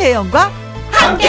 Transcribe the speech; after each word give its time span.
김혜영과 0.00 0.50
함께. 0.90 1.28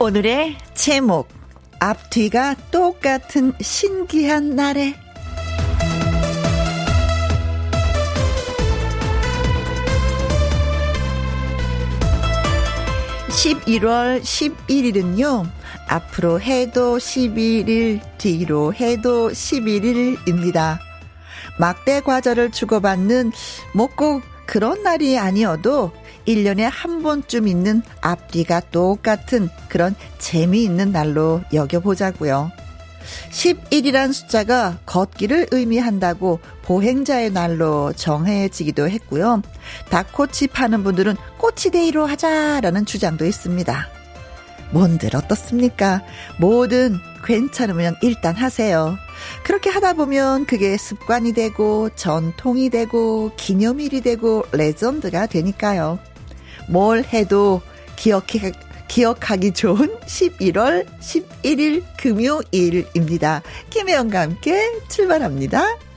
오늘의 0.00 0.58
제목 0.74 1.28
앞뒤가 1.78 2.56
똑같은 2.72 3.52
신기한 3.60 4.56
날에 4.56 4.96
11월 13.28 14.20
11일은요, 14.22 15.57
앞으로 15.88 16.40
해도 16.40 16.98
11일, 16.98 18.00
뒤로 18.18 18.72
해도 18.74 19.30
11일입니다. 19.30 20.78
막대 21.58 22.00
과자를 22.00 22.52
주고받는, 22.52 23.32
뭐 23.74 23.88
꼭 23.88 24.22
그런 24.48 24.82
날이 24.82 25.18
아니어도 25.18 25.92
1년에 26.26 26.68
한 26.72 27.02
번쯤 27.02 27.46
있는 27.46 27.82
앞뒤가 28.00 28.60
똑같은 28.60 29.50
그런 29.68 29.94
재미있는 30.18 30.90
날로 30.90 31.42
여겨보자고요. 31.52 32.50
11이란 33.30 34.14
숫자가 34.14 34.78
걷기를 34.86 35.48
의미한다고 35.50 36.40
보행자의 36.62 37.30
날로 37.30 37.92
정해지기도 37.92 38.88
했고요. 38.88 39.42
닭꼬치 39.90 40.48
파는 40.48 40.82
분들은 40.82 41.16
꼬치데이로 41.36 42.06
하자라는 42.06 42.86
주장도 42.86 43.26
있습니다. 43.26 43.97
뭔들 44.70 45.16
어떻습니까? 45.16 46.02
뭐든 46.38 46.98
괜찮으면 47.24 47.96
일단 48.02 48.34
하세요. 48.36 48.96
그렇게 49.44 49.70
하다 49.70 49.94
보면 49.94 50.46
그게 50.46 50.76
습관이 50.76 51.32
되고 51.32 51.90
전통이 51.90 52.70
되고 52.70 53.32
기념일이 53.36 54.00
되고 54.00 54.44
레전드가 54.52 55.26
되니까요. 55.26 55.98
뭘 56.68 57.04
해도 57.04 57.60
기억해 57.96 58.52
기억하기 58.88 59.52
좋은 59.52 59.94
11월 60.00 60.86
11일 61.00 61.82
금요일입니다. 61.98 63.42
김혜영과 63.70 64.20
함께 64.20 64.80
출발합니다. 64.88 65.87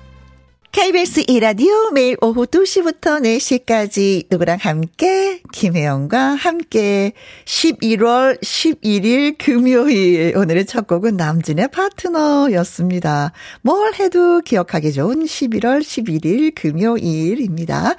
KBS 0.71 1.25
이라디오 1.27 1.91
매일 1.91 2.15
오후 2.21 2.45
2시부터 2.45 3.21
4시까지 3.21 4.27
누구랑 4.31 4.57
함께 4.61 5.41
김혜영과 5.51 6.35
함께 6.35 7.11
11월 7.43 8.41
11일 8.41 9.35
금요일 9.37 10.37
오늘의 10.37 10.65
첫 10.65 10.87
곡은 10.87 11.17
남진의 11.17 11.67
파트너였습니다. 11.71 13.33
뭘 13.63 13.95
해도 13.95 14.39
기억하기 14.39 14.93
좋은 14.93 15.25
11월 15.25 15.81
11일 15.81 16.55
금요일입니다. 16.55 17.95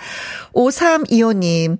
5325님 0.54 1.76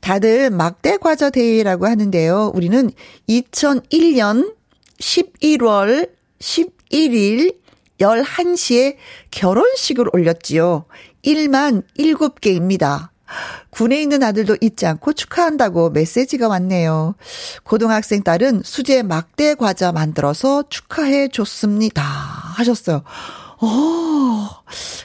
다들 0.00 0.50
막대 0.50 0.96
과자 0.98 1.28
대회라고 1.30 1.86
하는데요. 1.86 2.52
우리는 2.54 2.92
2001년 3.28 4.54
11월 5.00 6.08
11일 6.38 7.65
11시에 8.00 8.96
결혼식을 9.30 10.06
올렸지요. 10.12 10.86
1만 11.24 11.82
7개입니다. 11.98 13.08
군에 13.70 14.00
있는 14.00 14.22
아들도 14.22 14.56
잊지 14.60 14.86
않고 14.86 15.12
축하한다고 15.12 15.90
메시지가 15.90 16.48
왔네요. 16.48 17.16
고등학생 17.64 18.22
딸은 18.22 18.62
수제 18.64 19.02
막대 19.02 19.54
과자 19.54 19.92
만들어서 19.92 20.64
축하해 20.68 21.28
줬습니다. 21.28 22.02
하셨어요. 22.02 23.02
어, 23.58 24.48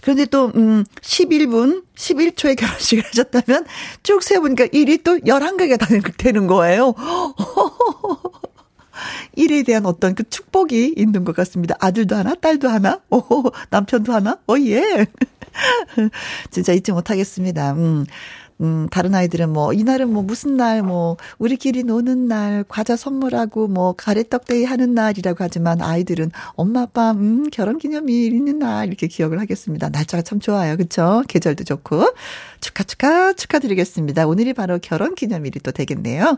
그런데 0.02 0.26
또, 0.26 0.52
음, 0.56 0.84
11분, 1.02 1.84
11초에 1.96 2.58
결혼식을 2.58 3.06
하셨다면 3.06 3.66
쭉 4.04 4.22
세보니까 4.22 4.68
일이 4.74 5.02
또 5.04 5.18
11개가 5.20 6.18
되는 6.18 6.48
거예요. 6.48 6.94
일에 9.36 9.64
대한 9.64 9.86
어떤 9.86 10.16
그 10.16 10.24
축복이 10.30 10.94
있는 10.98 11.24
것 11.24 11.36
같습니다. 11.36 11.76
아들도 11.80 12.16
하나, 12.16 12.36
딸도 12.36 12.70
하나, 12.70 13.02
오, 13.10 13.22
남편도 13.70 14.14
하나, 14.14 14.38
오, 14.48 14.58
예. 14.60 15.06
진짜 16.52 16.74
잊지 16.74 16.92
못하겠습니다. 16.92 17.74
음. 17.74 18.06
음, 18.62 18.88
다른 18.92 19.16
아이들은 19.16 19.52
뭐, 19.52 19.74
이날은 19.74 20.14
뭐, 20.14 20.22
무슨 20.22 20.56
날, 20.56 20.84
뭐, 20.84 21.18
우리끼리 21.40 21.84
노는 21.84 22.28
날, 22.28 22.64
과자 22.68 22.96
선물하고, 22.96 23.68
뭐, 23.68 23.94
가래떡데이 23.94 24.66
하는 24.66 24.94
날이라고 24.94 25.38
하지만, 25.44 25.82
아이들은 25.82 26.30
엄마, 26.54 26.82
아빠, 26.82 27.12
음, 27.12 27.50
결혼 27.52 27.80
기념일 27.80 28.34
있는 28.34 28.60
날, 28.60 28.88
이렇게 28.88 29.08
기억을 29.08 29.40
하겠습니다. 29.40 29.90
날짜가 29.90 30.22
참 30.22 30.40
좋아요. 30.40 30.78
그쵸? 30.78 31.24
계절도 31.28 31.64
좋고. 31.64 32.14
축하, 32.62 32.84
축하, 32.84 33.34
축하드리겠습니다. 33.34 34.28
오늘이 34.28 34.54
바로 34.54 34.80
결혼 34.80 35.16
기념일이 35.16 35.60
또 35.62 35.72
되겠네요. 35.72 36.38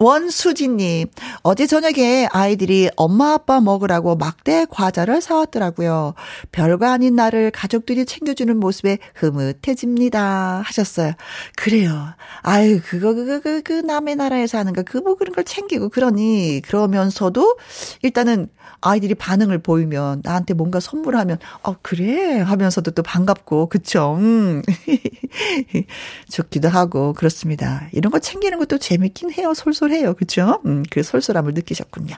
원수진님, 0.00 1.06
어제 1.42 1.66
저녁에 1.68 2.26
아이들이 2.32 2.90
엄마 2.96 3.34
아빠 3.34 3.60
먹으라고 3.60 4.16
막대 4.16 4.66
과자를 4.68 5.20
사왔더라고요. 5.20 6.14
별거 6.50 6.86
아닌 6.86 7.14
나를 7.14 7.52
가족들이 7.52 8.04
챙겨주는 8.04 8.58
모습에 8.58 8.98
흐뭇해집니다. 9.14 10.62
하셨어요. 10.64 11.12
그래요. 11.56 12.08
아유, 12.42 12.80
그거, 12.84 13.14
그거, 13.14 13.40
그, 13.40 13.62
그, 13.62 13.72
남의 13.72 14.16
나라에서 14.16 14.58
하는 14.58 14.72
거, 14.72 14.82
그 14.82 15.04
뭐 15.04 15.14
그런 15.16 15.34
걸 15.34 15.44
챙기고 15.44 15.90
그러니, 15.90 16.62
그러면서도 16.64 17.58
일단은 18.02 18.48
아이들이 18.80 19.14
반응을 19.14 19.58
보이면 19.58 20.20
나한테 20.22 20.54
뭔가 20.54 20.78
선물하면 20.78 21.38
어 21.62 21.74
그래 21.80 22.38
하면서도 22.40 22.90
또 22.90 23.02
반갑고 23.02 23.68
그쵸 23.70 24.16
음. 24.18 24.62
좋기도 26.30 26.68
하고 26.68 27.12
그렇습니다. 27.12 27.88
이런 27.92 28.10
거 28.10 28.18
챙기는 28.18 28.58
것도 28.58 28.78
재밌긴 28.78 29.32
해요. 29.32 29.54
솔솔해요. 29.54 30.14
그쵸 30.14 30.60
음, 30.66 30.82
그 30.90 31.02
솔솔함을 31.02 31.54
느끼셨군요. 31.54 32.14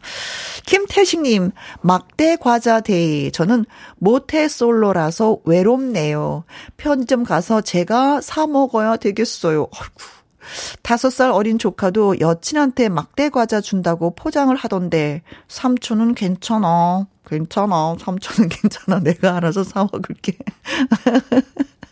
김태식 0.67 1.23
님 1.23 1.51
막대 1.81 2.37
과자 2.37 2.81
데이. 2.81 3.33
저는 3.33 3.65
모태 3.97 4.49
솔로라서 4.49 5.39
외롭네요. 5.45 6.45
편의점 6.77 7.25
가서 7.25 7.61
제가 7.61 8.21
사 8.21 8.47
먹어야 8.47 8.97
되겠어요. 8.97 9.69
아이고. 9.73 10.17
다섯 10.83 11.11
살 11.11 11.31
어린 11.31 11.59
조카도 11.59 12.21
여친한테 12.21 12.89
막대 12.89 13.29
과자 13.31 13.61
준다고 13.61 14.15
포장을 14.15 14.55
하던데 14.55 15.23
삼촌은 15.49 16.15
괜찮아. 16.15 17.07
괜찮아. 17.27 17.97
삼촌은 17.99 18.49
괜찮아. 18.51 19.01
내가 19.01 19.37
알아서 19.37 19.65
사 19.65 19.87
먹을게. 19.93 20.39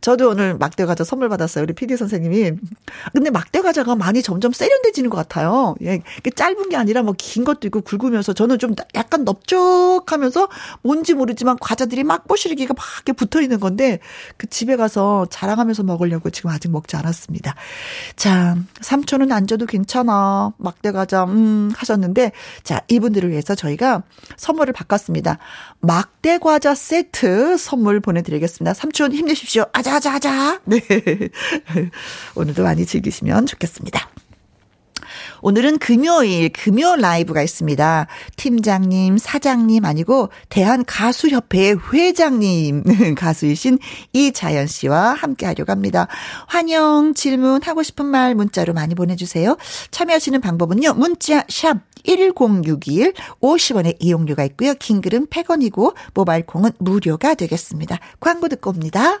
저도 0.00 0.30
오늘 0.30 0.56
막대 0.56 0.84
과자 0.86 1.04
선물 1.04 1.28
받았어요. 1.28 1.64
우리 1.64 1.72
PD 1.74 1.96
선생님이. 1.96 2.52
근데 3.12 3.30
막대 3.30 3.60
과자가 3.60 3.94
많이 3.96 4.22
점점 4.22 4.52
세련돼지는 4.52 5.10
것 5.10 5.16
같아요. 5.16 5.74
예, 5.82 6.00
짧은 6.34 6.68
게 6.70 6.76
아니라 6.76 7.02
뭐 7.02 7.14
긴 7.18 7.44
것도 7.44 7.66
있고 7.66 7.80
굵으면서 7.82 8.32
저는 8.32 8.58
좀 8.58 8.74
약간 8.94 9.24
넓적하면서 9.24 10.48
뭔지 10.82 11.14
모르지만 11.14 11.56
과자들이 11.60 12.04
막 12.04 12.26
뽀시르기가 12.28 12.74
막 12.74 12.84
이렇게 12.96 13.12
붙어 13.12 13.42
있는 13.42 13.60
건데 13.60 13.98
그 14.36 14.46
집에 14.46 14.76
가서 14.76 15.26
자랑하면서 15.30 15.82
먹으려고 15.82 16.30
지금 16.30 16.50
아직 16.50 16.70
먹지 16.70 16.96
않았습니다. 16.96 17.54
자, 18.16 18.56
삼촌은 18.80 19.32
안 19.32 19.46
줘도 19.46 19.66
괜찮아. 19.66 20.52
막대 20.58 20.92
과자, 20.92 21.24
음, 21.24 21.70
하셨는데 21.76 22.32
자, 22.62 22.80
이분들을 22.88 23.30
위해서 23.30 23.54
저희가 23.54 24.02
선물을 24.36 24.72
바꿨습니다. 24.72 25.38
막대 25.80 26.38
과자 26.38 26.74
세트 26.74 27.56
선물 27.58 28.00
보내드리겠습니다. 28.00 28.74
삼촌 28.74 29.12
힘내십시오. 29.12 29.64
아자, 29.72 29.87
아자, 29.88 30.14
아자. 30.14 30.60
네. 30.64 30.80
오늘도 32.34 32.62
많이 32.62 32.86
즐기시면 32.86 33.46
좋겠습니다. 33.46 34.08
오늘은 35.40 35.78
금요일, 35.78 36.50
금요 36.50 36.96
라이브가 36.96 37.42
있습니다. 37.42 38.06
팀장님, 38.36 39.18
사장님 39.18 39.84
아니고 39.84 40.30
대한 40.48 40.84
가수협회의 40.84 41.76
회장님, 41.92 42.84
가수이신 43.16 43.78
이자연 44.12 44.66
씨와 44.66 45.14
함께 45.14 45.46
하려고 45.46 45.70
합니다. 45.70 46.08
환영, 46.46 47.14
질문, 47.14 47.62
하고 47.62 47.82
싶은 47.82 48.06
말 48.06 48.34
문자로 48.34 48.72
많이 48.72 48.94
보내 48.94 49.16
주세요. 49.16 49.56
참여하시는 49.90 50.40
방법은요. 50.40 50.94
문자 50.94 51.44
샵 51.48 51.78
1061, 52.04 53.12
50원의 53.40 53.96
이용료가 54.00 54.44
있고요. 54.44 54.74
킹글은 54.74 55.26
100원이고 55.26 55.94
모바일 56.14 56.46
콩은 56.46 56.72
무료가 56.78 57.34
되겠습니다. 57.34 57.98
광고 58.20 58.48
듣고 58.48 58.70
옵니다. 58.70 59.20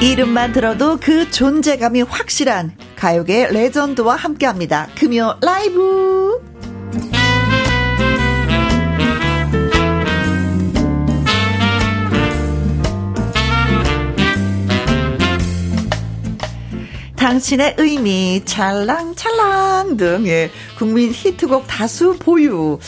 이름만 0.00 0.52
들어도 0.52 0.96
그 1.00 1.28
존재감이 1.28 2.02
확실한 2.02 2.72
가요계 2.94 3.48
레전드와 3.48 4.14
함께합니다. 4.14 4.86
금요 4.94 5.38
라이브. 5.42 6.40
당신의 17.16 17.74
의미, 17.78 18.40
찰랑찰랑 18.44 19.96
등, 19.96 20.28
예, 20.28 20.48
국민 20.78 21.10
히트곡 21.12 21.66
다수 21.66 22.16
보유, 22.20 22.78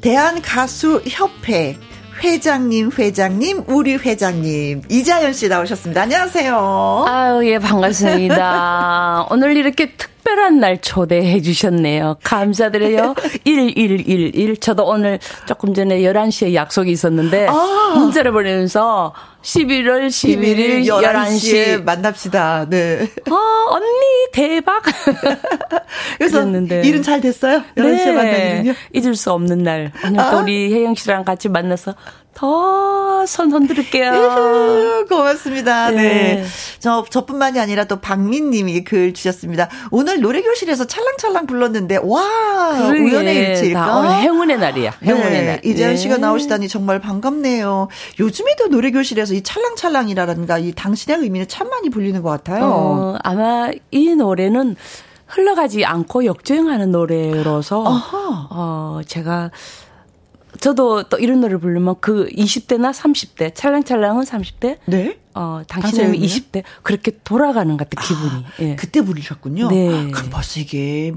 대한가수협회, 0.00 1.78
회장님, 2.22 2.90
회장님, 2.98 3.64
우리 3.66 3.96
회장님, 3.96 4.82
이자연 4.88 5.32
씨 5.32 5.48
나오셨습니다. 5.48 6.02
안녕하세요. 6.02 7.04
아유, 7.08 7.48
예, 7.48 7.58
반갑습니다. 7.58 9.26
오늘 9.30 9.56
이렇게 9.56 9.92
특 9.96 10.15
별한 10.26 10.58
날 10.58 10.78
초대해 10.78 11.40
주셨네요. 11.40 12.16
감사드려요. 12.24 13.14
1111. 13.46 14.56
저도 14.56 14.84
오늘 14.84 15.20
조금 15.46 15.72
전에 15.72 16.00
11시에 16.00 16.52
약속이 16.52 16.90
있었는데, 16.90 17.46
아. 17.48 17.94
문자를 17.96 18.32
보내면서 18.32 19.14
11월 19.42 20.08
11일 20.08 20.84
11시에 20.84 21.78
11시에 21.78 21.84
만납시다. 21.84 22.66
네. 22.68 23.08
어, 23.30 23.36
언니, 23.70 23.86
대박. 24.32 24.82
그래서 26.18 26.40
그랬는데. 26.40 26.82
일은 26.82 27.02
잘 27.02 27.20
됐어요? 27.20 27.62
11시에 27.76 28.04
네. 28.06 28.12
만나는요? 28.12 28.72
잊을 28.94 29.14
수 29.14 29.30
없는 29.30 29.58
날. 29.62 29.92
오늘 30.04 30.18
아. 30.20 30.30
또 30.32 30.38
우리 30.40 30.74
혜영 30.74 30.96
씨랑 30.96 31.24
같이 31.24 31.48
만나서 31.48 31.94
더 32.36 33.06
손 33.26 33.52
흔들을게요. 33.52 35.06
고맙습니다. 35.08 35.90
네. 35.90 35.96
네. 35.96 36.44
저, 36.78 37.04
저뿐만이 37.08 37.58
아니라 37.60 37.84
또 37.84 37.96
박민 37.96 38.50
님이 38.50 38.84
글 38.84 39.12
주셨습니다. 39.12 39.68
오늘 39.90 40.20
노래교실에서 40.20 40.86
찰랑찰랑 40.86 41.46
불렀는데, 41.46 41.98
와! 42.02 42.22
그러게. 42.88 43.00
우연의 43.00 43.36
일치일까? 43.36 43.96
오늘 43.98 44.10
행운의 44.20 44.58
날이야. 44.58 44.94
행운의 45.02 45.30
네. 45.30 45.42
날. 45.42 45.60
이재현 45.64 45.90
네. 45.92 45.96
씨가 45.96 46.18
나오시다니 46.18 46.68
정말 46.68 47.00
반갑네요. 47.00 47.88
요즘에도 48.20 48.68
노래교실에서 48.68 49.34
이 49.34 49.42
찰랑찰랑이라든가 49.42 50.58
이 50.58 50.72
당신의 50.72 51.20
의미는 51.20 51.48
참 51.48 51.68
많이 51.68 51.90
불리는 51.90 52.22
것 52.22 52.30
같아요. 52.30 52.64
어, 52.64 53.18
아마 53.22 53.70
이 53.90 54.14
노래는 54.14 54.76
흘러가지 55.26 55.84
않고 55.84 56.24
역주행하는 56.24 56.92
노래로서, 56.92 57.80
어허. 57.80 58.48
어, 58.50 59.00
제가 59.06 59.50
저도 60.60 61.04
또 61.04 61.18
이런 61.18 61.40
노래 61.40 61.56
부르면 61.56 61.96
그 62.00 62.26
20대나 62.28 62.92
30대, 62.92 63.54
찰랑찰랑은 63.54 64.24
30대. 64.24 64.78
네. 64.86 65.18
어, 65.34 65.62
당신은 65.68 66.12
20대. 66.14 66.62
그렇게 66.82 67.12
돌아가는 67.24 67.76
것 67.76 67.88
같아, 67.88 68.06
기분이. 68.06 68.44
아, 68.44 68.50
예. 68.60 68.76
그때 68.76 69.02
부르셨군요. 69.02 69.68
네. 69.70 70.10
그럼 70.10 70.30
벌써 70.30 70.60
이게 70.60 71.12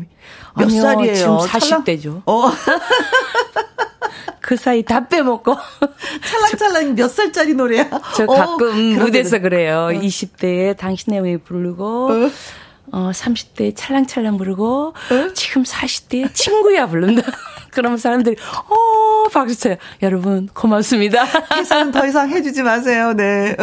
몇 0.56 0.66
아니요, 0.66 0.82
살이에요? 0.82 1.16
지금 1.16 1.38
40대죠. 1.38 2.22
어. 2.26 2.52
그 4.42 4.58
사이 4.58 4.84
다 4.84 5.08
빼먹고. 5.08 5.56
찰랑찰랑 6.28 6.96
몇 6.96 7.08
살짜리 7.08 7.54
노래야? 7.54 7.90
저 8.16 8.26
가끔 8.26 8.98
어, 8.98 9.04
무대에서 9.04 9.40
그래요. 9.40 9.90
어. 9.92 9.94
20대에 9.94 10.76
당신의 10.76 11.22
왜 11.22 11.38
부르고, 11.38 12.10
어. 12.12 12.30
어, 12.92 13.12
30대에 13.14 13.74
찰랑찰랑 13.76 14.38
부르고, 14.38 14.88
어? 14.88 15.34
지금 15.34 15.64
40대에 15.64 16.34
친구야 16.34 16.88
부른다. 16.88 17.22
그러면 17.72 17.98
사람들이 17.98 18.36
어 18.70 19.30
박수 19.30 19.60
쳐요. 19.60 19.76
여러분 20.02 20.48
고맙습니다. 20.54 21.26
계산 21.56 21.92
더 21.92 22.06
이상 22.06 22.30
해주지 22.30 22.64
마세요. 22.64 23.14
네. 23.14 23.56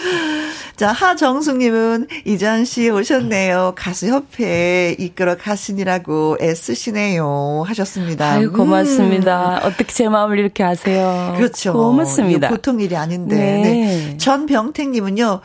자 0.76 0.92
하정숙님은 0.92 2.08
이전 2.24 2.64
씨 2.64 2.90
오셨네요. 2.90 3.74
가수협회 3.76 4.96
이끌어 4.98 5.36
가신이라고 5.36 6.38
애쓰시네요 6.40 7.64
하셨습니다. 7.66 8.32
아유 8.32 8.52
고맙습니다. 8.52 9.58
음. 9.58 9.66
어떻게 9.66 9.92
제 9.92 10.08
마음을 10.08 10.38
이렇게 10.38 10.64
아세요? 10.64 11.34
그렇죠. 11.36 11.72
고맙습니다. 11.72 12.48
보통 12.48 12.80
일이 12.80 12.96
아닌데. 12.96 13.36
네. 13.36 13.62
네. 13.62 14.16
전병택님은요. 14.16 15.40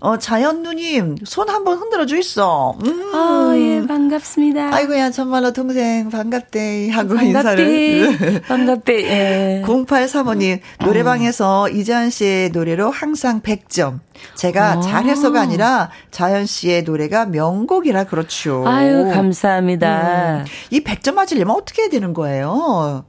어, 0.00 0.18
자연 0.18 0.62
누님, 0.62 1.16
손 1.24 1.48
한번 1.48 1.78
흔들어 1.78 2.04
주있어. 2.06 2.76
음. 2.84 3.14
아, 3.14 3.54
예, 3.56 3.86
반갑습니다. 3.86 4.74
아이고야, 4.74 5.10
정말로 5.10 5.52
동생, 5.52 6.10
반갑대. 6.10 6.90
하고 6.90 7.14
반갑대. 7.14 7.26
인사를. 7.26 8.42
반갑대, 8.48 8.94
예. 9.04 9.62
0835님, 9.64 10.60
노래방에서 10.84 11.62
어. 11.62 11.68
이자연 11.68 12.10
씨의 12.10 12.50
노래로 12.50 12.90
항상 12.90 13.40
100점. 13.40 14.00
제가 14.34 14.72
아. 14.72 14.80
잘해서가 14.80 15.40
아니라 15.40 15.90
자연 16.10 16.46
씨의 16.46 16.82
노래가 16.82 17.26
명곡이라 17.26 18.04
그렇죠. 18.04 18.64
아유, 18.66 19.10
감사합니다. 19.12 20.38
음. 20.40 20.44
이 20.70 20.80
100점 20.82 21.14
맞으려면 21.14 21.56
어떻게 21.56 21.82
해야 21.82 21.88
되는 21.90 22.12
거예요? 22.12 23.04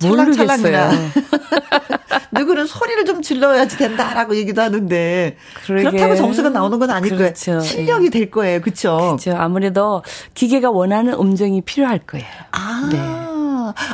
찰랑찰랑이나. 0.00 0.90
누구는 2.32 2.66
소리를 2.66 3.04
좀 3.04 3.22
질러야지 3.22 3.76
된다라고 3.76 4.36
얘기도 4.36 4.62
하는데 4.62 5.36
그러게. 5.66 5.90
그렇다고 5.90 6.16
점수가 6.16 6.50
나오는 6.50 6.78
건 6.78 6.90
아닐 6.90 7.16
그렇죠. 7.16 7.52
거예요. 7.52 7.60
실력이 7.60 8.06
예. 8.06 8.10
될 8.10 8.30
거예요. 8.30 8.60
그렇죠? 8.60 8.96
그렇죠. 9.18 9.36
아무래도 9.36 10.02
기계가 10.34 10.70
원하는 10.70 11.14
음정이 11.14 11.62
필요할 11.62 12.00
거예요. 12.00 12.26
아. 12.52 12.88
네. 12.92 12.98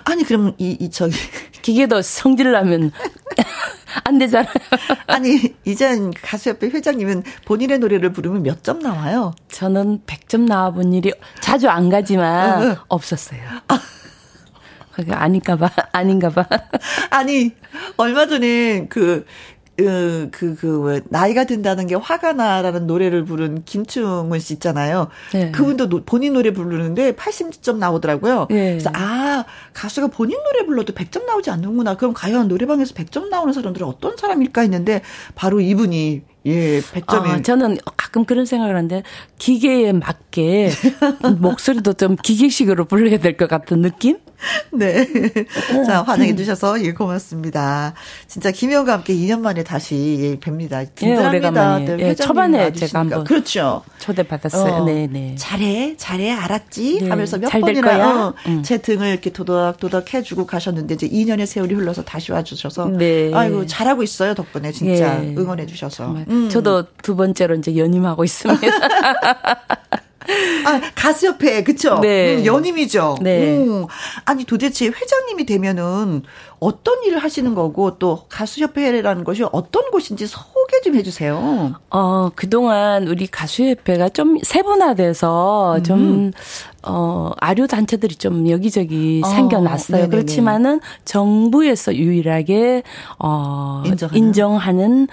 아니 0.05 0.25
그럼 0.25 0.55
이, 0.58 0.76
이 0.81 0.91
저기 0.91 1.14
기계도 1.62 2.00
성질을 2.03 2.55
하면 2.56 2.93
안 4.05 4.19
되잖아요. 4.19 4.53
아니 5.06 5.55
이젠 5.64 6.12
가수협회 6.23 6.69
회장님은 6.69 7.25
본인의 7.44 7.79
노래를 7.81 8.12
부르면 8.12 8.43
몇 8.43 8.62
점 8.62 8.79
나와요? 8.79 9.32
저는 9.50 10.00
100점 10.06 10.43
나와본 10.47 10.93
일이 10.94 11.12
자주 11.41 11.69
안 11.69 11.88
가지만. 11.88 12.76
없었어요. 12.88 13.41
아. 13.69 13.79
그게 14.96 15.12
아닌가 15.12 15.56
봐. 15.56 15.70
아닌가 15.93 16.31
봐. 16.31 16.46
아니, 17.10 17.53
얼마 17.98 18.26
전에 18.26 18.86
그, 18.88 19.26
그, 19.76 20.31
그, 20.32 20.55
그, 20.55 20.81
왜, 20.81 21.03
나이가 21.10 21.44
든다는 21.44 21.86
게 21.86 21.94
화가 21.94 22.32
나라는 22.32 22.86
노래를 22.86 23.26
부른 23.26 23.65
김충은 23.67 24.41
씨 24.41 24.55
있잖아요. 24.55 25.08
네. 25.34 25.50
그분도 25.50 25.91
노, 25.91 26.03
본인 26.03 26.32
노래 26.32 26.50
부르는데 26.50 27.12
80점 27.12 27.76
나오더라고요. 27.76 28.46
네. 28.48 28.70
그래서, 28.70 28.91
아, 28.94 29.44
가수가 29.74 30.06
본인 30.06 30.38
노래 30.43 30.65
불러도 30.65 30.94
100점 30.94 31.26
나오지 31.26 31.50
않는구나. 31.50 31.98
그럼 31.98 32.15
과연 32.15 32.48
노래방에서 32.48 32.94
100점 32.94 33.29
나오는 33.29 33.53
사람들은 33.53 33.86
어떤 33.86 34.17
사람일까 34.17 34.62
했는데, 34.62 35.03
바로 35.34 35.60
이분이 35.60 36.22
예, 36.46 36.81
100점이. 36.81 37.41
어, 37.41 37.43
저는 37.43 37.76
가끔 37.96 38.24
그런 38.24 38.46
생각을 38.46 38.76
하는데 38.76 39.03
기계에 39.36 39.93
맞게 40.36 40.70
목소리도 41.40 41.94
좀 41.94 42.16
기계식으로 42.16 42.84
불러야 42.84 43.19
될 43.19 43.36
것 43.36 43.48
같은 43.48 43.82
느낌? 43.82 44.19
네. 44.72 45.06
자, 45.86 46.02
환영해 46.02 46.36
주셔서 46.36 46.82
예, 46.84 46.93
고맙습니다. 46.93 47.94
진짜 48.26 48.50
김영과 48.50 48.93
함께 48.94 49.14
2년 49.14 49.40
만에 49.40 49.64
다시 49.64 50.19
예, 50.20 50.38
뵙니다. 50.40 50.82
예, 51.02 51.16
오래간만에. 51.16 51.96
네, 51.96 52.08
예, 52.10 52.14
초반에 52.14 52.72
제가 52.72 53.00
한번 53.00 53.24
그렇죠. 53.24 53.82
초대받았어요. 53.98 54.72
어, 54.74 54.84
네, 54.84 55.06
네. 55.10 55.34
잘해, 55.38 55.96
잘해, 55.96 56.31
알았지? 56.32 56.98
네, 57.02 57.08
하면서 57.08 57.38
몇 57.38 57.48
번이나 57.50 58.26
어, 58.28 58.34
음. 58.46 58.62
제 58.62 58.76
등을 58.78 59.08
이렇게 59.08 59.31
도덕도덕 59.31 60.12
해주고 60.12 60.46
가셨는데 60.46 60.94
이제 60.94 61.08
2년의 61.08 61.46
세월이 61.46 61.74
흘러서 61.74 62.02
다시 62.02 62.32
와 62.32 62.43
주셔서 62.43 62.88
네. 62.90 63.32
아이고 63.34 63.66
잘하고 63.66 64.02
있어요 64.02 64.34
덕분에 64.34 64.70
진짜 64.72 65.22
예. 65.24 65.34
응원해 65.36 65.64
주셔서. 65.66 66.14
음. 66.28 66.48
저도 66.50 66.84
두 67.02 67.16
번째로 67.16 67.55
이제 67.56 67.76
연임하고 67.76 68.22
있습니다. 68.24 68.66
아, 70.64 70.80
가수협회, 70.94 71.62
그쵸? 71.64 72.00
네. 72.00 72.36
음, 72.36 72.44
연임이죠. 72.44 73.18
네. 73.20 73.58
음. 73.58 73.86
아니, 74.24 74.44
도대체 74.44 74.86
회장님이 74.86 75.46
되면은 75.46 76.22
어떤 76.58 77.02
일을 77.04 77.18
하시는 77.18 77.54
거고 77.54 77.98
또 77.98 78.26
가수협회라는 78.28 79.24
것이 79.24 79.44
어떤 79.52 79.90
곳인지 79.90 80.26
소개 80.67 80.81
좀 80.81 80.96
해주세요. 80.96 81.75
어, 81.91 82.31
그동안 82.35 83.06
우리 83.06 83.29
가수협회가 83.29 84.08
좀 84.08 84.39
세분화돼서 84.43 85.77
음. 85.77 85.82
좀, 85.85 86.31
어, 86.82 87.31
아류 87.39 87.69
단체들이 87.69 88.17
좀 88.17 88.49
여기저기 88.49 89.23
어, 89.25 89.29
생겨났어요. 89.29 89.96
네네네. 89.96 90.11
그렇지만은 90.11 90.81
정부에서 91.05 91.94
유일하게, 91.94 92.82
어, 93.20 93.85
인정하는? 93.87 94.19
인정하는, 94.19 95.08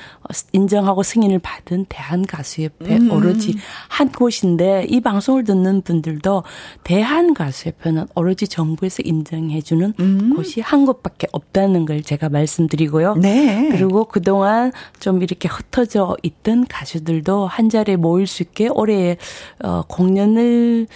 인정하고 0.54 1.04
승인을 1.04 1.40
받은 1.40 1.86
대한가수협회 1.88 2.98
음. 2.98 3.12
오로지 3.12 3.56
한 3.90 4.12
곳인데 4.12 4.88
이 4.90 5.02
방송을 5.02 5.44
듣는 5.44 5.84
분들도 5.84 6.44
대한가수협회는 6.84 8.08
오로지 8.16 8.48
정부에서 8.48 9.04
인정해주는 9.06 9.94
음. 10.00 10.34
곳이 10.36 10.62
한 10.62 10.86
곳밖에 10.88 11.28
없다는 11.32 11.86
걸 11.86 12.02
제가 12.02 12.30
말씀드리고요. 12.30 13.16
네. 13.16 13.70
그리고 13.72 14.06
그동안 14.06 14.72
좀 15.00 15.22
이렇게 15.22 15.43
흩어져 15.48 16.18
있던 16.24 16.66
가수들도 16.68 17.48
한 17.48 17.70
자리에 17.70 17.96
모일 17.96 18.28
수 18.28 18.44
있게 18.44 18.68
올해 18.70 19.18
어 19.64 19.84
공연을 19.88 20.88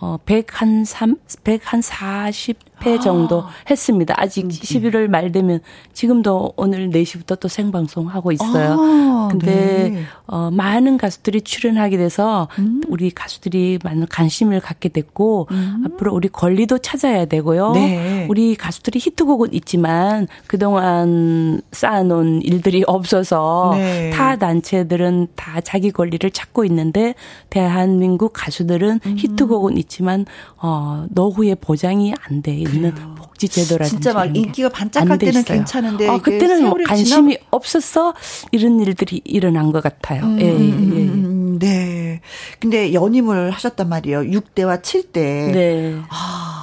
어, 0.00 0.16
100 0.24 0.62
한 0.62 0.84
3, 0.84 1.16
100 1.44 1.60
한 1.64 1.82
40, 1.82 2.58
회 2.84 2.94
아. 2.96 2.98
정도 2.98 3.44
했습니다. 3.68 4.14
아직 4.16 4.44
음. 4.44 4.48
11월 4.48 5.08
말 5.08 5.32
되면 5.32 5.60
지금도 5.92 6.54
오늘 6.56 6.90
4시부터 6.90 7.38
또 7.38 7.48
생방송 7.48 8.08
하고 8.08 8.32
있어요. 8.32 8.76
아, 8.78 9.28
근데 9.30 9.90
네. 9.90 10.02
어 10.26 10.50
많은 10.50 10.96
가수들이 10.98 11.42
출연하게 11.42 11.96
돼서 11.98 12.48
음. 12.58 12.82
우리 12.88 13.10
가수들이 13.10 13.78
많은 13.84 14.06
관심을 14.08 14.60
갖게 14.60 14.88
됐고 14.88 15.48
음. 15.50 15.84
앞으로 15.86 16.14
우리 16.14 16.28
권리도 16.28 16.78
찾아야 16.78 17.26
되고요. 17.26 17.72
네. 17.72 18.26
우리 18.28 18.54
가수들이 18.56 18.98
히트곡은 18.98 19.52
있지만 19.54 20.26
그동안 20.46 21.60
쌓아놓은 21.72 22.42
일들이 22.42 22.84
없어서 22.86 23.72
네. 23.74 24.10
타 24.10 24.36
단체들은 24.36 25.28
다 25.36 25.60
자기 25.60 25.90
권리를 25.90 26.28
찾고 26.30 26.64
있는데 26.64 27.14
대한민국 27.50 28.32
가수들은 28.34 29.00
음. 29.04 29.14
히트곡은 29.18 29.76
있지만 29.76 30.24
어 30.56 31.04
노후에 31.10 31.54
보장이 31.54 32.14
안 32.26 32.40
돼 32.42 32.54
있는. 32.74 32.94
복지 33.40 33.48
제도라든지 33.48 33.90
진짜 33.90 34.12
막 34.12 34.36
인기가 34.36 34.68
반짝할 34.68 35.18
때는 35.18 35.40
있어요. 35.40 35.56
괜찮은데 35.56 36.08
아, 36.08 36.18
그때는 36.18 36.68
뭐 36.68 36.76
관심이 36.86 37.34
지나... 37.34 37.46
없어서 37.50 38.14
이런 38.52 38.80
일들이 38.80 39.22
일어난 39.24 39.72
것 39.72 39.82
같아요. 39.82 40.24
음, 40.24 40.40
예, 40.40 40.46
예. 40.46 40.50
음, 40.52 41.58
네. 41.58 42.20
근데 42.58 42.92
연임을 42.92 43.50
하셨단 43.50 43.88
말이에요. 43.88 44.20
6대와 44.20 44.82
7대. 44.82 45.12
네. 45.12 46.02
아. 46.10 46.60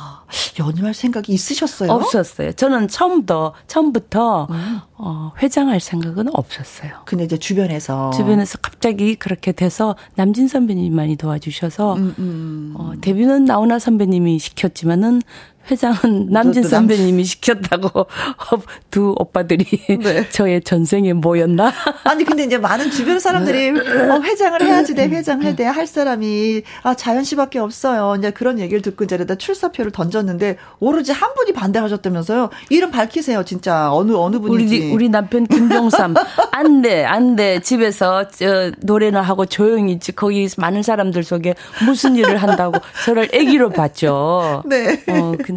연임할 0.60 0.94
생각이 0.94 1.32
있으셨어요? 1.32 1.92
없었어요. 1.92 2.52
저는 2.52 2.90
처음부터 2.90 3.54
처음부터 3.68 4.48
음. 4.50 4.80
어, 4.98 5.32
회장할 5.42 5.80
생각은 5.80 6.28
없었어요. 6.34 6.92
근데 7.06 7.24
이제 7.24 7.38
주변에서 7.38 8.12
주변에서 8.12 8.58
갑자기 8.62 9.16
그렇게 9.16 9.52
돼서 9.54 9.96
남진 10.16 10.48
선배님이 10.48 10.90
많이 10.90 11.16
도와주셔서 11.16 11.94
음, 11.96 12.16
음. 12.20 12.74
어, 12.78 12.92
데뷔는 13.00 13.46
나훈아 13.46 13.80
선배님이 13.80 14.40
시켰지만은 14.40 15.22
회장은 15.70 16.28
남진 16.30 16.64
선배님이 16.64 17.24
시켰다고 17.24 18.08
두 18.92 19.14
오빠들이 19.18 19.66
네. 20.02 20.28
저의 20.32 20.62
전생에 20.62 21.14
모였나? 21.14 21.72
아니 22.04 22.24
근데 22.24 22.44
이제 22.44 22.58
많은 22.58 22.92
주변 22.92 23.20
사람들이 23.20 23.70
어, 23.70 24.22
회장을 24.22 24.62
해야지 24.62 24.96
돼 24.96 25.08
회장 25.08 25.42
해야 25.42 25.56
돼할 25.56 25.88
사람이 25.88 26.62
아 26.84 26.94
자연 26.94 27.24
씨밖에 27.24 27.60
없어요. 27.60 28.16
이제 28.18 28.32
그런 28.32 28.60
얘기를 28.60 28.82
듣고 28.82 29.04
이제 29.04 29.18
다 29.26 29.36
출사표를 29.36 29.92
던졌는데 29.92 30.58
오로지 30.80 31.12
한 31.12 31.34
분이 31.34 31.54
반대하셨다면서요? 31.54 32.50
이름 32.70 32.92
밝히세요 32.92 33.44
진짜 33.44 33.92
어느 33.92 34.14
어느 34.14 34.40
분인지. 34.40 34.78
우리 34.80 34.92
우리 34.92 35.10
남편 35.10 35.46
김종삼 35.48 36.16
안돼 36.52 37.06
안돼 37.06 37.62
집에서 37.62 38.28
저 38.30 38.72
노래나 38.82 39.22
하고 39.22 39.46
조용히 39.46 39.94
있지 39.94 40.12
거기 40.12 40.48
많은 40.58 40.84
사람들 40.84 41.24
속에 41.24 41.56
무슨 41.86 42.16
일을 42.16 42.38
한다고 42.38 42.80
저를 43.06 43.30
애기로 43.34 43.70
봤죠. 43.70 44.64
네. 44.66 45.04
어 45.08 45.34
근데 45.44 45.57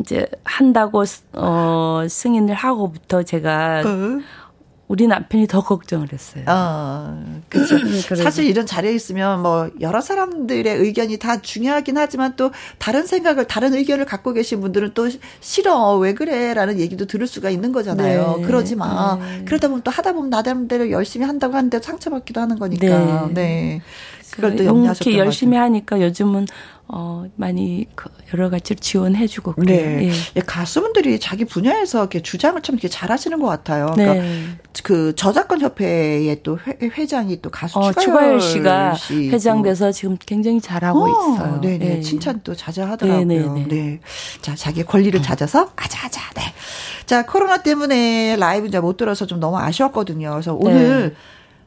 이제 0.00 0.26
한다고 0.44 1.04
어 1.32 2.06
승인을 2.08 2.54
하고부터 2.54 3.22
제가 3.24 3.82
어? 3.84 4.20
우리 4.88 5.06
남편이 5.06 5.46
더 5.46 5.62
걱정을 5.62 6.12
했어요. 6.12 6.44
아, 6.46 7.22
그렇죠. 7.50 7.76
사실 8.16 8.46
이런 8.46 8.64
자리에 8.64 8.92
있으면 8.94 9.42
뭐 9.42 9.70
여러 9.80 10.00
사람들의 10.00 10.76
의견이 10.78 11.18
다 11.18 11.42
중요하긴 11.42 11.98
하지만 11.98 12.36
또 12.36 12.50
다른 12.78 13.06
생각을 13.06 13.46
다른 13.46 13.74
의견을 13.74 14.06
갖고 14.06 14.32
계신 14.32 14.62
분들은 14.62 14.92
또 14.94 15.08
싫어 15.40 15.98
왜 15.98 16.14
그래라는 16.14 16.78
얘기도 16.80 17.04
들을 17.04 17.26
수가 17.26 17.50
있는 17.50 17.72
거잖아요. 17.72 18.36
네. 18.38 18.42
그러지 18.44 18.76
마. 18.76 19.18
네. 19.20 19.44
그러다 19.44 19.68
보면 19.68 19.82
또 19.82 19.90
하다 19.90 20.14
보면 20.14 20.30
나름대로 20.30 20.90
열심히 20.90 21.26
한다고 21.26 21.54
하는데 21.54 21.78
상처받기도 21.78 22.40
하는 22.40 22.58
거니까. 22.58 23.26
네. 23.26 23.34
네. 23.34 23.82
그걸 24.30 24.56
또 24.56 24.64
염려하셨던 24.64 25.14
열심히 25.14 25.58
하니까 25.58 26.00
요즘은 26.00 26.46
어, 26.90 27.26
많이 27.36 27.86
그 27.94 28.08
여러 28.32 28.48
가지를 28.48 28.80
지원해주고 28.80 29.52
그래요. 29.52 30.00
네. 30.00 30.10
예. 30.36 30.40
가수분들이 30.40 31.20
자기 31.20 31.44
분야에서 31.44 31.98
이렇게 32.00 32.22
주장을 32.22 32.60
참 32.62 32.76
이렇게 32.76 32.88
잘하시는 32.88 33.38
것 33.40 33.46
같아요. 33.46 33.92
그러니까 33.94 34.22
네. 34.22 34.44
그 34.82 35.14
저작권 35.14 35.60
협회의 35.60 36.42
또 36.42 36.58
회, 36.58 37.06
장이또 37.06 37.50
가수 37.50 37.78
어, 37.78 37.92
추가열 37.92 38.40
씨가 38.40 38.96
회장돼서 39.10 39.92
지금 39.92 40.16
굉장히 40.18 40.62
잘하고 40.62 41.04
어, 41.04 41.34
있어요. 41.34 41.60
네네. 41.60 41.78
네. 41.78 42.00
칭찬 42.00 42.40
또 42.42 42.54
자주 42.54 42.82
하더라고요. 42.82 43.24
네네네. 43.26 43.68
네. 43.68 44.00
자, 44.40 44.54
자기의 44.54 44.86
권리를 44.86 45.20
찾아서 45.20 45.70
아자아자. 45.76 46.22
네. 46.36 46.42
자, 47.04 47.26
코로나 47.26 47.62
때문에 47.62 48.36
라이브 48.36 48.66
이제 48.66 48.80
못 48.80 48.96
들어서 48.96 49.26
좀 49.26 49.40
너무 49.40 49.58
아쉬웠거든요. 49.58 50.30
그래서 50.30 50.54
오늘 50.54 51.10
네. 51.10 51.14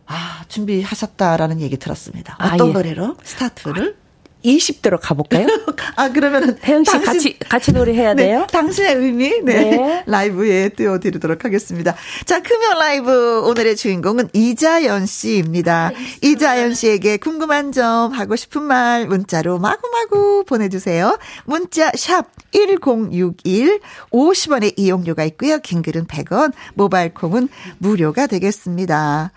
아, 0.08 0.44
준비하셨다라는 0.48 1.62
얘기 1.62 1.78
들었습니다. 1.78 2.38
어떤 2.40 2.62
아, 2.62 2.70
예. 2.70 2.74
노래로 2.74 3.18
스타트를? 3.24 4.01
20대로 4.44 5.00
가볼까요? 5.02 5.48
아, 5.96 6.10
그러면은. 6.10 6.58
혜영 6.64 6.84
씨 6.84 6.92
당신, 6.92 7.06
같이, 7.06 7.40
같이 7.40 7.72
노래해야 7.72 8.14
네, 8.14 8.26
돼요? 8.26 8.48
당신의 8.52 8.96
의미, 8.96 9.42
네. 9.42 9.54
네. 9.54 10.04
라이브에 10.06 10.70
띄워드리도록 10.70 11.46
하겠습니다. 11.46 11.96
자, 12.26 12.42
금요 12.42 12.80
라이브 12.80 13.42
오늘의 13.46 13.76
주인공은 13.76 14.30
이자연 14.34 15.06
씨입니다. 15.06 15.92
이자연 16.22 16.74
씨에게 16.74 17.18
궁금한 17.18 17.72
점, 17.72 18.12
하고 18.12 18.36
싶은 18.36 18.64
말, 18.64 19.08
문자로 19.08 19.60
마구마구 19.60 20.44
보내주세요. 20.46 21.18
문자, 21.46 21.92
샵 21.96 22.28
1061, 22.52 23.80
50원의 24.12 24.74
이용료가 24.78 25.24
있고요. 25.26 25.60
긴 25.60 25.82
글은 25.82 26.08
100원, 26.08 26.54
모바일 26.74 27.14
콩은 27.14 27.50
무료가 27.78 28.28
되겠습니다. 28.28 29.32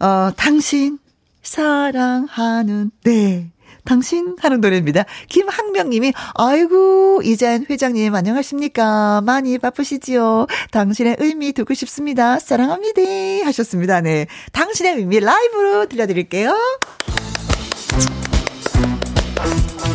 어, 0.00 0.30
당신, 0.36 0.98
사랑하는, 1.42 2.90
네. 3.04 3.50
당신 3.84 4.36
하는 4.40 4.60
노래입니다. 4.60 5.04
김학명 5.28 5.90
님이 5.90 6.12
아이고 6.34 7.20
이젠 7.22 7.66
회장님 7.68 8.14
안녕하십니까. 8.14 9.20
많이 9.24 9.58
바쁘시지요. 9.58 10.46
당신의 10.70 11.16
의미 11.20 11.52
듣고 11.52 11.74
싶습니다. 11.74 12.38
사랑합니다. 12.38 13.02
하셨습니다. 13.46 14.00
네. 14.00 14.26
당신의 14.52 14.94
의미 14.96 15.20
라이브로 15.20 15.86
들려드릴게요. 15.86 16.54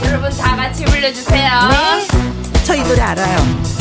여러분 0.06 0.30
다 0.38 0.56
같이 0.56 0.86
불러주세요. 0.86 1.50
네. 1.70 2.64
저 2.64 2.76
이 2.76 2.84
노래 2.84 3.02
알아요. 3.02 3.79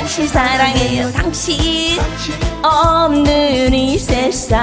당신 0.00 0.26
사랑해요 0.28 1.12
당신. 1.12 2.00
없는 2.62 3.74
이 3.74 3.98
세상은 3.98 4.60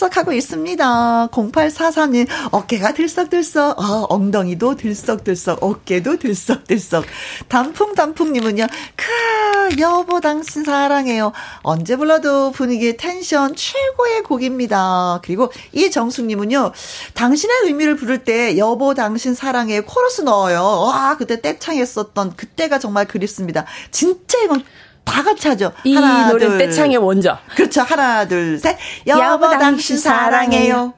들썩들썩하고 0.00 0.32
있습니다. 0.32 1.28
0843님, 1.30 2.26
어깨가 2.50 2.94
들썩들썩, 2.94 3.78
어, 3.78 4.06
엉덩이도 4.08 4.76
들썩들썩, 4.76 5.62
어깨도 5.62 6.18
들썩들썩. 6.18 7.04
단풍단풍님은요, 7.48 8.66
크, 8.96 9.78
여보 9.78 10.20
당신 10.20 10.64
사랑해요. 10.64 11.32
언제 11.62 11.96
불러도 11.96 12.52
분위기 12.52 12.96
텐션 12.96 13.54
최고의 13.54 14.22
곡입니다. 14.22 15.20
그리고 15.22 15.52
이정숙님은요, 15.72 16.72
당신의 17.14 17.56
의미를 17.64 17.96
부를 17.96 18.24
때 18.24 18.56
여보 18.56 18.94
당신 18.94 19.34
사랑해 19.34 19.80
코러스 19.80 20.22
넣어요. 20.22 20.62
와, 20.62 21.16
그때 21.16 21.40
떼창했었던 21.40 22.36
그때가 22.36 22.78
정말 22.78 23.06
그립습니다. 23.06 23.66
진짜 23.90 24.38
이건 24.42 24.64
다 25.04 25.22
같이 25.22 25.48
하죠. 25.48 25.72
이 25.84 25.94
하나, 25.94 26.28
노래 26.30 26.46
둘. 26.46 26.58
떼창의 26.58 26.96
원조. 26.98 27.36
그렇죠. 27.56 27.82
하나, 27.82 28.26
둘, 28.28 28.58
셋. 28.58 28.76
여보, 29.06 29.20
여보 29.20 29.50
당신 29.58 29.98
사랑해요. 29.98 30.94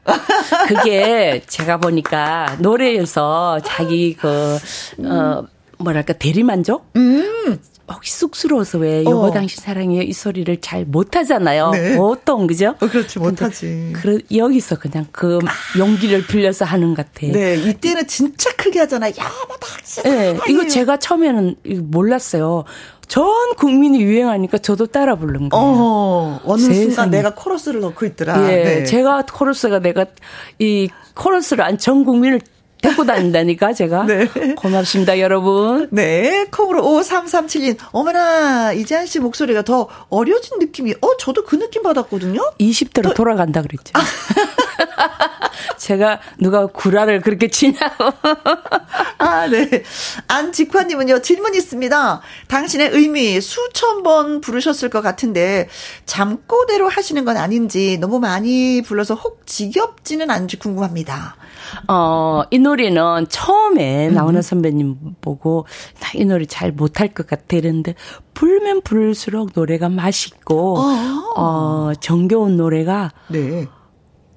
그게 0.68 1.42
제가 1.46 1.78
보니까 1.78 2.56
노래에서 2.58 3.60
자기 3.64 4.14
그, 4.14 4.58
어, 5.04 5.44
뭐랄까, 5.78 6.12
대리만족? 6.12 6.90
음. 6.96 7.58
혹시 7.92 8.12
쑥스러워서 8.12 8.78
왜 8.78 9.04
여보 9.04 9.24
어. 9.24 9.30
당신 9.30 9.62
사랑해요 9.62 10.02
이 10.02 10.12
소리를 10.12 10.60
잘 10.60 10.84
못하잖아요. 10.84 11.70
네. 11.70 11.96
보통 11.96 12.46
그죠? 12.46 12.74
어, 12.80 12.86
그렇지 12.86 13.18
못하지. 13.18 13.92
그 13.94 14.20
여기서 14.34 14.78
그냥 14.78 15.06
그 15.12 15.38
용기를 15.76 16.26
빌려서 16.26 16.64
하는 16.64 16.94
것 16.94 17.06
같아. 17.12 17.26
네, 17.26 17.56
이때는 17.56 18.06
진짜 18.06 18.50
크게 18.56 18.78
하잖아요. 18.80 19.12
여보 19.18 19.56
당신. 19.58 20.02
네, 20.04 20.38
이거 20.48 20.66
제가 20.66 20.98
처음에는 20.98 21.56
몰랐어요. 21.82 22.64
전 23.12 23.26
국민이 23.58 24.00
유행하니까 24.00 24.56
저도 24.56 24.86
따라 24.86 25.16
부른 25.16 25.50
거예요. 25.50 25.64
어, 25.66 26.40
어느 26.46 26.62
세상에. 26.62 26.80
순간 26.86 27.10
내가 27.10 27.34
코러스를 27.34 27.80
넣고 27.80 28.06
있더라. 28.06 28.50
예, 28.50 28.64
네. 28.64 28.84
제가 28.84 29.26
코러스가 29.30 29.80
내가 29.80 30.06
이 30.58 30.88
코러스를 31.14 31.62
안 31.62 31.76
전 31.76 32.04
국민을 32.06 32.40
데리고 32.82 33.06
다닌다니까, 33.06 33.72
제가. 33.72 34.04
네. 34.06 34.26
고맙습니다, 34.56 35.18
여러분. 35.20 35.88
네. 35.90 36.46
콩으로 36.50 36.82
5337님. 36.82 37.78
어머나, 37.92 38.72
이재한 38.72 39.06
씨 39.06 39.20
목소리가 39.20 39.62
더 39.62 39.88
어려진 40.10 40.58
느낌이, 40.58 40.92
어, 41.00 41.16
저도 41.18 41.44
그 41.44 41.58
느낌 41.58 41.82
받았거든요? 41.82 42.40
20대로 42.60 43.04
더... 43.04 43.14
돌아간다 43.14 43.62
그랬죠. 43.62 43.92
아. 43.94 44.02
제가 45.78 46.20
누가 46.38 46.66
구라를 46.66 47.20
그렇게 47.20 47.48
치냐고. 47.48 48.04
아, 49.18 49.46
네. 49.46 49.84
안직화님은요, 50.26 51.22
질문 51.22 51.54
있습니다. 51.54 52.20
당신의 52.48 52.90
의미 52.92 53.40
수천 53.40 54.02
번 54.02 54.40
부르셨을 54.40 54.90
것 54.90 55.02
같은데, 55.02 55.68
잠꼬대로 56.06 56.88
하시는 56.88 57.24
건 57.24 57.36
아닌지, 57.36 57.98
너무 57.98 58.18
많이 58.18 58.82
불러서 58.82 59.14
혹 59.14 59.46
지겹지는 59.46 60.30
않은지 60.30 60.58
궁금합니다. 60.58 61.36
어, 61.88 62.42
이 62.50 62.58
노래는 62.58 63.28
처음에 63.28 64.08
음. 64.08 64.14
나훈아 64.14 64.42
선배님 64.42 64.96
보고 65.20 65.66
나 66.00 66.12
이 66.14 66.24
노래 66.26 66.44
잘 66.44 66.72
못할 66.72 67.08
것 67.08 67.26
같아 67.26 67.56
이랬는데 67.56 67.94
불면 68.34 68.82
부를수록 68.82 69.50
노래가 69.54 69.88
맛있고 69.88 70.78
어, 70.78 71.32
어 71.36 71.92
정겨운 72.00 72.56
노래가 72.58 73.12
네. 73.28 73.66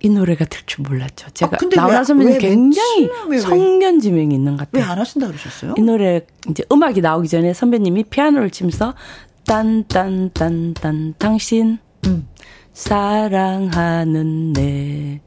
이 0.01 0.09
노래가 0.09 0.45
될 0.45 0.61
줄 0.65 0.83
몰랐죠. 0.87 1.29
제가 1.33 1.57
아, 1.61 1.75
나훈아 1.75 2.03
선배님 2.03 2.37
굉장히 2.39 3.09
성견지명이 3.41 4.33
있는 4.33 4.53
것 4.57 4.69
같아요. 4.69 4.83
왜 4.83 4.89
안 4.91 4.99
하신다 4.99 5.27
그러셨어요? 5.27 5.73
이 5.77 5.81
노래 5.81 6.21
이제 6.49 6.63
음악이 6.71 7.01
나오기 7.01 7.27
전에 7.27 7.53
선배님이 7.53 8.03
피아노를 8.05 8.49
치면서 8.51 8.93
딴딴딴딴 9.47 11.15
당신 11.17 11.77
음. 12.07 12.27
사랑하는 12.73 14.53
내 14.53 15.21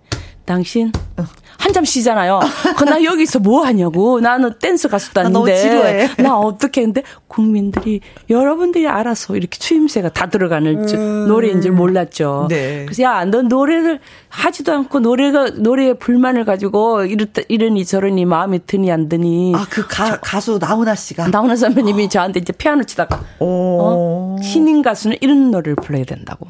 당신 0.49 0.91
어. 1.19 1.25
한잠 1.59 1.85
쉬잖아요. 1.85 2.41
그나 2.79 3.03
여기서 3.05 3.41
뭐 3.41 3.67
하냐고. 3.67 4.21
나는 4.21 4.55
댄스 4.59 4.89
가수도 4.89 5.21
아닌데. 5.21 6.09
나, 6.17 6.23
나 6.23 6.39
어떻게 6.39 6.81
했는데 6.81 7.03
국민들이 7.27 8.01
여러분들이 8.31 8.89
알아서 8.89 9.37
이렇게 9.37 9.59
추임새가 9.59 10.09
다 10.11 10.31
들어가는 10.31 10.89
음. 10.89 11.29
노래인 11.29 11.61
줄 11.61 11.73
몰랐죠. 11.73 12.47
네. 12.49 12.85
그래서 12.87 13.03
야, 13.03 13.25
너 13.27 13.43
노래를 13.43 14.01
하지도 14.31 14.73
않고 14.73 15.01
노래가 15.01 15.51
노래에 15.51 15.95
불만을 15.95 16.45
가지고 16.47 17.05
이렇다 17.05 17.43
이러니 17.49 17.85
저러니 17.85 18.25
마음에 18.25 18.59
드니 18.59 18.91
안 18.91 19.09
드니. 19.09 19.53
아, 19.55 19.67
그 19.69 19.87
가, 19.87 20.19
가수 20.21 20.59
나훈아 20.59 20.95
씨가 20.95 21.29
나훈아 21.29 21.57
선배님이 21.57 22.05
어. 22.05 22.09
저한테 22.09 22.41
이제 22.41 22.53
피아노 22.55 22.85
치다가 22.85 23.21
어, 23.41 24.37
신인 24.43 24.81
가수는 24.81 25.19
이런 25.21 25.51
노래를 25.51 25.75
불러야 25.77 26.05
된다고. 26.05 26.47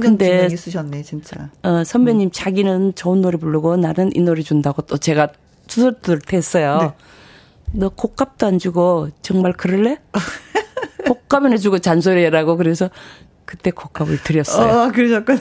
근데 0.00 0.48
있으셨네 0.50 1.02
진짜. 1.02 1.50
어, 1.62 1.84
선배님 1.84 2.28
음. 2.28 2.30
자기는 2.32 2.94
좋은 2.94 3.20
노래 3.20 3.38
부르고 3.38 3.76
나는 3.76 4.10
이 4.14 4.20
노래 4.20 4.42
준다고 4.42 4.82
또 4.82 4.96
제가 4.98 5.28
투덜투덜했어요. 5.66 6.78
네. 6.80 6.92
너 7.72 7.88
곡값도 7.88 8.46
안 8.46 8.58
주고 8.58 9.08
정말 9.22 9.52
그럴래? 9.52 9.98
곡값은 11.06 11.52
해주고 11.52 11.78
잔소리해라고 11.78 12.56
그래서 12.56 12.90
그때 13.44 13.70
곡값을 13.70 14.22
드렸어요. 14.22 14.82
어, 14.88 14.92
그러셨구나. 14.92 15.40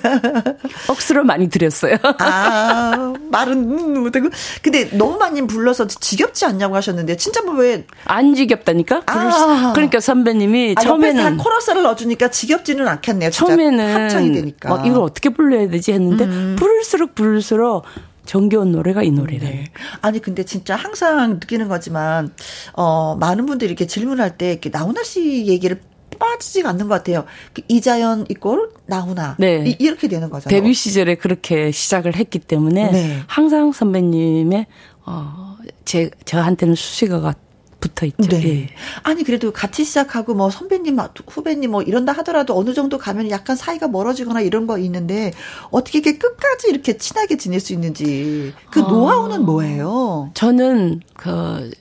억수로 0.89 1.23
많이 1.23 1.49
드렸어요. 1.49 1.95
아, 2.19 3.13
말은 3.29 4.01
못하고. 4.01 4.29
근데 4.61 4.89
너무 4.97 5.17
많이 5.17 5.45
불러서 5.45 5.87
지겹지 5.87 6.45
않냐고 6.45 6.75
하셨는데, 6.75 7.17
진짜 7.17 7.41
뭐 7.41 7.55
왜. 7.55 7.85
안 8.05 8.35
지겹다니까? 8.35 9.03
아. 9.05 9.71
그러니까 9.73 9.99
선배님이 9.99 10.75
아, 10.77 10.81
처음에는. 10.81 11.37
코러스를 11.37 11.83
넣어주니까 11.83 12.29
지겹지는 12.31 12.87
않겠네요. 12.87 13.29
처음에는. 13.29 13.95
합창이 13.95 14.33
되니까. 14.33 14.73
어, 14.73 14.83
이걸 14.85 15.01
어떻게 15.03 15.29
불러야 15.29 15.69
되지 15.69 15.93
했는데, 15.93 16.25
음. 16.25 16.55
부를수록 16.57 17.15
부를수록 17.15 17.85
정겨운 18.25 18.71
노래가 18.71 19.03
이 19.03 19.11
노래래. 19.11 19.39
네. 19.39 19.63
아니 20.01 20.19
근데 20.21 20.43
진짜 20.43 20.75
항상 20.75 21.33
느끼는 21.33 21.67
거지만 21.67 22.31
어 22.73 23.15
많은 23.19 23.45
분들이 23.45 23.69
이렇게 23.69 23.87
질문할 23.87 24.37
때 24.37 24.51
이렇게 24.51 24.69
나훈아 24.69 25.03
씨 25.03 25.47
얘기를 25.47 25.81
빠지지가 26.21 26.69
않는 26.69 26.87
것 26.87 26.95
같아요. 26.95 27.25
그 27.53 27.61
이자연 27.67 28.27
이꼴 28.29 28.71
나훈아 28.85 29.35
네. 29.39 29.75
이, 29.79 29.89
렇게 29.89 30.07
되는 30.07 30.29
거죠. 30.29 30.49
데뷔 30.49 30.73
시절에 30.73 31.15
그렇게 31.15 31.71
시작을 31.71 32.15
했기 32.15 32.39
때문에 32.39 32.91
네. 32.91 33.19
항상 33.27 33.71
선배님의 33.71 34.67
어 35.05 35.51
제 35.85 36.09
저한테는 36.25 36.75
수식어가 36.75 37.35
붙어 37.79 38.05
있죠. 38.05 38.29
네. 38.29 38.47
예. 38.47 38.67
아니 39.03 39.23
그래도 39.23 39.51
같이 39.51 39.83
시작하고 39.83 40.35
뭐 40.35 40.49
선배님 40.49 40.97
후배님 41.27 41.71
뭐 41.71 41.81
이런다 41.81 42.13
하더라도 42.13 42.57
어느 42.57 42.73
정도 42.73 42.97
가면 42.97 43.31
약간 43.31 43.55
사이가 43.55 43.87
멀어지거나 43.87 44.41
이런 44.41 44.67
거 44.67 44.77
있는데 44.77 45.33
어떻게 45.71 45.97
이렇게 45.97 46.17
끝까지 46.19 46.69
이렇게 46.69 46.97
친하게 46.97 47.37
지낼 47.37 47.59
수 47.59 47.73
있는지 47.73 48.53
그 48.69 48.81
어, 48.81 48.87
노하우는 48.87 49.43
뭐예요? 49.43 50.31
저는 50.35 51.01
그 51.17 51.71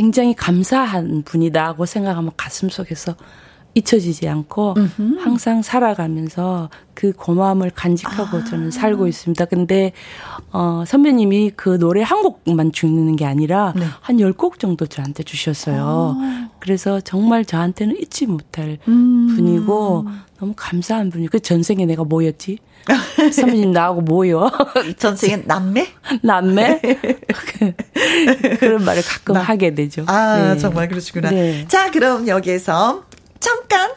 굉장히 0.00 0.34
감사한 0.34 1.24
분이다고 1.24 1.84
생각하면 1.84 2.32
가슴 2.34 2.70
속에서 2.70 3.16
잊혀지지 3.74 4.28
않고 4.28 4.74
음흠. 4.76 5.18
항상 5.20 5.62
살아가면서 5.62 6.70
그 6.94 7.12
고마움을 7.12 7.70
간직하고 7.70 8.38
아. 8.38 8.44
저는 8.44 8.70
살고 8.70 9.06
있습니다. 9.06 9.44
근데 9.46 9.92
어 10.52 10.84
선배님이 10.86 11.52
그 11.56 11.78
노래 11.78 12.02
한 12.02 12.22
곡만 12.22 12.72
주는 12.72 13.16
게 13.16 13.24
아니라 13.24 13.72
네. 13.76 13.84
한 14.00 14.16
10곡 14.16 14.58
정도 14.58 14.86
저한테 14.86 15.22
주셨어요. 15.22 16.16
아. 16.18 16.48
그래서 16.58 17.00
정말 17.00 17.44
저한테는 17.44 17.96
잊지 18.00 18.26
못할 18.26 18.78
음. 18.88 19.34
분이고 19.34 20.06
너무 20.38 20.52
감사한 20.56 21.10
분이고 21.10 21.30
그 21.32 21.40
전생에 21.40 21.86
내가 21.86 22.04
뭐였지? 22.04 22.58
선배님 23.32 23.72
나하고 23.72 24.00
뭐요? 24.00 24.50
전생에 24.98 25.42
남매? 25.44 25.86
남매? 26.22 26.80
그런 28.58 28.84
말을 28.84 29.02
가끔 29.02 29.34
나. 29.34 29.40
하게 29.40 29.74
되죠. 29.74 30.04
아, 30.06 30.54
네. 30.54 30.58
정말 30.58 30.88
그러시구나. 30.88 31.30
네. 31.30 31.66
자, 31.68 31.90
그럼 31.90 32.26
여기에서 32.26 33.04
잠깐 33.40 33.90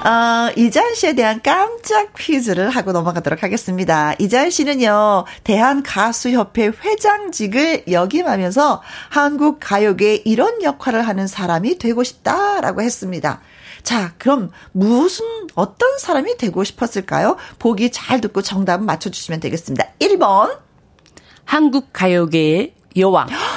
어, 0.00 0.50
이자연 0.56 0.94
씨에 0.94 1.14
대한 1.14 1.42
깜짝 1.42 2.14
퀴즈를 2.16 2.70
하고 2.70 2.92
넘어가도록 2.92 3.42
하겠습니다. 3.42 4.14
이자연 4.18 4.48
씨는요, 4.48 5.26
대한가수협회 5.44 6.72
회장직을 6.82 7.84
역임하면서 7.90 8.82
한국 9.10 9.58
가요계에 9.60 10.22
이런 10.24 10.62
역할을 10.62 11.06
하는 11.06 11.26
사람이 11.26 11.76
되고 11.76 12.02
싶다라고 12.02 12.80
했습니다. 12.80 13.42
자, 13.82 14.14
그럼 14.16 14.50
무슨, 14.72 15.26
어떤 15.54 15.98
사람이 15.98 16.38
되고 16.38 16.64
싶었을까요? 16.64 17.36
보기 17.58 17.92
잘 17.92 18.22
듣고 18.22 18.40
정답 18.40 18.82
맞춰주시면 18.82 19.40
되겠습니다. 19.40 19.84
1번. 19.98 20.58
한국 21.44 21.92
가요계의 21.92 22.72
여왕. 22.96 23.28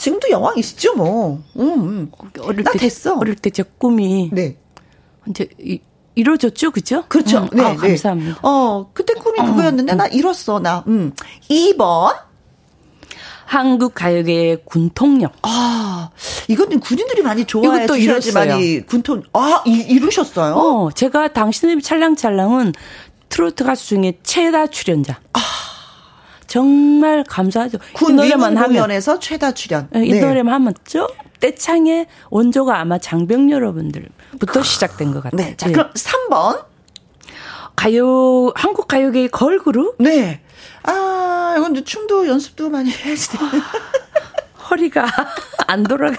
아, 0.00 0.02
지금도 0.02 0.30
여왕이시죠, 0.30 0.94
뭐. 0.94 1.42
음, 1.56 1.62
음. 1.62 2.12
어릴 2.40 2.64
나 2.64 2.72
때, 2.72 2.78
됐어. 2.78 3.16
어릴 3.18 3.34
때 3.36 3.50
제 3.50 3.62
꿈이. 3.78 4.30
네. 4.32 4.56
이제, 5.28 5.46
이, 5.58 5.80
이루어졌죠, 6.14 6.70
그죠? 6.70 7.04
그렇죠. 7.08 7.40
음, 7.40 7.48
네, 7.52 7.62
아, 7.62 7.70
네. 7.72 7.76
감사합니다. 7.76 8.38
어, 8.42 8.90
그때 8.94 9.12
꿈이 9.14 9.38
그거였는데, 9.38 9.92
음. 9.92 9.96
나 9.98 10.06
이뤘어, 10.06 10.60
나. 10.62 10.84
음. 10.86 11.12
2번. 11.50 12.14
한국 13.44 13.94
가요계의 13.94 14.62
군통령. 14.64 15.30
아, 15.42 16.10
이거는 16.48 16.78
군인들이 16.80 17.22
많이 17.22 17.44
좋아해 17.44 17.84
주셔야지 17.86 18.32
많이 18.32 18.80
군통 18.86 19.24
아 19.32 19.64
이, 19.66 19.72
이루셨어요? 19.88 20.54
어, 20.54 20.90
제가 20.92 21.32
당신의 21.32 21.82
찰랑찰랑은 21.82 22.72
트로트 23.28 23.64
가수 23.64 23.88
중에 23.88 24.18
최다 24.22 24.68
출연자. 24.68 25.18
아. 25.32 25.40
정말 26.50 27.22
감사하죠. 27.22 27.78
군 27.92 28.16
노래만 28.16 28.56
하면에서 28.56 29.20
최다 29.20 29.52
출연. 29.52 29.86
네. 29.92 30.04
이 30.04 30.20
노래만 30.20 30.52
하면 30.52 30.74
쭉 30.84 31.06
떼창의 31.38 32.08
원조가 32.28 32.80
아마 32.80 32.98
장병 32.98 33.52
여러분들부터 33.52 34.64
시작된 34.64 35.12
것 35.12 35.22
같아요. 35.22 35.46
네. 35.46 35.56
자, 35.56 35.70
그럼 35.70 35.92
3번. 35.92 36.64
가요, 37.76 38.50
한국 38.56 38.88
가요계의 38.88 39.28
걸그룹? 39.28 39.94
네. 40.00 40.40
아, 40.82 41.54
이건 41.56 41.84
춤도 41.84 42.26
연습도 42.26 42.68
많이 42.68 42.90
해야지 42.90 43.30
돼. 43.30 43.38
허리가 44.70 45.04
안 45.66 45.82
돌아가. 45.84 46.16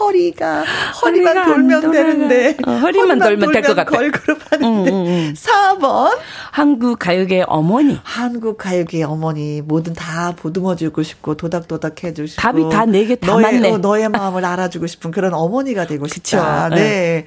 허리가 0.00 0.64
허리만 1.02 1.44
돌면 1.46 1.90
되는데 1.90 2.56
어, 2.66 2.70
허리만, 2.72 3.18
돌면 3.18 3.52
될 3.52 3.62
것 3.62 3.74
같아. 3.74 3.90
걸그룹 3.90 4.40
하는데. 4.50 4.90
음, 4.90 4.94
음, 4.94 5.06
음. 5.06 5.34
4번 5.34 6.16
한국 6.50 6.98
가요계 6.98 7.44
어머니. 7.46 7.98
한국 8.02 8.58
가요계 8.58 9.02
어머니 9.04 9.60
뭐든 9.62 9.94
다 9.94 10.34
보듬어 10.36 10.76
주고 10.76 11.02
싶고 11.02 11.36
도닥도닥 11.36 12.04
해 12.04 12.14
주시고 12.14 12.40
답이 12.40 12.68
다 12.70 12.84
네 12.86 13.04
개다 13.06 13.36
맞네. 13.38 13.70
어, 13.72 13.78
너의 13.78 14.08
마음을 14.08 14.44
알아주고 14.44 14.86
싶은 14.86 15.10
그런 15.10 15.32
어머니가 15.34 15.86
되고 15.86 16.06
싶다. 16.06 16.68
그쵸? 16.68 16.74
네. 16.76 16.80
네. 16.82 17.26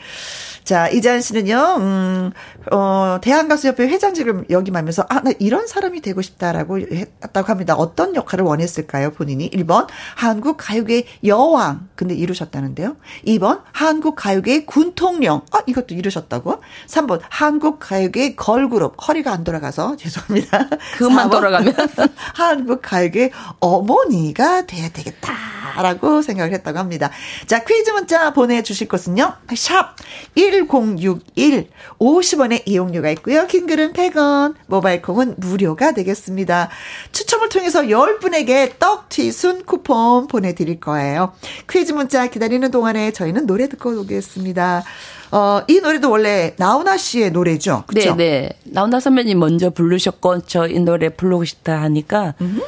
자, 0.67 0.89
이자연 0.89 1.21
씨는요, 1.21 1.77
음, 1.79 2.31
어, 2.73 3.19
대한가수협회 3.21 3.87
회장직을 3.87 4.47
역임하면서, 4.49 5.05
아, 5.07 5.21
나 5.21 5.31
이런 5.39 5.65
사람이 5.65 6.01
되고 6.01 6.21
싶다라고 6.21 6.79
했다고 6.79 7.47
합니다. 7.47 7.73
어떤 7.73 8.13
역할을 8.15 8.43
원했을까요, 8.43 9.11
본인이? 9.11 9.49
1번, 9.49 9.87
한국 10.17 10.57
가요계 10.57 11.05
여왕. 11.23 11.87
근데 11.95 12.15
이루셨다는데요. 12.15 12.97
2번, 13.25 13.61
한국 13.71 14.17
가요계 14.17 14.65
군통령. 14.65 15.43
아, 15.53 15.61
이것도 15.67 15.95
이루셨다고. 15.95 16.61
3번, 16.87 17.21
한국 17.29 17.79
가요계 17.79 18.35
걸그룹. 18.35 18.97
허리가 19.07 19.31
안 19.31 19.45
돌아가서 19.45 19.95
죄송합니다. 19.99 20.67
그만 20.97 21.29
돌아가면. 21.29 21.73
한국 22.35 22.81
가요계 22.81 23.31
어머니가 23.61 24.65
돼야 24.65 24.89
되겠다라고 24.89 26.21
생각을 26.21 26.51
했다고 26.51 26.77
합니다. 26.77 27.09
자, 27.45 27.63
퀴즈 27.63 27.91
문자 27.91 28.33
보내주실 28.33 28.89
곳은요. 28.89 29.33
샵 29.55 29.95
1. 30.35 30.56
1061 30.65 31.67
50원의 31.99 32.63
이용료가 32.65 33.09
있고요. 33.11 33.47
킹글은 33.47 33.93
100원, 33.93 34.55
모바일 34.67 35.01
콩은 35.01 35.35
무료가 35.37 35.91
되겠습니다. 35.93 36.69
추첨을 37.11 37.49
통해서 37.49 37.81
10분에게 37.83 38.79
떡튀순 38.79 39.65
쿠폰 39.65 40.27
보내드릴 40.27 40.79
거예요. 40.79 41.33
퀴즈 41.69 41.91
문자 41.93 42.27
기다리는 42.27 42.71
동안에 42.71 43.11
저희는 43.11 43.45
노래 43.47 43.67
듣고 43.67 43.91
오겠습니다. 44.01 44.83
어, 45.31 45.61
이 45.67 45.79
노래도 45.81 46.09
원래 46.09 46.53
나훈아 46.57 46.95
씨의 46.95 47.31
노래죠. 47.31 47.83
그렇죠? 47.87 48.15
네, 48.15 48.41
네. 48.41 48.49
나훈아 48.63 48.99
선배님 49.01 49.37
먼저 49.39 49.69
부르셨고 49.69 50.41
저 50.41 50.67
이 50.67 50.79
노래 50.79 51.09
부르고 51.09 51.43
싶다 51.45 51.81
하니까 51.81 52.33
음, 52.41 52.61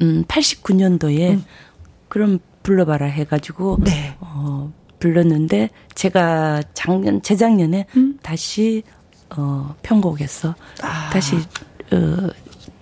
음 0.00 0.24
89년도에 0.28 1.30
음. 1.30 1.44
그럼 2.08 2.38
불러봐라 2.62 3.06
해가지고 3.06 3.78
네. 3.80 4.16
어, 4.20 4.72
불렀는데 5.00 5.70
제가 5.94 6.62
작년 6.74 7.22
재작년에 7.22 7.86
음? 7.96 8.18
다시 8.22 8.84
어 9.30 9.74
편곡해서 9.82 10.54
아. 10.82 11.10
다시 11.10 11.36
어, 11.92 12.28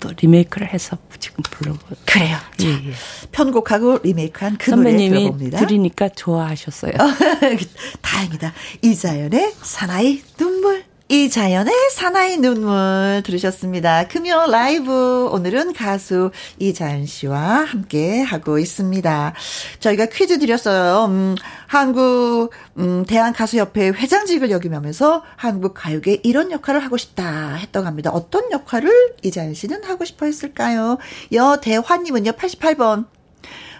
또 0.01 0.11
리메이크를 0.21 0.73
해서 0.73 0.97
지금 1.19 1.43
부르고 1.51 1.79
그래요. 2.05 2.37
자, 2.57 2.67
예, 2.67 2.69
예. 2.69 2.93
편곡하고 3.33 4.01
리메이크한 4.03 4.59
그 4.59 4.71
노래 4.71 4.97
들어봅니다. 4.97 5.59
들으니까 5.59 6.09
좋아하셨어요. 6.11 6.93
다행이다. 8.03 8.53
이자연의 8.83 9.55
사나이 9.63 10.23
눈물. 10.37 10.88
이자연의 11.11 11.73
사나이 11.91 12.37
눈물 12.37 13.23
들으셨습니다. 13.25 14.09
금요 14.09 14.45
라이브 14.51 15.31
오늘은 15.33 15.73
가수 15.73 16.31
이자연 16.59 17.07
씨와 17.07 17.65
함께 17.65 18.21
하고 18.21 18.59
있습니다. 18.59 19.33
저희가 19.81 20.07
퀴즈 20.07 20.39
드렸어요. 20.39 21.07
음, 21.07 21.35
한국 21.67 22.51
음, 22.77 23.07
대한 23.07 23.33
가수협회 23.33 23.89
회장직을 23.89 24.51
역임하면서 24.51 25.25
한국 25.37 25.73
가요계 25.73 26.21
이런 26.25 26.53
역할을 26.53 26.85
하고 26.85 26.99
싶다 26.99 27.55
했다고 27.55 27.87
합니다. 27.87 28.11
어떤 28.11 28.53
역할을 28.53 29.17
이자연 29.23 29.55
씨는 29.55 29.85
하고 29.85 30.05
싶어 30.05 30.27
했을까요? 30.27 30.99
여대화님은요 31.33 32.33
88번 32.33 33.07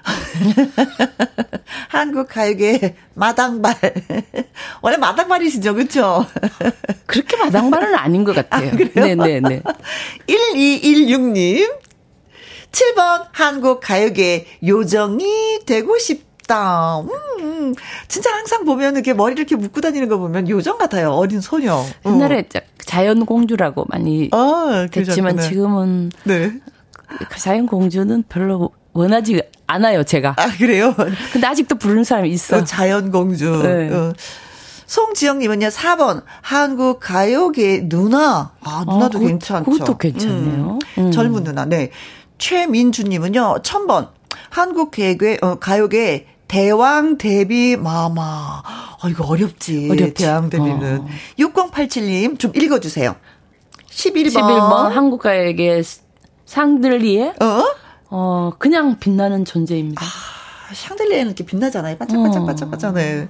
한국 1.89 2.29
가요계 2.29 2.97
마당발. 3.15 3.75
원래 4.83 4.97
마당발이시죠, 4.97 5.75
그쵸? 5.75 6.27
그렇게 7.07 7.37
마당발은 7.37 7.95
아닌 7.95 8.25
것 8.25 8.35
같아요. 8.35 8.71
아, 8.71 9.01
네네네. 9.01 9.63
1216님. 10.27 11.79
7번 12.71 13.27
한국 13.33 13.81
가요계 13.81 14.47
요정이 14.67 15.61
되고 15.67 15.99
싶다. 15.99 17.01
음, 17.01 17.75
진짜 18.09 18.33
항상 18.35 18.65
보면 18.65 18.95
이렇게 18.95 19.15
머리를 19.15 19.41
이렇게 19.41 19.57
묶고 19.57 19.81
다니는 19.81 20.09
거 20.09 20.19
보면 20.19 20.49
요정 20.49 20.79
같아요. 20.79 21.13
어린 21.13 21.41
소녀. 21.41 21.83
옛날에 22.07 22.45
어. 22.55 22.61
자연 22.81 23.27
공주라고 23.27 23.87
많이 23.89 24.29
아, 24.33 24.87
됐지만 24.91 25.39
지금은 25.39 26.11
네. 26.25 26.53
그 27.31 27.39
자연 27.41 27.67
공주는 27.67 28.23
별로 28.29 28.71
원하지 28.93 29.43
않아요, 29.69 30.03
제가. 30.03 30.35
아, 30.37 30.49
그래요? 30.57 30.95
근데 31.33 31.47
아직도 31.47 31.77
부르는 31.77 32.03
사람이 32.03 32.31
있어. 32.31 32.57
어, 32.57 32.65
자연공주. 32.65 33.63
네. 33.63 33.95
어. 33.95 34.13
송지영님은요, 34.87 35.69
4번, 35.69 36.23
한국 36.41 36.99
가요계 37.01 37.89
누나. 37.89 38.53
아, 38.63 38.85
누나도 38.89 39.19
아, 39.19 39.21
괜찮죠. 39.21 39.71
그것도 39.71 39.99
괜찮네요. 39.99 40.79
음. 40.99 41.05
음. 41.05 41.13
젊은 41.13 41.45
누나, 41.45 41.67
네. 41.67 41.91
최민주님은요, 42.39 43.57
1000번, 43.63 44.09
한국 44.49 44.91
계획, 44.91 45.45
어, 45.45 45.57
가요계 45.57 46.27
대왕 46.49 47.19
데뷔 47.19 47.77
마마. 47.77 48.63
어, 49.03 49.09
이거 49.11 49.27
어렵지. 49.27 49.89
어렵지. 49.91 50.25
대왕 50.25 50.49
데뷔는. 50.49 51.01
어. 51.01 51.09
6087님, 51.39 52.39
좀 52.39 52.53
읽어주세요. 52.57 53.15
11번. 53.91 54.33
11번, 54.33 54.89
한국 54.89 55.21
가요계 55.21 55.83
상들리에. 56.47 57.35
어? 57.41 57.65
어, 58.11 58.53
그냥 58.59 58.99
빛나는 58.99 59.45
존재입니다. 59.45 60.03
아, 60.03 60.75
샹들리에는 60.75 61.27
이렇게 61.27 61.45
빛나잖아요. 61.45 61.97
반짝반짝반짝반짝. 61.99 62.95
네. 62.95 63.29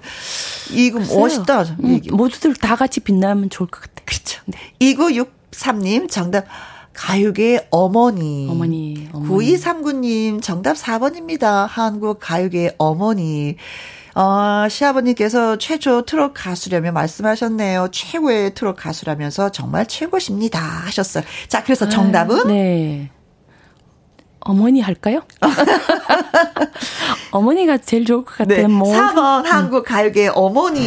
이거 0.73 0.99
멋있다. 0.99 1.62
음, 1.85 2.01
모두들 2.12 2.55
다 2.55 2.77
같이 2.77 3.01
빛나면 3.01 3.51
좋을 3.51 3.69
것 3.69 3.81
같아요. 3.83 4.05
그렇죠. 4.05 4.41
네. 4.47 4.59
2963님 4.81 6.09
정답. 6.11 6.47
가요계 6.95 7.69
어머니. 7.71 8.49
어머니. 8.51 9.09
어머니. 9.12 9.55
9239님 9.55 10.43
정답 10.43 10.75
4번입니다. 10.75 11.67
한국 11.69 12.19
가요계 12.21 12.75
어머니. 12.79 13.57
어, 14.17 14.67
시아버님께서 14.69 15.59
최초 15.59 16.03
트롯 16.03 16.33
가수라며 16.35 16.91
말씀하셨네요. 16.91 17.88
최고의 17.93 18.55
트롯 18.55 18.75
가수라면서 18.77 19.51
정말 19.53 19.87
최고십니다. 19.87 20.59
하셨어요. 20.59 21.23
자, 21.47 21.62
그래서 21.62 21.88
정답은? 21.88 22.41
아, 22.41 22.45
네. 22.49 23.11
어머니 24.40 24.81
할까요? 24.81 25.22
어머니가 27.33 27.79
제일 27.79 28.05
좋을 28.05 28.24
것 28.24 28.37
같아요. 28.38 28.62
네. 28.62 28.66
뭐. 28.68 28.92
4번 28.92 29.44
한국 29.44 29.85
가요계 29.85 30.31
어머니. 30.35 30.81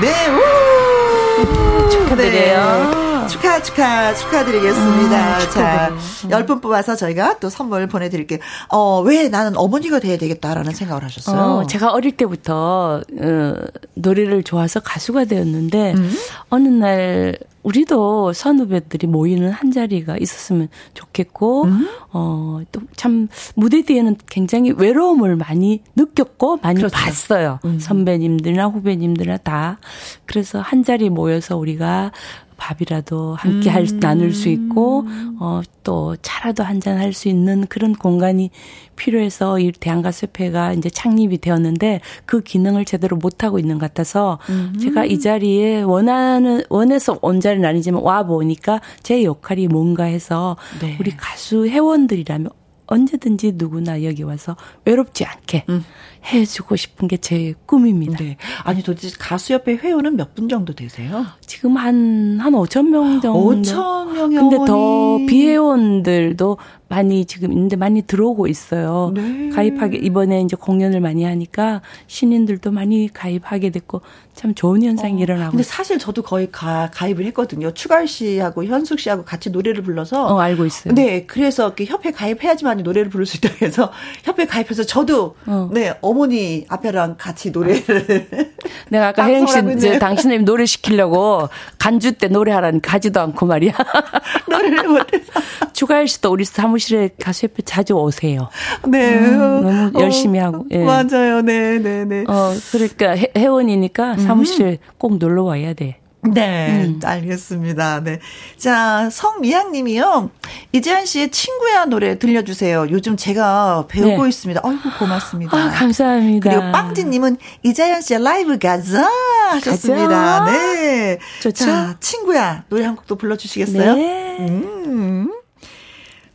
네. 0.00 0.28
우! 0.28 1.90
축하드려요. 1.90 2.90
네. 2.90 3.10
축하, 3.28 3.62
축하, 3.62 4.12
축하드리겠습니다. 4.14 5.38
음, 5.38 5.50
자, 5.50 5.90
10분 6.28 6.60
뽑아서 6.60 6.96
저희가 6.96 7.38
또 7.38 7.48
선물 7.48 7.86
보내 7.86 8.08
드릴게요. 8.08 8.40
어, 8.68 9.00
왜 9.02 9.28
나는 9.28 9.56
어머니가 9.56 10.00
돼야 10.00 10.18
되겠다라는 10.18 10.72
생각을 10.74 11.04
하셨어요? 11.04 11.40
어, 11.40 11.66
제가 11.66 11.92
어릴 11.92 12.16
때부터, 12.16 13.00
어, 13.20 13.54
노래를 13.94 14.42
좋아서 14.42 14.80
가수가 14.80 15.26
되었는데, 15.26 15.92
음? 15.96 16.12
어느 16.48 16.68
날, 16.68 17.38
우리도 17.62 18.32
선후배들이 18.32 19.06
모이는 19.06 19.50
한 19.50 19.70
자리가 19.70 20.16
있었으면 20.18 20.68
좋겠고, 20.94 21.64
음? 21.64 21.88
어, 22.12 22.60
또 22.72 22.80
참, 22.96 23.28
무대 23.54 23.82
뒤에는 23.82 24.16
굉장히 24.28 24.72
외로움을 24.72 25.36
많이 25.36 25.82
느꼈고, 25.96 26.58
많이 26.62 26.78
그렇죠. 26.78 26.96
봤어요. 26.96 27.58
음. 27.64 27.78
선배님들이나 27.78 28.66
후배님들이나 28.66 29.36
다. 29.38 29.78
그래서 30.26 30.60
한 30.60 30.82
자리 30.84 31.10
모여서 31.10 31.56
우리가 31.56 32.12
밥이라도 32.60 33.34
함께 33.34 33.70
음. 33.70 33.74
할 33.74 33.86
나눌 33.98 34.32
수 34.34 34.48
있고 34.50 35.06
어 35.40 35.62
또 35.82 36.16
차라도 36.22 36.62
한잔 36.62 36.98
할 36.98 37.10
수 37.10 37.28
있는 37.28 37.66
그런 37.66 37.92
공간이 37.92 38.50
필요해서 38.94 39.58
이 39.58 39.72
대한가수협회가 39.72 40.74
이제 40.74 40.88
창립이 40.88 41.38
되었는데 41.38 42.00
그 42.24 42.40
기능을 42.40 42.84
제대로 42.84 43.16
못 43.16 43.42
하고 43.42 43.58
있는 43.58 43.78
것 43.78 43.86
같아서 43.88 44.38
음. 44.48 44.72
제가 44.80 45.04
이 45.04 45.18
자리에 45.18 45.82
원하는 45.82 46.62
원해서 46.68 47.18
온 47.22 47.40
자리는 47.40 47.68
아니지만 47.68 48.02
와 48.02 48.22
보니까 48.22 48.80
제 49.02 49.24
역할이 49.24 49.66
뭔가 49.66 50.04
해서 50.04 50.56
네. 50.80 50.96
우리 51.00 51.10
가수 51.16 51.66
회원들이라면 51.66 52.50
언제든지 52.86 53.52
누구나 53.56 54.04
여기 54.04 54.22
와서 54.22 54.56
외롭지 54.84 55.24
않게 55.24 55.64
음. 55.68 55.84
해주고 56.24 56.76
싶은 56.76 57.08
게 57.08 57.16
제 57.16 57.54
꿈입니다. 57.66 58.18
네. 58.18 58.36
아니 58.64 58.82
도대체 58.82 59.14
가수협회 59.18 59.76
회원은 59.76 60.16
몇 60.16 60.34
분 60.34 60.48
정도 60.48 60.74
되세요? 60.74 61.26
지금 61.44 61.76
한, 61.76 62.38
한 62.40 62.52
5천 62.52 62.88
명 62.88 63.20
정도. 63.20 63.50
5천 63.54 64.12
명이 64.12 64.36
근데 64.36 64.56
더 64.64 65.16
비회원들도 65.26 66.56
많이 66.90 67.24
지금 67.24 67.52
있는데 67.52 67.76
많이 67.76 68.02
들어오고 68.02 68.48
있어요. 68.48 69.12
네. 69.14 69.48
가입하게 69.50 69.98
이번에 69.98 70.42
이제 70.42 70.56
공연을 70.56 71.00
많이 71.00 71.22
하니까 71.22 71.82
신인들도 72.08 72.72
많이 72.72 73.08
가입하게 73.12 73.70
됐고 73.70 74.02
참 74.34 74.54
좋은 74.54 74.82
현상이 74.82 75.20
어. 75.20 75.22
일어나고. 75.22 75.52
근데 75.52 75.62
사실 75.62 75.98
저도 75.98 76.22
거의 76.22 76.50
가, 76.50 76.90
가입을 76.92 77.24
했거든요. 77.26 77.70
추가열 77.70 78.08
씨하고 78.08 78.64
현숙 78.64 78.98
씨하고 78.98 79.24
같이 79.24 79.50
노래를 79.50 79.84
불러서. 79.84 80.26
어, 80.26 80.40
알고 80.40 80.66
있어요. 80.66 80.92
네, 80.94 81.26
그래서 81.26 81.66
이렇게 81.66 81.84
협회 81.84 82.10
가입해야지만 82.10 82.78
노래를 82.78 83.08
부를 83.08 83.24
수 83.24 83.36
있다고 83.36 83.64
해서 83.64 83.92
협회 84.24 84.46
가입해서 84.46 84.82
저도 84.82 85.36
어. 85.46 85.70
네 85.72 85.94
어머니 86.00 86.64
앞에랑 86.68 87.16
같이 87.18 87.52
노래를. 87.52 88.28
내가 88.90 89.08
아까 89.08 89.26
혜영 89.26 89.46
씨, 89.46 89.98
당신님 90.00 90.44
노래 90.44 90.66
시키려고 90.66 91.48
간주 91.78 92.14
때 92.14 92.26
노래하라니까 92.26 92.94
하지도 92.94 93.20
않고 93.20 93.46
말이야. 93.46 93.72
노래를 94.50 94.88
못해서. 94.88 95.32
추가열 95.72 96.08
씨도 96.08 96.30
우리 96.30 96.44
사무 96.44 96.79
사무실에 96.80 97.10
가수 97.20 97.44
협회 97.44 97.62
자주 97.62 97.94
오세요. 97.94 98.48
네. 98.88 99.18
음, 99.18 99.38
너무 99.38 99.98
어, 99.98 100.00
열심히 100.00 100.40
어, 100.40 100.44
하고. 100.44 100.66
예. 100.70 100.78
맞아요. 100.78 101.42
네, 101.42 101.78
네, 101.78 102.04
네. 102.04 102.24
어, 102.26 102.52
그러니까 102.72 103.16
회, 103.16 103.30
회원이니까 103.36 104.16
사무실 104.18 104.66
음. 104.66 104.76
꼭 104.98 105.18
놀러 105.18 105.44
와야 105.44 105.74
돼. 105.74 105.98
네, 106.22 106.84
음. 106.84 107.00
알겠습니다. 107.02 108.00
네. 108.00 108.20
자, 108.58 109.08
성미양 109.10 109.72
님이요. 109.72 110.30
이재한 110.72 111.06
씨의 111.06 111.30
친구야 111.30 111.86
노래 111.86 112.18
들려주세요. 112.18 112.88
요즘 112.90 113.16
제가 113.16 113.86
배우고 113.88 114.22
네. 114.22 114.28
있습니다. 114.28 114.60
아이고, 114.62 114.82
고맙습니다. 114.98 115.56
아, 115.56 115.70
감사합니다. 115.70 116.50
그리고 116.50 116.72
빵진 116.72 117.08
님은 117.08 117.38
이재한 117.62 118.02
씨의 118.02 118.22
라이브 118.22 118.58
가자 118.58 119.08
하셨습니다. 119.50 120.08
가자. 120.08 120.52
네. 120.52 121.18
좋죠. 121.40 121.64
자, 121.64 121.96
친구야 122.00 122.64
노래 122.68 122.84
한 122.84 122.96
곡도 122.96 123.16
불러주시겠어요? 123.16 123.94
네. 123.94 124.36
음. 124.40 125.30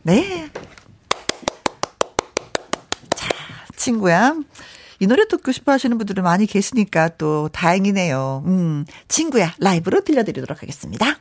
네. 0.06 0.48
자, 3.16 3.28
친구야. 3.74 4.34
이 5.00 5.06
노래 5.08 5.26
듣고 5.26 5.50
싶어 5.50 5.72
하시는 5.72 5.98
분들은 5.98 6.22
많이 6.22 6.46
계시니까 6.46 7.08
또 7.18 7.48
다행이네요. 7.52 8.44
음, 8.46 8.84
친구야, 9.08 9.52
라이브로 9.58 10.02
들려드리도록 10.02 10.62
하겠습니다. 10.62 11.18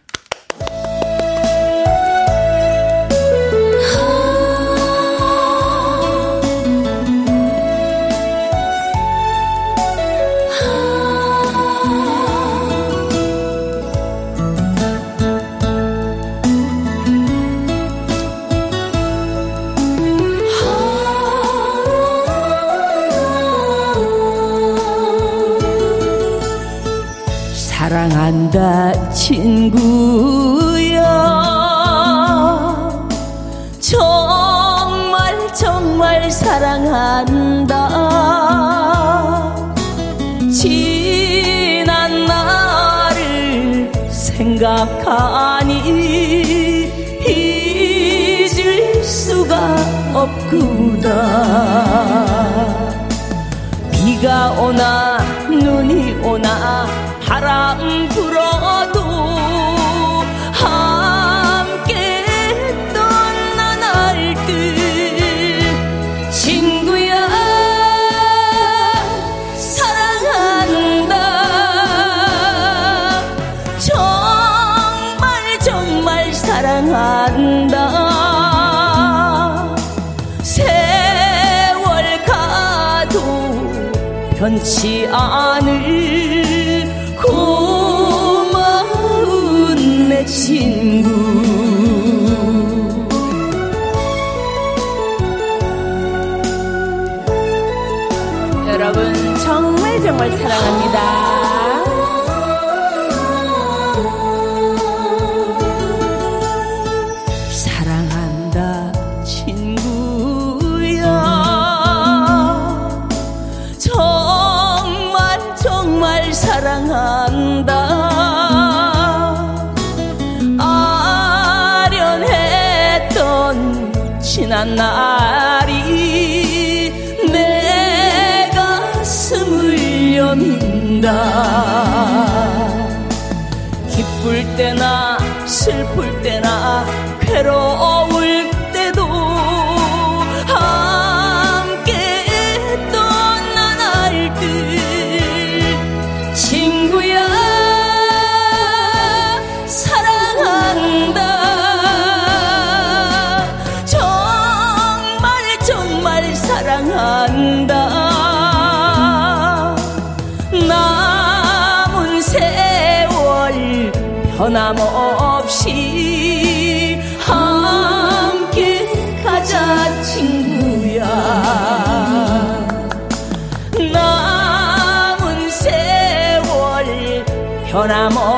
변함 177.87 178.34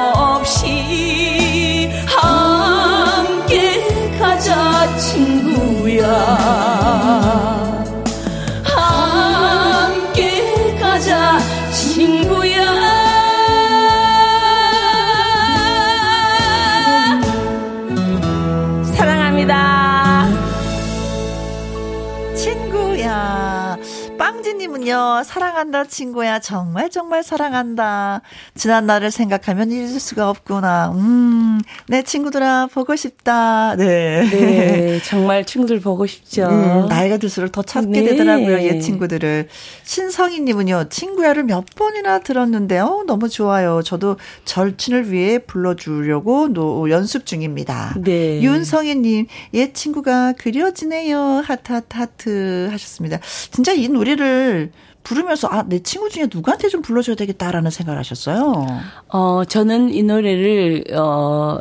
사랑한다, 25.24 25.86
친구야. 25.86 26.40
정말, 26.40 26.90
정말 26.90 27.24
사랑한다. 27.24 28.22
지난 28.56 28.86
날을 28.86 29.12
생각하면 29.12 29.72
잊을 29.72 30.00
수가 30.00 30.30
없구나. 30.30 30.92
음, 30.96 31.60
내 31.88 32.02
친구들아, 32.04 32.68
보고 32.68 32.96
싶다. 32.96 33.76
네. 33.76 34.28
네, 34.30 35.02
정말 35.06 35.46
친구들 35.46 35.80
보고 35.80 36.06
싶죠. 36.06 36.48
음, 36.48 36.88
나이가 36.88 37.18
들수록 37.18 37.52
더 37.52 37.62
찾게 37.62 37.88
네. 37.90 38.04
되더라고요, 38.04 38.60
옛 38.62 38.80
친구들을. 38.80 39.48
신성희님은요, 39.84 40.90
친구야를 40.90 41.44
몇 41.44 41.66
번이나 41.76 42.20
들었는데, 42.20 42.80
어, 42.80 43.04
너무 43.06 43.30
좋아요. 43.30 43.82
저도 43.84 44.18
절친을 44.46 45.12
위해 45.12 45.40
불러주려고 45.40 46.48
노, 46.50 46.90
연습 46.90 47.26
중입니다. 47.26 47.96
네. 47.98 48.42
윤성희님, 48.42 49.28
옛 49.54 49.74
친구가 49.74 50.34
그려지네요. 50.34 51.44
하트, 51.46 51.72
하트, 51.72 51.98
하트 51.98 52.68
하셨습니다. 52.72 53.20
진짜 53.52 53.74
이 53.74 53.88
노래를 53.88 54.72
부르면서 55.08 55.48
아, 55.48 55.64
내 55.64 55.80
친구 55.80 56.10
중에 56.10 56.28
누구한테 56.32 56.68
좀 56.68 56.82
불러줘야 56.82 57.16
되겠다라는 57.16 57.72
생각을 57.72 57.98
하셨어요? 57.98 58.66
어, 59.08 59.46
저는 59.46 59.94
이 59.94 60.04
노래를, 60.04 60.84
어, 60.98 61.60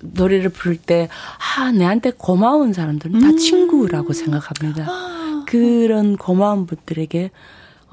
노래를 0.00 0.48
부를 0.48 0.76
때, 0.76 1.08
아, 1.56 1.70
내한테 1.70 2.10
고마운 2.10 2.72
사람들은 2.72 3.20
다 3.20 3.28
음. 3.28 3.36
친구라고 3.36 4.12
생각합니다. 4.12 4.86
아. 4.88 5.44
그런 5.46 6.16
고마운 6.16 6.66
분들에게 6.66 7.30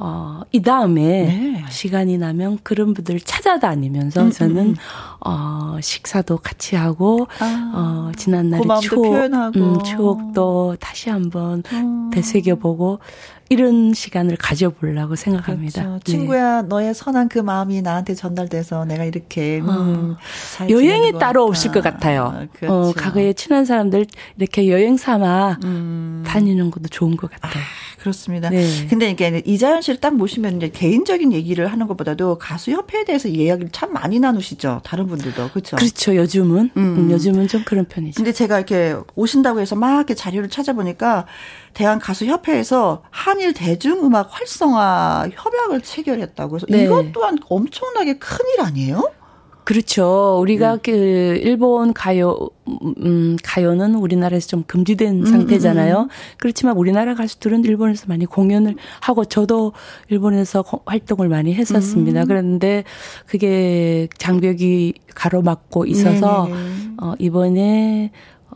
어, 0.02 0.44
이 0.54 0.62
다음에 0.62 1.02
네. 1.02 1.66
시간이 1.70 2.18
나면 2.18 2.60
그런 2.64 2.94
분들을 2.94 3.20
찾아다니면서 3.20 4.22
음, 4.22 4.26
음 4.28 4.32
저는, 4.32 4.68
음. 4.70 4.76
어, 5.20 5.78
식사도 5.82 6.38
같이 6.38 6.78
하고, 6.78 7.28
아, 7.42 7.72
어, 7.76 8.12
지난날의 8.16 8.66
추억, 8.82 9.58
음, 9.58 9.84
추억도 9.84 10.78
다시 10.80 11.10
한번 11.10 11.64
음. 11.74 12.10
되새겨보고, 12.14 13.00
이런 13.50 13.94
시간을 13.94 14.38
가져보려고 14.38 15.16
생각합니다. 15.16 15.82
그렇죠. 15.82 16.00
네. 16.04 16.12
친구야, 16.12 16.62
너의 16.64 16.94
선한 16.94 17.30
그 17.30 17.40
마음이 17.40 17.82
나한테 17.82 18.14
전달돼서 18.14 18.86
내가 18.86 19.04
이렇게, 19.04 19.60
음, 19.60 19.68
어, 19.68 20.18
여행이 20.70 21.14
따로 21.20 21.46
없을 21.46 21.72
것 21.72 21.84
같아요. 21.84 22.34
어, 22.36 22.48
그렇죠. 22.54 22.74
어, 22.74 22.94
과거에 22.94 23.34
친한 23.34 23.66
사람들 23.66 24.06
이렇게 24.38 24.70
여행 24.70 24.98
삼아 24.98 25.58
음. 25.64 26.24
다니는 26.26 26.70
것도 26.70 26.90
좋은 26.90 27.18
것 27.18 27.32
같아요. 27.32 27.64
아. 27.64 27.90
그렇습니다. 28.00 28.50
네. 28.50 28.88
근데 28.90 29.10
이게 29.10 29.44
이자연 29.46 29.82
씨를 29.82 30.00
딱 30.00 30.16
모시면 30.16 30.58
이제 30.58 30.70
개인적인 30.70 31.34
얘기를 31.34 31.68
하는 31.68 31.88
것보다도 31.88 32.38
가수 32.38 32.72
협회에 32.72 33.04
대해서 33.04 33.28
이야기를 33.28 33.72
참 33.72 33.94
많이 33.94 34.20
나누시죠. 34.20 34.82
다른 34.84 35.08
분들도 35.08 35.50
그렇죠. 35.50 35.76
그렇죠. 35.76 36.16
요즘은 36.16 36.72
음. 36.78 36.96
음. 36.98 37.12
요즘은 37.12 37.48
좀 37.48 37.64
그런 37.66 37.86
편이죠. 37.86 38.16
근데 38.16 38.32
제가 38.32 38.58
이렇게 38.58 38.96
오신다고 39.16 39.60
해서 39.60 39.76
막 39.76 39.96
이렇게 39.96 40.16
자료를 40.16 40.50
찾아보니까 40.50 41.26
대한 41.80 41.98
가수 41.98 42.26
협회에서 42.26 43.04
한일 43.10 43.54
대중음악 43.54 44.28
활성화 44.32 45.30
협약을 45.32 45.80
체결했다고 45.80 46.58
해서 46.58 46.66
네. 46.68 46.84
이것 46.84 47.14
또한 47.14 47.38
엄청나게 47.48 48.18
큰일 48.18 48.60
아니에요? 48.60 49.10
그렇죠. 49.64 50.40
우리가 50.42 50.74
음. 50.74 50.80
그 50.84 50.92
일본 50.92 51.94
가요 51.94 52.50
음 52.68 53.38
가요는 53.46 53.96
우리나라에서 53.96 54.48
좀 54.48 54.64
금지된 54.68 55.22
음, 55.22 55.26
상태잖아요. 55.26 56.00
음, 56.00 56.04
음. 56.04 56.10
그렇지만 56.38 56.76
우리나라 56.76 57.16
가수들은 57.16 57.64
일본에서 57.64 58.08
많이 58.10 58.26
공연을 58.26 58.76
하고 59.00 59.24
저도 59.24 59.72
일본에서 60.10 60.66
활동을 60.86 61.30
많이 61.30 61.54
했었습니다. 61.54 62.24
음. 62.24 62.28
그런데 62.28 62.84
그게 63.26 64.10
장벽이 64.18 64.96
가로막고 65.16 65.86
있어서 65.86 66.48
네네. 66.48 66.96
어 67.02 67.14
이번에 67.20 68.12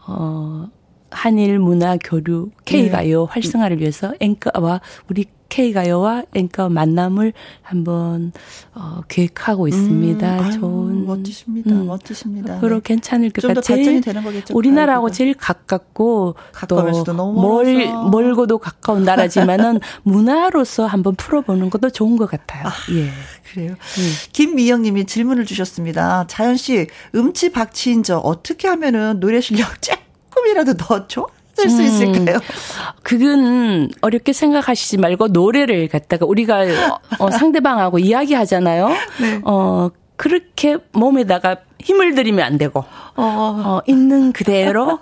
어 0.07 0.67
한일 1.13 1.60
문화 1.60 1.97
교류 1.97 2.49
K 2.65 2.89
가요 2.89 3.26
네. 3.26 3.32
활성화를 3.32 3.80
위해서 3.80 4.13
앵커와 4.19 4.82
우리 5.10 5.26
K 5.54 5.71
가요와 5.71 6.23
앵커 6.34 6.67
만남을 6.67 7.32
한번 7.62 8.32
어, 8.73 9.02
계획하고 9.08 9.67
있습니다. 9.67 10.39
음, 10.39 10.43
아유, 10.43 10.52
좋은 10.54 11.06
멋지십니다. 11.06 11.69
음, 11.69 11.86
멋지십니다. 11.86 12.56
앞으로 12.56 12.78
네. 12.78 12.82
괜찮을 12.84 13.30
것 13.30 13.45
같아요. 13.45 13.62
제일 13.62 14.02
되는 14.02 14.23
거겠죠. 14.23 14.58
우리나라하고. 14.58 15.12
제일 15.12 15.36
가깝고 15.36 16.34
또멀 16.67 18.10
멀고도 18.10 18.58
가까운 18.58 19.04
나라지만은 19.04 19.80
문화로서 20.02 20.88
한번 20.88 21.13
풀어보는 21.13 21.69
것도 21.69 21.91
좋은 21.91 22.17
것 22.17 22.28
같아요. 22.32 22.65
아, 22.65 22.71
예. 22.91 23.10
그래요. 23.52 23.73
음. 23.73 24.13
김미영 24.32 24.82
님이 24.82 25.06
질문을 25.06 25.45
주셨습니다. 25.45 26.26
자연 26.26 26.58
씨 26.58 26.88
음치 27.13 27.52
박치인 27.52 28.02
저 28.02 28.17
어떻게 28.17 28.67
하면은 28.67 29.19
노래 29.19 29.39
실력 29.39 29.67
조금이라도 30.43 30.73
더 30.75 31.08
줘? 31.08 31.25
쓸수 31.56 31.82
음, 31.82 31.86
있을까요? 31.86 32.39
그건 33.03 33.89
어렵게 34.01 34.34
생각하시지 34.34 34.97
말고 34.97 35.27
노래를 35.27 35.88
갖다가 35.88 36.25
우리가 36.25 36.65
어, 37.19 37.29
상대방하고 37.32 37.99
이야기하잖아요. 37.99 38.89
네. 39.21 39.41
어 39.43 39.89
그렇게 40.15 40.77
몸에다가 40.93 41.58
힘을 41.79 42.15
들이면 42.15 42.43
안 42.43 42.58
되고 42.58 42.79
어, 42.79 42.84
어 43.17 43.82
있는 43.86 44.34
그대로 44.34 44.99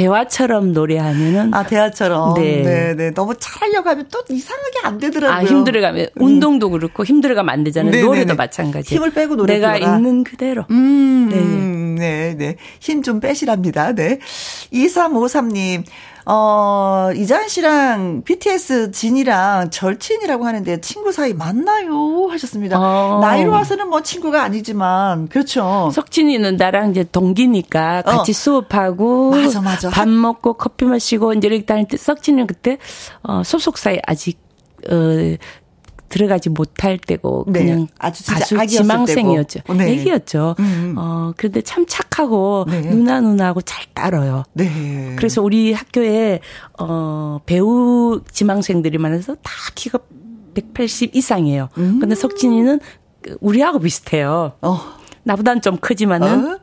대화처럼 0.00 0.72
노래하면은 0.72 1.52
아 1.52 1.64
대화처럼 1.66 2.34
네. 2.34 2.62
네, 2.62 2.94
네. 2.94 3.10
너무 3.12 3.34
잘하려고 3.38 3.88
하면 3.90 4.06
또 4.10 4.22
이상하게 4.30 4.78
안 4.84 4.98
되더라고요. 4.98 5.36
아 5.38 5.44
힘들어가면 5.44 6.06
음. 6.16 6.22
운동도 6.22 6.70
그렇고 6.70 7.04
힘들어가면 7.04 7.52
안 7.52 7.64
되잖아요. 7.64 7.90
네네네. 7.90 8.06
노래도 8.06 8.34
마찬가지. 8.36 8.94
힘을 8.94 9.10
빼고 9.12 9.36
노래 9.36 9.54
내가 9.54 9.72
불러라. 9.74 9.96
있는 9.96 10.24
그대로. 10.24 10.64
음, 10.70 11.28
네, 11.98 12.34
네, 12.34 12.34
네. 12.36 12.56
힘 12.80 13.00
좀 13.02 13.18
빼시랍니다. 13.20 13.94
네. 13.94 14.18
2353님. 14.72 15.84
어, 16.26 17.10
이자연 17.14 17.48
씨랑 17.48 18.22
BTS 18.24 18.90
진이랑 18.90 19.70
절친이라고 19.70 20.46
하는데 20.46 20.80
친구 20.80 21.12
사이 21.12 21.32
맞나요? 21.32 22.28
하셨습니다. 22.30 22.78
어. 22.78 23.20
나이로 23.20 23.50
와서는 23.52 23.88
뭐 23.88 24.02
친구가 24.02 24.42
아니지만, 24.42 25.28
그렇죠. 25.28 25.90
석진이는 25.92 26.56
나랑 26.56 26.90
이제 26.90 27.04
동기니까 27.10 28.02
같이 28.02 28.32
어. 28.32 28.34
수업하고. 28.34 29.30
맞아, 29.30 29.60
맞아. 29.60 29.90
밥 29.90 30.08
먹고 30.08 30.54
커피 30.54 30.84
마시고 30.84 31.32
이제 31.34 31.48
이렇게 31.48 31.64
다닐 31.64 31.86
때 31.88 31.96
석진이는 31.96 32.46
그때, 32.46 32.78
어, 33.22 33.42
소속사에 33.44 34.00
아직, 34.06 34.38
어, 34.90 34.94
들어가지 36.10 36.50
못할 36.50 36.98
때고 36.98 37.46
네. 37.48 37.60
그냥 37.60 37.86
아주 37.98 38.22
가수 38.26 38.58
지망생이었죠. 38.66 39.60
네. 39.74 39.92
애기였죠. 39.92 40.56
음, 40.58 40.64
음. 40.64 40.94
어 40.98 41.32
그런데 41.36 41.62
참 41.62 41.86
착하고 41.88 42.66
네. 42.68 42.82
누나 42.82 43.20
누나하고 43.20 43.62
잘 43.62 43.86
따라요. 43.94 44.42
네. 44.52 45.14
그래서 45.16 45.40
우리 45.40 45.72
학교에 45.72 46.40
어 46.78 47.38
배우 47.46 48.20
지망생들이 48.30 48.98
많아서 48.98 49.36
다 49.36 49.50
키가 49.74 50.00
180 50.54 51.14
이상이에요. 51.16 51.68
음. 51.78 51.98
근데 52.00 52.14
석진이는 52.14 52.80
우리하고 53.40 53.78
비슷해요. 53.78 54.52
어. 54.60 54.80
나보다는 55.22 55.62
좀 55.62 55.76
크지만은 55.76 56.54
어? 56.54 56.58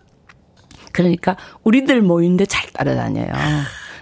그러니까 0.91 1.37
우리들 1.63 2.01
모이는데 2.01 2.45
잘 2.47 2.69
따라다녀요. 2.71 3.31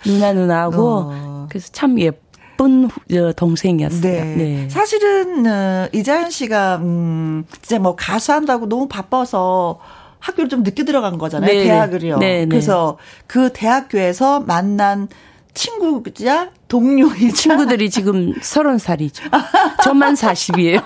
누나 0.05 0.33
누나하고 0.33 1.11
어. 1.11 1.47
그래서 1.49 1.69
참 1.71 1.99
예뻐. 1.99 2.24
예쁜 2.55 2.89
동생이었어요. 3.35 4.01
네. 4.01 4.35
네. 4.35 4.69
사실은 4.69 5.45
어, 5.45 5.87
이자연 5.93 6.29
씨가 6.29 6.77
음 6.77 7.45
진짜 7.61 7.79
뭐 7.79 7.95
가수 7.95 8.31
한다고 8.31 8.67
너무 8.67 8.87
바빠서 8.87 9.79
학교를 10.19 10.49
좀 10.49 10.63
늦게 10.63 10.85
들어간 10.85 11.17
거잖아요. 11.17 11.51
네. 11.51 11.63
대학을요. 11.65 12.17
네. 12.17 12.39
네. 12.39 12.45
그래서 12.47 12.97
그 13.27 13.51
대학교에서 13.53 14.39
만난 14.39 15.07
친구자 15.53 16.49
동료이 16.67 17.31
친구들이 17.33 17.89
지금 17.89 18.33
서른 18.41 18.77
살이죠. 18.77 19.23
저만 19.83 20.15
40이에요. 20.15 20.81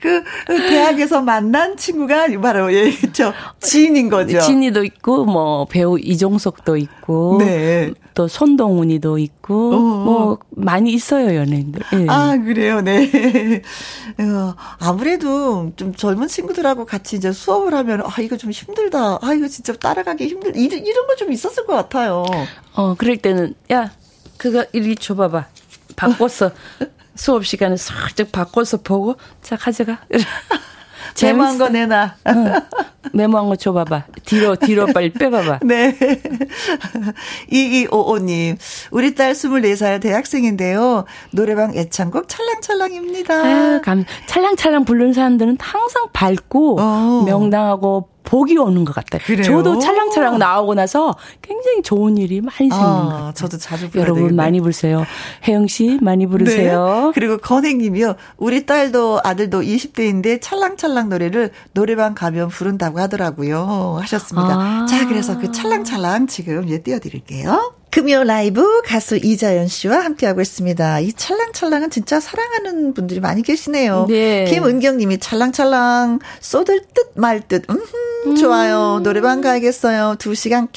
그 0.00 0.24
대학에서 0.46 1.22
만난 1.22 1.76
친구가 1.76 2.26
바로 2.42 2.72
예, 2.74 2.90
저 3.12 3.32
지인인 3.60 4.08
거죠. 4.08 4.40
지인이도 4.40 4.82
있고 4.84 5.24
뭐 5.24 5.66
배우 5.66 5.98
이종석도 6.00 6.76
있고 6.76 7.36
네. 7.38 7.92
또 8.14 8.26
손동훈이도 8.26 9.18
있고 9.18 9.72
어. 9.74 9.78
뭐 9.78 10.38
많이 10.50 10.92
있어요 10.92 11.36
연예인들. 11.36 11.82
예. 12.00 12.06
아 12.08 12.36
그래요, 12.36 12.80
네. 12.80 13.62
어, 14.18 14.54
아무래도 14.80 15.70
좀 15.76 15.94
젊은 15.94 16.26
친구들하고 16.26 16.84
같이 16.84 17.14
이제 17.16 17.30
수업을 17.30 17.72
하면 17.72 18.02
아 18.04 18.20
이거 18.20 18.36
좀 18.36 18.50
힘들다. 18.50 19.20
아 19.22 19.32
이거 19.34 19.46
진짜 19.46 19.72
따라가기 19.74 20.26
힘들. 20.26 20.56
이런 20.56 20.84
이런 20.84 21.06
거 21.06 21.12
좀 21.14 21.30
있었을 21.30 21.66
것 21.66 21.74
같아요. 21.74 22.24
어 22.74 22.94
그럴 22.96 23.16
때는 23.18 23.54
야 23.70 23.91
그거 24.42 24.64
이리 24.72 24.96
줘봐봐. 24.96 25.46
바꿨어. 25.94 26.50
수업 27.14 27.46
시간에 27.46 27.76
살짝 27.76 28.32
바꿔서 28.32 28.78
보고 28.78 29.14
자 29.40 29.56
가져가. 29.56 30.00
메모한 31.22 31.58
거 31.58 31.68
내놔. 31.68 32.16
응. 32.26 32.54
메모한 33.12 33.48
거 33.48 33.54
줘봐봐. 33.54 34.06
뒤로, 34.24 34.56
뒤로 34.56 34.86
빨리 34.86 35.12
빼봐봐. 35.12 35.60
네. 35.66 35.96
2255님. 37.52 38.56
우리 38.90 39.14
딸 39.14 39.32
24살 39.32 40.00
대학생인데요. 40.00 41.04
노래방 41.30 41.76
애창곡 41.76 42.28
찰랑찰랑입니다. 42.28 43.34
아유, 43.34 43.80
감, 43.84 44.04
찰랑찰랑 44.26 44.84
부르는 44.84 45.12
사람들은 45.12 45.58
항상 45.60 46.08
밝고, 46.12 46.80
어. 46.80 47.22
명당하고 47.26 48.11
복이 48.24 48.56
오는 48.56 48.84
것 48.84 48.94
같아요. 48.94 49.20
그래요? 49.24 49.42
저도 49.42 49.78
찰랑찰랑 49.78 50.38
나오고 50.38 50.74
나서 50.74 51.14
굉장히 51.40 51.82
좋은 51.82 52.16
일이 52.16 52.40
많이 52.40 52.68
생기는 52.68 52.80
아, 52.82 53.02
것 53.02 53.08
같아요. 53.10 53.32
저도 53.34 53.58
자주 53.58 53.88
여러분 53.94 54.22
되겠네. 54.22 54.36
많이 54.36 54.60
부르세요. 54.60 55.04
혜영 55.46 55.66
씨 55.66 55.98
많이 56.00 56.26
부르세요. 56.26 57.06
네. 57.06 57.12
그리고 57.14 57.38
건행님이요. 57.38 58.14
우리 58.38 58.66
딸도 58.66 59.20
아들도 59.24 59.60
20대인데 59.62 60.40
찰랑찰랑 60.40 61.08
노래를 61.08 61.50
노래방 61.74 62.14
가면 62.14 62.48
부른다고 62.48 63.00
하더라고요. 63.00 63.98
하셨습니다. 64.00 64.48
아. 64.48 64.86
자, 64.86 65.06
그래서 65.08 65.38
그 65.38 65.50
찰랑찰랑 65.52 66.26
지금 66.26 66.68
예 66.68 66.78
띄워드릴게요. 66.78 67.74
금요 67.92 68.24
라이브 68.24 68.80
가수 68.86 69.16
이자연 69.18 69.68
씨와 69.68 69.98
함께하고 70.00 70.40
있습니다. 70.40 71.00
이 71.00 71.12
찰랑찰랑은 71.12 71.90
진짜 71.90 72.20
사랑하는 72.20 72.94
분들이 72.94 73.20
많이 73.20 73.42
계시네요. 73.42 74.06
네. 74.08 74.44
김은경 74.46 74.96
님이 74.96 75.18
찰랑찰랑 75.18 76.20
쏟을 76.40 76.80
듯 76.94 77.12
말 77.14 77.40
듯. 77.46 77.64
음, 77.68 78.34
좋아요. 78.36 79.00
노래방 79.02 79.40
가야겠어요. 79.42 80.16
두 80.18 80.34
시간 80.34 80.66
깍 80.66 80.74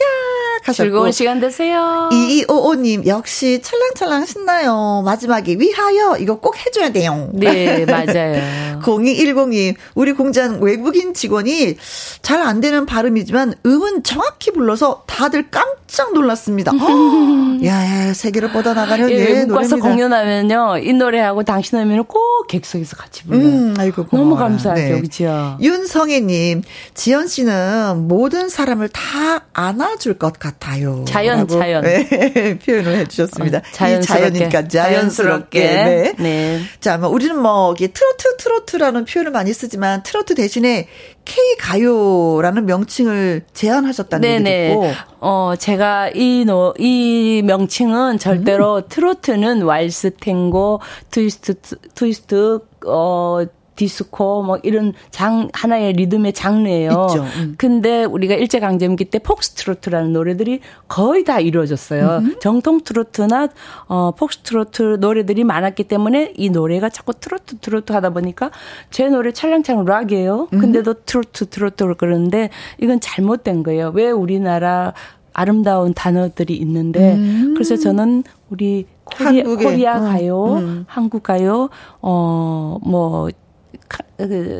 하셨고. 0.63 0.73
즐거운 0.73 1.11
시간 1.11 1.39
되세요. 1.39 2.09
2255님 2.11 3.05
역시 3.07 3.61
찰랑찰랑 3.61 4.25
신나요. 4.25 5.01
마지막에 5.05 5.55
위하여 5.59 6.17
이거 6.17 6.39
꼭 6.39 6.55
해줘야 6.65 6.91
돼요. 6.91 7.29
네, 7.33 7.85
맞아요. 7.89 8.79
0210님 8.81 9.75
우리 9.95 10.13
공장 10.13 10.59
외국인 10.61 11.13
직원이 11.13 11.75
잘 12.21 12.45
안 12.45 12.59
되는 12.61 12.85
발음이지만 12.85 13.55
음은 13.65 14.03
정확히 14.03 14.51
불러서 14.51 15.03
다들 15.07 15.49
깜짝 15.49 16.13
놀랐습니다. 16.13 16.71
야, 17.65 18.13
세계를 18.13 18.51
뻗어 18.51 18.73
나가는 18.75 19.09
예, 19.09 19.15
외국 19.15 19.55
가서 19.55 19.77
공연하면요. 19.77 20.77
이 20.83 20.93
노래하고 20.93 21.43
당신 21.43 21.79
하면 21.79 22.03
꼭 22.05 22.45
객석에서 22.47 22.97
같이 22.97 23.23
불러요. 23.23 23.43
음, 23.43 23.73
아이고, 23.79 24.05
고마워요. 24.05 24.29
너무 24.29 24.39
감사하죠, 24.39 24.81
네. 24.81 25.01
그죠? 25.01 25.57
윤성애님, 25.61 26.61
지연 26.93 27.27
씨는 27.27 28.07
모든 28.07 28.49
사람을 28.49 28.89
다 28.89 29.45
안아줄 29.53 30.19
것 30.19 30.33
같아요. 30.33 30.44
자연, 31.05 31.47
자연. 31.47 31.83
네, 31.83 32.57
표현을 32.65 32.97
해주셨습니다. 32.97 33.59
어, 33.59 33.61
자연스럽게. 33.71 34.21
자연이니까 34.21 34.67
자연스럽게. 34.67 35.59
네. 35.59 36.13
네. 36.17 36.61
자, 36.79 36.97
뭐, 36.97 37.09
우리는 37.09 37.39
뭐, 37.41 37.73
트로트, 37.75 38.37
트로트라는 38.37 39.05
표현을 39.05 39.31
많이 39.31 39.53
쓰지만, 39.53 40.03
트로트 40.03 40.35
대신에 40.35 40.87
K 41.25 41.57
가요라는 41.59 42.65
명칭을 42.65 43.45
제안하셨다는 43.53 44.47
있고. 44.69 44.91
어, 45.19 45.53
제가 45.57 46.11
이 46.13 46.45
노, 46.45 46.73
이 46.77 47.41
명칭은 47.45 48.19
절대로 48.19 48.77
음. 48.77 48.81
트로트는 48.87 49.63
왈츠 49.63 50.15
탱고, 50.19 50.81
트위스트, 51.11 51.55
트위스트, 51.95 52.59
어, 52.85 53.45
디스코 53.75 54.43
뭐 54.43 54.57
이런 54.63 54.93
장 55.11 55.49
하나의 55.53 55.93
리듬의 55.93 56.33
장르예요. 56.33 57.07
있죠. 57.09 57.23
음. 57.37 57.55
근데 57.57 58.03
우리가 58.03 58.35
일제 58.35 58.59
강점기 58.59 59.05
때 59.05 59.19
폭스트로트라는 59.19 60.13
노래들이 60.13 60.61
거의 60.87 61.23
다 61.23 61.39
이루어졌어요. 61.39 62.21
음. 62.23 62.35
정통 62.39 62.81
트로트나 62.83 63.49
어 63.87 64.11
폭스트로트 64.17 64.97
노래들이 64.99 65.43
많았기 65.43 65.85
때문에 65.85 66.33
이 66.35 66.49
노래가 66.49 66.89
자꾸 66.89 67.13
트로트 67.13 67.57
트로트 67.57 67.93
하다 67.93 68.11
보니까 68.11 68.51
제 68.91 69.07
노래 69.09 69.31
찰랑찰랑 69.31 69.85
락이에요. 69.85 70.47
음. 70.53 70.59
근데도 70.59 71.05
트로트 71.05 71.47
트로트 71.49 71.95
그러는데 71.97 72.49
이건 72.81 72.99
잘못된 72.99 73.63
거예요. 73.63 73.91
왜 73.93 74.09
우리나라 74.09 74.93
아름다운 75.33 75.93
단어들이 75.93 76.55
있는데 76.55 77.15
음. 77.15 77.53
그래서 77.53 77.75
저는 77.75 78.23
우리 78.49 78.85
코리아, 79.03 79.43
코리아 79.43 79.97
어. 79.97 80.01
가요, 80.01 80.53
음. 80.55 80.85
한국 80.87 81.23
가요, 81.23 81.69
어뭐 81.99 83.25
그 83.25 83.44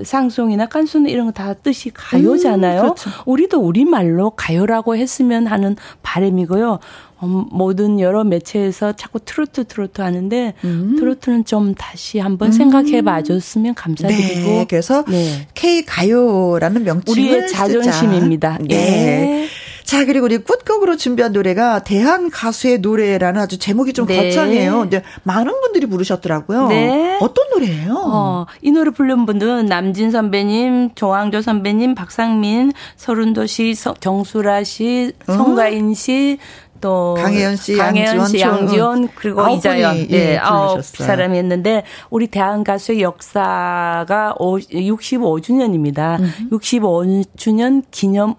샹송이나 0.04 0.68
깐소네 0.68 1.10
이런 1.10 1.28
거 1.28 1.32
다 1.36 1.54
뜻이 1.54 1.92
가요잖아요. 1.94 2.80
음, 2.80 2.84
그렇죠. 2.84 3.10
우리도 3.26 3.60
우리말로 3.60 4.32
가요라고 4.32 4.96
했으면 4.96 5.48
하는 5.48 5.76
바람이고요. 6.02 6.80
음, 7.24 7.46
모든 7.52 8.00
여러 8.00 8.24
매체에서 8.24 8.94
자꾸 8.94 9.20
트로트 9.20 9.66
트로트 9.66 10.02
하는데 10.02 10.54
음. 10.64 10.96
트로트는 10.98 11.46
좀 11.46 11.76
다시 11.76 12.20
한번 12.20 12.50
음. 12.50 12.52
생각해 12.54 13.02
봐줬으면 13.02 13.74
감사드리고 13.76 14.50
네, 14.50 14.66
그래서 14.70 15.04
네. 15.06 15.48
K 15.54 15.84
가요라는 15.86 16.84
명칭을 16.84 17.10
우리의 17.10 17.48
자존심입니다. 17.50 18.60
네. 18.62 18.68
네. 18.68 19.48
자, 19.86 20.04
그리고 20.04 20.26
우리 20.26 20.40
끝곡으로 20.40 20.98
준비한 20.98 21.32
노래가 21.32 21.84
대한 21.84 22.32
가수의 22.32 22.80
노래라는 22.80 23.40
아주 23.40 23.60
제목이 23.60 23.94
좀 23.94 24.08
네. 24.08 24.18
거창해요. 24.18 24.80
근데 24.80 25.04
많은 25.24 25.62
분들이 25.62 25.86
부르셨더라고요. 25.86 26.68
네. 26.70 27.20
어떤 27.22 27.48
노래예요? 27.52 27.94
어, 28.04 28.46
이 28.64 28.72
노래 28.72 28.90
부른 28.90 29.28
분들은 29.28 29.68
남진 29.68 30.10
선배님, 30.10 30.96
조항조 30.96 31.42
선배님, 31.44 31.94
박상민, 31.94 32.74
서른도 32.96 33.46
씨, 33.46 33.76
정수라 34.00 34.64
씨, 34.64 35.14
어? 35.28 35.34
송가인 35.34 35.94
씨, 35.94 36.40
또 36.86 37.16
강혜연 37.18 37.56
씨, 37.56 37.76
강혜연 37.76 38.28
씨, 38.28 38.40
양지원 38.40 39.10
그리고 39.16 39.48
이자연 39.50 40.08
네, 40.08 40.34
예, 40.34 40.38
아홉 40.38 40.86
사람이 40.86 41.36
했는데 41.36 41.84
우리 42.12 42.28
대한 42.28 42.64
가수의 42.64 43.02
역사가 43.02 44.36
65주년입니다. 44.38 46.20
음. 46.20 46.50
65주년 46.52 47.84
기념 47.90 48.36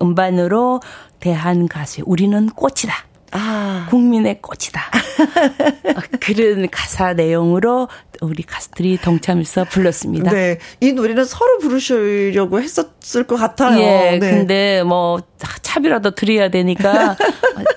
음반으로 0.00 0.80
대한 1.18 1.66
가수 1.66 2.02
우리는 2.06 2.48
꽃이다. 2.50 3.08
아. 3.32 3.86
국민의 3.90 4.40
꽃이다. 4.40 4.80
어, 5.96 6.00
그런 6.20 6.68
가사 6.70 7.12
내용으로 7.14 7.88
우리 8.20 8.42
가수들이 8.42 8.98
동참해서 8.98 9.64
불렀습니다. 9.64 10.30
네. 10.30 10.58
이 10.80 10.92
노래는 10.92 11.24
서로 11.24 11.58
부르시려고 11.58 12.60
했었을 12.60 13.24
것 13.26 13.36
같아요. 13.36 13.80
예. 13.80 14.18
네. 14.18 14.30
근데 14.30 14.82
뭐 14.82 15.20
차비라도 15.78 16.10
드려야 16.10 16.48
되니까 16.48 17.16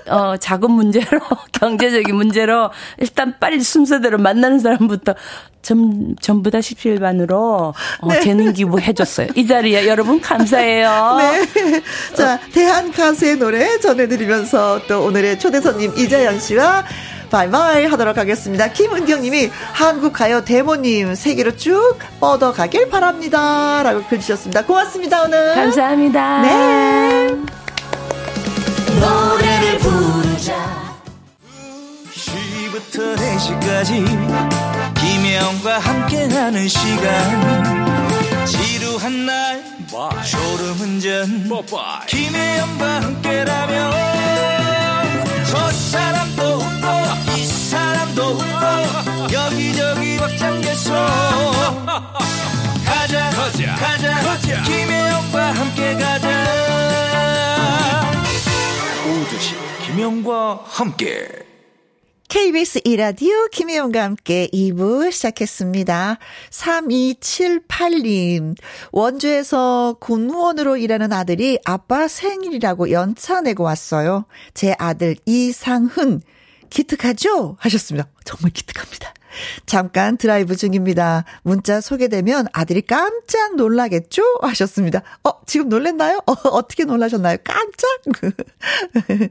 어 0.08 0.36
자금 0.36 0.72
문제로 0.72 1.20
경제적인 1.52 2.14
문제로 2.14 2.70
일단 2.98 3.34
빨리 3.38 3.60
순서대로 3.60 4.18
만나는 4.18 4.58
사람부터 4.58 5.14
전, 5.62 6.16
전부 6.20 6.50
다 6.50 6.58
17반으로 6.58 7.32
어, 7.32 8.08
네. 8.08 8.20
재능 8.20 8.52
기부 8.52 8.80
해줬어요. 8.80 9.28
이 9.36 9.46
자리에 9.46 9.86
여러분 9.86 10.20
감사해요. 10.20 11.18
네. 11.18 11.82
자, 12.16 12.40
대한 12.52 12.90
가수의 12.90 13.36
노래 13.36 13.78
전해드리면서 13.78 14.86
또 14.88 15.04
오늘의 15.04 15.38
초대 15.38 15.60
손님 15.60 15.96
이자연 15.96 16.40
씨와 16.40 16.84
바이바이 17.30 17.86
하도록 17.86 18.18
하겠습니다. 18.18 18.72
김은경 18.72 19.22
님이 19.22 19.50
한국 19.72 20.12
가요 20.12 20.44
대모님 20.44 21.14
세계로 21.14 21.56
쭉 21.56 21.96
뻗어가길 22.18 22.90
바랍니다. 22.90 23.84
라고 23.84 24.02
글 24.02 24.18
주셨습니다. 24.18 24.64
고맙습니다, 24.64 25.22
오늘. 25.22 25.54
감사합니다. 25.54 26.42
네. 26.42 27.61
부르자. 30.42 30.98
2시부터 32.10 33.16
4시까지 33.16 34.04
김혜영과 35.00 35.78
함께하는 35.78 36.68
시간. 36.68 38.46
지루한 38.46 39.26
날 39.26 39.64
졸음운전 40.24 41.48
김혜영과 42.08 43.02
함께라면 43.02 44.11
김혜영과 60.02 60.64
함께 60.64 61.28
KBS 62.28 62.80
이라디오 62.82 63.46
김혜영과 63.52 64.02
함께 64.02 64.48
2부 64.52 65.12
시작했습니다. 65.12 66.18
3278님, 66.50 68.56
원주에서 68.90 69.98
군무원으로 70.00 70.76
일하는 70.76 71.12
아들이 71.12 71.60
아빠 71.64 72.08
생일이라고 72.08 72.90
연차 72.90 73.42
내고 73.42 73.62
왔어요. 73.62 74.24
제 74.54 74.74
아들 74.76 75.14
이상훈, 75.24 76.20
기특하죠? 76.68 77.54
하셨습니다. 77.60 78.08
정말 78.24 78.50
기특합니다. 78.50 79.14
잠깐 79.66 80.16
드라이브 80.16 80.56
중입니다. 80.56 81.24
문자 81.42 81.80
소개되면 81.80 82.46
아들이 82.52 82.82
깜짝 82.82 83.56
놀라겠죠? 83.56 84.22
하셨습니다. 84.42 85.02
어, 85.24 85.30
지금 85.46 85.68
놀랬나요? 85.68 86.20
어, 86.26 86.32
어떻게 86.32 86.84
놀라셨나요? 86.84 87.38
깜짝? 87.44 87.88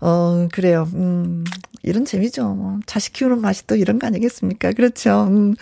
어, 0.00 0.48
그래요. 0.52 0.88
음, 0.94 1.44
이런 1.82 2.04
재미죠. 2.04 2.44
뭐. 2.54 2.78
자식 2.86 3.12
키우는 3.12 3.40
맛이 3.40 3.66
또 3.66 3.76
이런 3.76 3.98
거 3.98 4.06
아니겠습니까? 4.06 4.72
그렇죠. 4.72 5.24
음. 5.28 5.54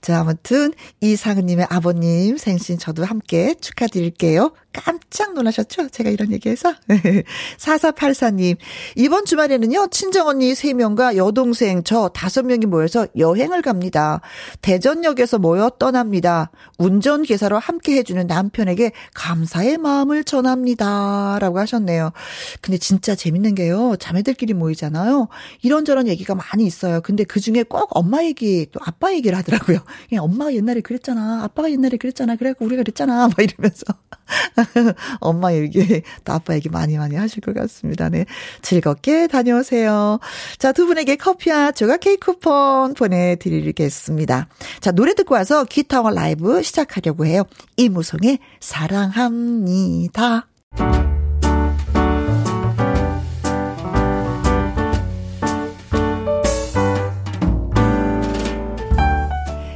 자, 0.00 0.20
아무튼 0.20 0.72
이상은님의 1.00 1.66
아버님 1.70 2.36
생신 2.36 2.78
저도 2.78 3.04
함께 3.04 3.54
축하드릴게요. 3.60 4.52
깜짝 4.72 5.34
놀라셨죠? 5.34 5.88
제가 5.88 6.10
이런 6.10 6.32
얘기해서. 6.32 6.74
4484님, 7.58 8.56
이번 8.96 9.24
주말에는요, 9.24 9.88
친정언니 9.88 10.52
3명과 10.52 11.16
여동생 11.16 11.82
저 11.84 12.08
5명이 12.08 12.66
모여서 12.66 13.06
여 13.18 13.31
행을 13.36 13.62
갑니다. 13.62 14.20
대전역에서 14.60 15.38
모여 15.38 15.70
떠납니다. 15.78 16.50
운전기사로 16.78 17.58
함께 17.58 17.96
해주는 17.96 18.26
남편에게 18.26 18.92
감사의 19.14 19.78
마음을 19.78 20.24
전합니다. 20.24 21.38
라고 21.40 21.58
하셨네요. 21.58 22.12
근데 22.60 22.78
진짜 22.78 23.14
재밌는 23.14 23.54
게요, 23.54 23.96
자매들끼리 23.98 24.54
모이잖아요. 24.54 25.28
이런저런 25.62 26.08
얘기가 26.08 26.34
많이 26.34 26.64
있어요. 26.64 27.00
근데 27.00 27.24
그 27.24 27.40
중에 27.40 27.62
꼭 27.62 27.88
엄마 27.92 28.24
얘기, 28.24 28.66
또 28.72 28.80
아빠 28.84 29.12
얘기를 29.12 29.36
하더라고요. 29.38 29.78
그냥 30.08 30.24
엄마가 30.24 30.54
옛날에 30.54 30.80
그랬잖아. 30.80 31.42
아빠가 31.44 31.70
옛날에 31.70 31.96
그랬잖아. 31.96 32.36
그래갖고 32.36 32.64
우리가 32.64 32.82
그랬잖아. 32.82 33.28
막 33.28 33.36
이러면서. 33.38 33.84
엄마 35.20 35.52
얘기, 35.52 36.02
또 36.24 36.32
아빠 36.32 36.54
얘기 36.54 36.68
많이 36.68 36.96
많이 36.96 37.16
하실 37.16 37.40
것 37.40 37.54
같습니다. 37.54 38.08
네. 38.08 38.24
즐겁게 38.62 39.26
다녀오세요. 39.26 40.18
자, 40.58 40.72
두 40.72 40.86
분에게 40.86 41.16
커피와 41.16 41.72
조각 41.72 42.00
케이크 42.00 42.32
쿠폰 42.32 42.94
보내 42.94 43.21
드리겠습니다. 43.38 44.48
자, 44.80 44.92
노래 44.92 45.14
듣고 45.14 45.34
와서 45.34 45.64
기타와 45.64 46.10
라이브 46.10 46.62
시작하려고 46.62 47.26
해요. 47.26 47.44
이무송의 47.76 48.38
사랑합니다. 48.60 50.48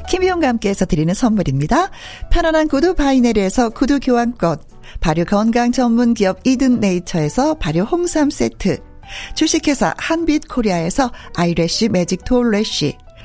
김희용과 0.08 0.48
함께해서 0.48 0.86
드리는 0.86 1.12
선물입니다. 1.12 1.90
편안한 2.30 2.68
구두 2.68 2.94
바이네리에서 2.94 3.70
구두 3.70 3.98
교환권, 4.00 4.58
발효 5.00 5.24
건강 5.24 5.72
전문 5.72 6.14
기업 6.14 6.38
이든 6.44 6.80
네이처에서 6.80 7.54
발효 7.54 7.82
홍삼 7.82 8.30
세트, 8.30 8.78
주식회사 9.34 9.94
한빛 9.98 10.48
코리아에서 10.48 11.12
아이래쉬 11.36 11.88
매직 11.88 12.24
톨래쉬, 12.24 12.96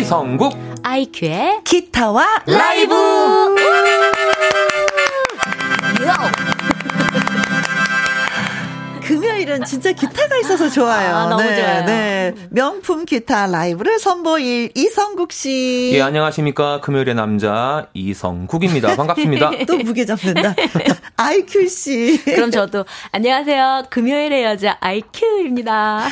이성국. 0.00 0.56
아이큐의 0.82 1.60
기타와 1.64 2.42
라이브. 2.46 2.94
금요일은 9.10 9.64
진짜 9.64 9.90
기타가 9.90 10.36
있어서 10.38 10.68
좋아요. 10.68 11.16
아, 11.16 11.28
너무 11.28 11.42
네, 11.42 11.56
좋아요. 11.56 11.84
네. 11.84 12.34
명품 12.50 13.04
기타 13.04 13.48
라이브를 13.48 13.98
선보일 13.98 14.70
이성국 14.76 15.32
씨. 15.32 15.90
예 15.94 16.00
안녕하십니까 16.00 16.80
금요일의 16.80 17.16
남자 17.16 17.88
이성국입니다 17.92 18.94
반갑습니다 18.94 19.50
또 19.66 19.78
무게 19.78 20.04
잡는다. 20.06 20.54
아이큐 21.16 21.66
씨. 21.66 22.22
그럼 22.24 22.52
저도 22.52 22.84
안녕하세요. 23.10 23.86
금요일의 23.90 24.44
여자 24.44 24.76
아이큐입니다. 24.80 26.06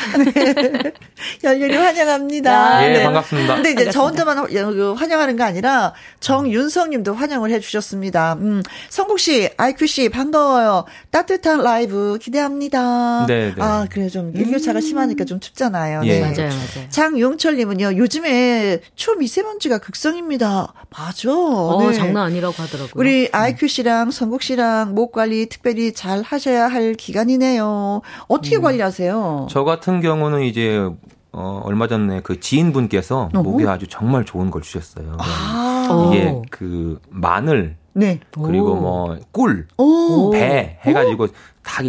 열렬히 1.44 1.76
환영합니다. 1.76 2.84
예 2.84 2.98
네. 2.98 3.04
반갑습니다 3.04 3.54
근데 3.54 3.70
이제 3.70 3.90
저 3.90 4.02
혼자만 4.04 4.38
어, 4.38 4.94
환영하는 4.94 5.36
거 5.36 5.44
아니라 5.44 5.94
정윤성 6.18 6.90
님도 6.90 7.14
환영을 7.14 7.50
해 7.50 7.60
주셨습니다. 7.60 8.34
음, 8.40 8.62
성국 8.88 9.20
씨, 9.20 9.48
아이큐 9.56 9.86
씨 9.86 10.08
반가워요. 10.08 10.84
따뜻한 11.10 11.62
라이브 11.62 12.18
기대합니다. 12.20 12.87
네, 13.26 13.54
네. 13.54 13.62
아, 13.62 13.86
그래 13.90 14.08
좀 14.08 14.32
일교차가 14.34 14.80
심하니까 14.80 15.24
좀 15.24 15.40
춥잖아요. 15.40 16.02
예. 16.04 16.20
네. 16.20 16.20
맞아요, 16.20 16.48
맞아요. 16.48 16.88
장용철 16.88 17.56
님은요. 17.56 17.96
요즘에 17.96 18.80
초미세먼지가 18.96 19.78
극성입니다. 19.78 20.72
맞아. 20.90 21.30
어, 21.32 21.90
네. 21.90 21.92
장난 21.94 22.24
아니라고 22.24 22.54
하더라고요. 22.62 22.92
우리 22.94 23.28
아이큐 23.32 23.68
씨랑 23.68 24.10
성국 24.10 24.42
씨랑 24.42 24.94
목 24.94 25.12
관리 25.12 25.48
특별히 25.48 25.92
잘 25.92 26.22
하셔야 26.22 26.68
할 26.68 26.94
기간이네요. 26.94 28.02
어떻게 28.28 28.56
음. 28.56 28.62
관리하세요? 28.62 29.48
저 29.50 29.64
같은 29.64 30.00
경우는 30.00 30.42
이제 30.42 30.88
어, 31.32 31.60
얼마 31.64 31.86
전에 31.86 32.20
그 32.22 32.40
지인분께서 32.40 33.30
어허. 33.32 33.42
목에 33.42 33.66
아주 33.66 33.86
정말 33.88 34.24
좋은 34.24 34.50
걸 34.50 34.62
주셨어요. 34.62 35.16
아, 35.18 36.08
이게 36.10 36.28
오. 36.28 36.42
그 36.50 36.98
마늘 37.10 37.76
네. 37.92 38.20
그리고 38.30 38.72
오. 38.72 38.76
뭐 38.76 39.18
꿀, 39.32 39.66
오. 39.76 40.30
배 40.30 40.78
해가지고 40.82 41.28
다 41.68 41.82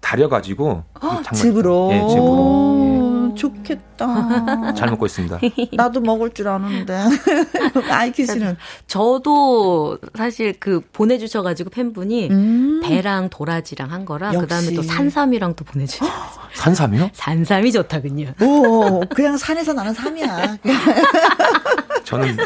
달여가지고 0.00 0.82
정말 1.00 1.24
즙으로. 1.34 1.90
예, 1.92 1.98
즙으로 2.00 3.30
오, 3.30 3.34
좋겠다. 3.36 4.68
예, 4.70 4.74
잘 4.74 4.90
먹고 4.90 5.06
있습니다. 5.06 5.38
나도 5.72 6.00
먹을 6.00 6.30
줄 6.30 6.48
아는데. 6.48 6.98
아이키 7.88 8.26
씨는. 8.26 8.56
저도 8.88 9.98
사실 10.16 10.58
그 10.58 10.80
보내주셔가지고 10.92 11.70
팬분이 11.70 12.28
음. 12.30 12.80
배랑 12.82 13.30
도라지랑 13.30 13.92
한 13.92 14.04
거랑 14.04 14.34
역시. 14.34 14.42
그다음에 14.46 14.74
또 14.74 14.82
산삼이랑 14.82 15.54
또 15.54 15.64
보내주셨어요. 15.64 16.10
산삼이요? 16.54 17.10
산삼이 17.12 17.70
좋다군요. 17.70 18.32
오, 18.42 19.00
그냥 19.14 19.36
산에서 19.36 19.72
나는 19.72 19.94
삼이야. 19.94 20.56
저는 22.04 22.36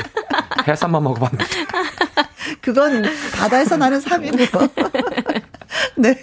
해삼만 0.69 1.03
먹어봤는데 1.03 1.45
그건 2.61 3.05
바다에서 3.35 3.79
나는 3.79 4.01
삼이고. 4.01 4.37
네. 5.97 6.15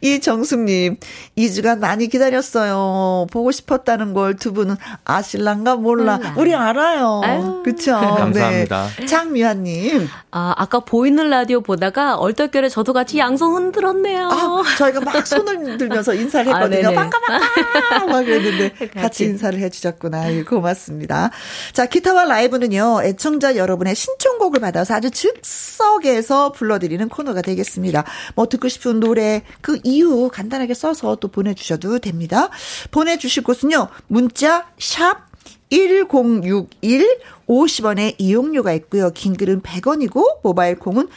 이정숙님, 0.00 0.96
2주간 1.36 1.78
많이 1.78 2.08
기다렸어요. 2.08 3.26
보고 3.30 3.50
싶었다는 3.52 4.12
걸 4.14 4.32
두 4.42 4.52
분은 4.52 4.76
아실란가 5.04 5.76
몰라. 5.76 6.16
몰라. 6.16 6.34
우리 6.36 6.54
알아요. 6.54 7.20
아유. 7.22 7.62
그쵸? 7.64 7.92
감사합니다. 8.00 8.88
네. 8.98 9.06
장미화님, 9.06 10.08
아, 10.30 10.54
아까 10.56 10.80
보이는 10.80 11.28
라디오 11.28 11.60
보다가 11.60 12.16
얼떨결에 12.16 12.68
저도 12.68 12.92
같이 12.92 13.18
양손 13.18 13.54
흔들었네요. 13.54 14.28
아, 14.30 14.62
저희가 14.78 15.00
막 15.00 15.26
손을 15.26 15.76
들면서 15.78 16.14
인사를 16.14 16.52
아, 16.52 16.56
했거든요. 16.56 16.82
네네. 16.82 16.94
반가, 16.94 17.18
반가! 17.20 18.06
막 18.06 18.22
그랬는데 18.24 18.70
같이 18.78 18.94
같이. 18.94 19.24
인사를 19.24 19.58
해주셨구나. 19.58 20.24
고맙습니다. 20.48 21.30
자, 21.72 21.86
기타와 21.86 22.24
라이브는요, 22.24 23.02
애청자 23.04 23.56
여러분의 23.56 23.94
신청곡 23.94 24.42
신청곡을 24.42 24.60
받아서 24.60 24.94
아주 24.94 25.10
즉석에서 25.10 26.52
불러드리는 26.52 27.08
코너가 27.08 27.42
되겠습니다. 27.42 27.91
뭐 28.34 28.48
듣고 28.48 28.68
싶은 28.68 29.00
노래 29.00 29.42
그 29.60 29.78
이유 29.84 30.28
간단하게 30.32 30.74
써서 30.74 31.16
또 31.16 31.28
보내주셔도 31.28 31.98
됩니다. 31.98 32.48
보내주실 32.90 33.42
곳은요. 33.42 33.88
문자 34.08 34.66
샵 34.78 35.32
1061 35.70 37.20
50원의 37.48 38.14
이용료가 38.18 38.72
있고요. 38.74 39.10
긴 39.10 39.34
글은 39.34 39.62
100원이고 39.62 40.42
모바일 40.42 40.78
콩은 40.78 41.08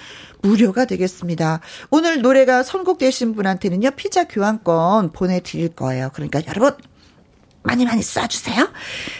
무료가 0.41 0.85
되겠습니다. 0.85 1.59
오늘 1.89 2.21
노래가 2.21 2.63
선곡되신 2.63 3.35
분한테는요. 3.35 3.91
피자 3.91 4.27
교환권 4.27 5.11
보내드릴 5.11 5.69
거예요. 5.69 6.09
그러니까 6.13 6.41
여러분 6.47 6.73
많이 7.65 7.83
많이 7.83 8.01
쏴주세요. 8.01 8.69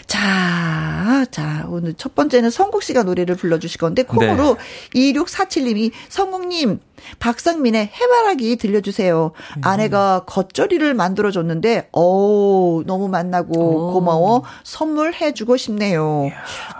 자, 0.06 1.26
자, 1.32 1.66
오늘 1.68 1.96
첫 1.96 2.14
번째는 2.14 2.52
성국 2.52 2.84
씨가 2.84 3.02
노래를 3.04 3.36
불러주실 3.36 3.80
건데, 3.80 4.04
콩으로 4.04 4.58
네. 4.92 5.14
2647님이 5.14 5.92
성국님, 6.10 6.80
박상민의 7.20 7.92
해바라기 7.94 8.58
들려주세요. 8.58 9.32
음. 9.58 9.62
아내가 9.64 10.24
겉절이를 10.26 10.94
만들어줬는데, 10.94 11.90
오, 11.94 12.84
너무 12.86 13.08
만나고 13.08 13.90
오. 13.90 13.94
고마워. 13.94 14.44
선물해주고 14.64 15.58
싶네요. 15.58 16.30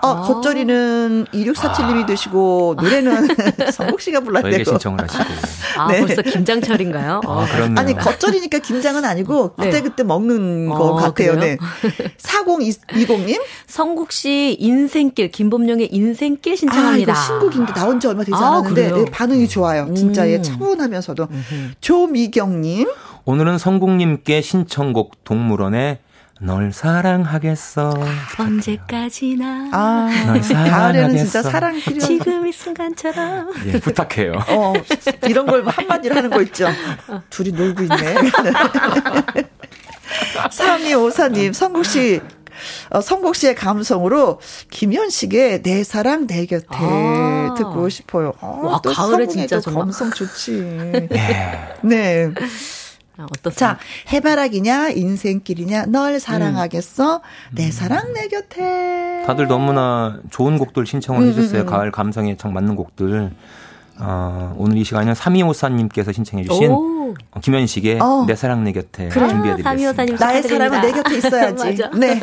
아, 0.02 0.22
겉절이는 0.22 1.26
2647님이 1.32 2.04
아. 2.04 2.06
드시고, 2.06 2.76
노래는 2.80 3.28
성국 3.72 4.00
씨가 4.00 4.20
불러야 4.20 4.42
되고. 4.42 4.64
신청을 4.64 5.02
하시고. 5.02 5.24
아, 5.78 5.88
네. 5.88 6.00
벌써 6.00 6.22
김장철인가요? 6.22 7.20
아, 7.26 7.46
그렇네요. 7.46 7.78
아니, 7.78 7.94
겉절이니까 7.94 8.58
김장은 8.60 9.04
아니고, 9.04 9.54
그때그때 9.54 10.02
네. 10.02 10.04
먹는 10.04 10.70
어, 10.72 10.78
것 10.78 10.94
같아요. 10.94 11.32
그래요? 11.32 11.36
네. 11.40 11.58
4020님. 12.18 13.40
성국 13.66 14.12
씨 14.12 14.56
인생길, 14.58 15.30
김범룡의 15.30 15.88
인생길 15.92 16.56
신청합니다. 16.56 17.12
아, 17.12 17.14
이거 17.14 17.22
신곡인데 17.26 17.72
나온 17.74 18.00
지 18.00 18.06
얼마 18.06 18.24
되지 18.24 18.34
아, 18.34 18.48
않았는데 18.48 18.92
네, 18.92 19.04
반응이 19.10 19.48
좋아요. 19.48 19.92
진짜 19.94 20.15
예, 20.24 20.36
음. 20.36 20.42
차분하면서도. 20.42 21.28
조미경님. 21.80 22.88
오늘은 23.24 23.58
성국님께 23.58 24.40
신청곡 24.40 25.24
동물원의 25.24 25.98
널 26.40 26.72
사랑하겠어. 26.72 27.94
언제까지나. 28.38 29.70
아, 29.72 30.08
널 30.26 30.40
가을에는 30.40 31.16
진짜 31.16 31.42
사랑 31.42 31.78
필요. 31.80 31.98
지금 31.98 32.46
이 32.46 32.52
순간처럼. 32.52 33.52
예, 33.66 33.80
부탁해요. 33.80 34.32
어, 34.48 34.74
이런 35.26 35.46
걸 35.46 35.66
한마디로 35.66 36.14
하는 36.14 36.30
거 36.30 36.42
있죠. 36.42 36.68
둘이 37.30 37.52
놀고 37.52 37.84
있네. 37.84 37.96
3254님, 40.50 41.52
성국 41.52 41.84
씨, 41.84 42.20
어, 42.90 43.00
성국 43.00 43.36
씨의 43.36 43.54
감성으로 43.54 44.40
김현식의 44.70 45.62
내 45.62 45.84
사랑 45.84 46.26
내 46.26 46.46
곁에 46.46 46.66
아. 46.70 47.54
듣고 47.56 47.88
싶어요. 47.88 48.32
어, 48.40 48.60
와, 48.64 48.80
또 48.82 48.92
가을에 48.92 49.26
진짜 49.26 49.60
정말. 49.60 49.84
감성 49.84 50.10
좋지. 50.10 50.52
네. 51.10 51.78
네. 51.82 52.32
아, 53.18 53.26
자, 53.50 53.78
해바라기냐, 54.12 54.90
인생길이냐, 54.90 55.86
널 55.86 56.20
사랑하겠어, 56.20 57.16
음. 57.16 57.20
내 57.52 57.70
사랑 57.70 58.12
내 58.12 58.28
곁에. 58.28 59.22
다들 59.26 59.46
너무나 59.46 60.20
좋은 60.30 60.58
곡들 60.58 60.84
신청을 60.84 61.22
음, 61.22 61.28
해주셨어요. 61.28 61.62
음, 61.62 61.66
음. 61.66 61.70
가을 61.70 61.90
감성에 61.90 62.36
참 62.36 62.52
맞는 62.52 62.76
곡들. 62.76 63.32
어, 63.98 64.54
오늘 64.58 64.78
이 64.78 64.84
시간에는 64.84 65.14
3254님께서 65.14 66.12
신청해주신 66.12 66.70
어, 66.70 67.40
김현식의 67.40 68.00
어. 68.00 68.24
내 68.26 68.34
사랑 68.34 68.64
내 68.64 68.72
곁에 68.72 69.08
그래. 69.08 69.28
준비해드리겠습니다. 69.28 70.24
나의 70.24 70.42
사랑은 70.42 70.80
내 70.82 70.92
곁에 70.92 71.16
있어야지. 71.16 71.82
네. 71.98 72.20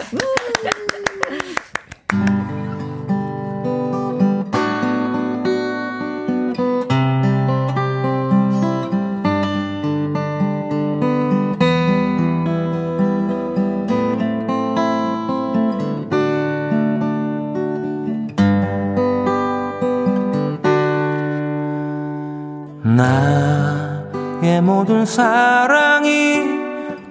사랑이 25.13 26.41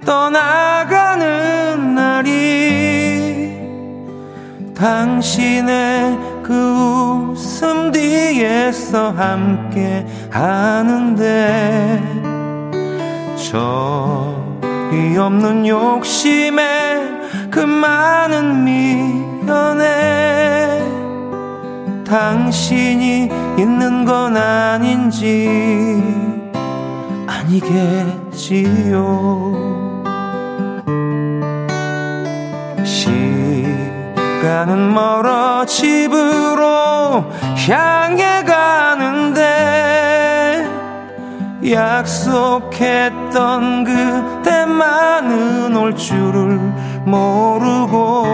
떠나가는 0.05 1.95
날이 1.95 3.53
당신의 4.75 6.19
그 6.43 7.31
웃음 7.31 7.93
뒤에서 7.93 9.13
함께 9.13 10.05
하는데 10.33 12.03
저리 13.37 15.17
없는 15.17 15.69
욕심에 15.69 17.21
그 17.53 17.61
많은 17.61 18.65
미련에 18.65 19.85
당신이 22.05 23.31
있는 23.57 24.05
건 24.05 24.37
아닌지 24.37 26.22
아니겠지요 27.53 28.97
시간은 32.85 34.93
멀어 34.95 35.67
집으로 35.67 37.25
향해 37.69 38.43
가는데 38.45 39.43
약속했던 41.71 43.23
그때만은 44.43 45.77
올 45.77 45.95
줄을 45.95 46.59
모르고 47.05 48.25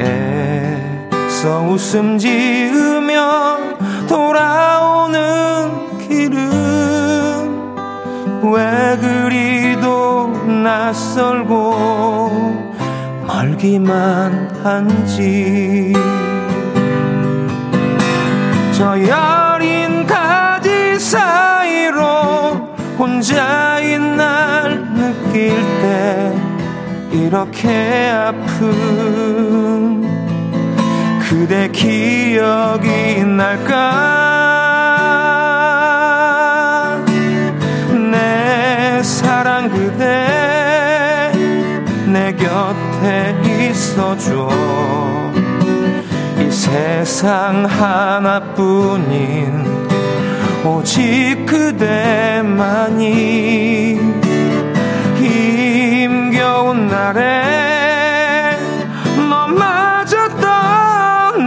애써 0.00 1.62
웃음 1.62 2.18
지으며 2.18 3.58
돌아오는 4.08 5.81
왜 8.42 8.96
그리도 9.00 10.28
낯설고 10.64 11.74
멀기만 13.24 14.50
한지. 14.64 15.92
저 18.76 18.98
여린 18.98 20.04
가지 20.06 20.98
사이로 20.98 22.74
혼자인 22.98 24.16
날 24.16 24.92
느낄 24.92 25.54
때 25.80 26.34
이렇게 27.12 28.10
아픈 28.10 30.02
그대 31.20 31.68
기억이 31.68 33.24
날까 33.24 34.31
그대 40.12 41.32
내 42.06 42.30
곁에 42.32 43.34
있어줘. 43.70 44.48
이 46.38 46.50
세상 46.50 47.64
하나뿐인 47.64 49.64
오직 50.64 51.44
그대만이 51.46 53.00
힘겨운 55.16 56.86
날에 56.88 58.58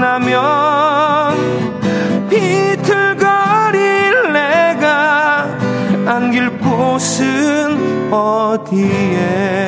만나면 0.02 0.40
비틀거릴 2.30 4.34
내가 4.34 5.48
안길 6.08 6.58
곳은 6.60 7.35
어디에? 8.12 9.66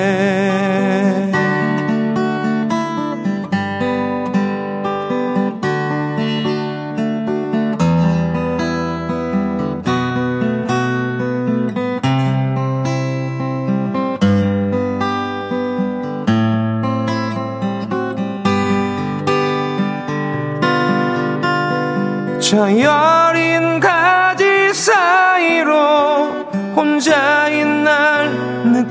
저 22.50 22.72
여린 22.80 23.47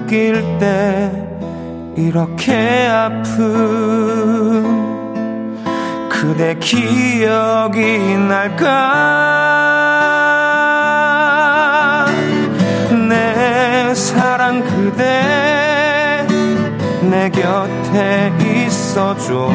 느낄 0.06 0.40
때 0.60 1.10
이렇게 1.96 2.86
아픈 2.86 3.34
그대 6.08 6.54
기억이 6.60 8.16
날까? 8.16 9.26
내 13.08 13.92
사랑 13.94 14.62
그대 14.62 16.24
내 17.02 17.28
곁에 17.30 18.32
있어줘. 18.40 19.50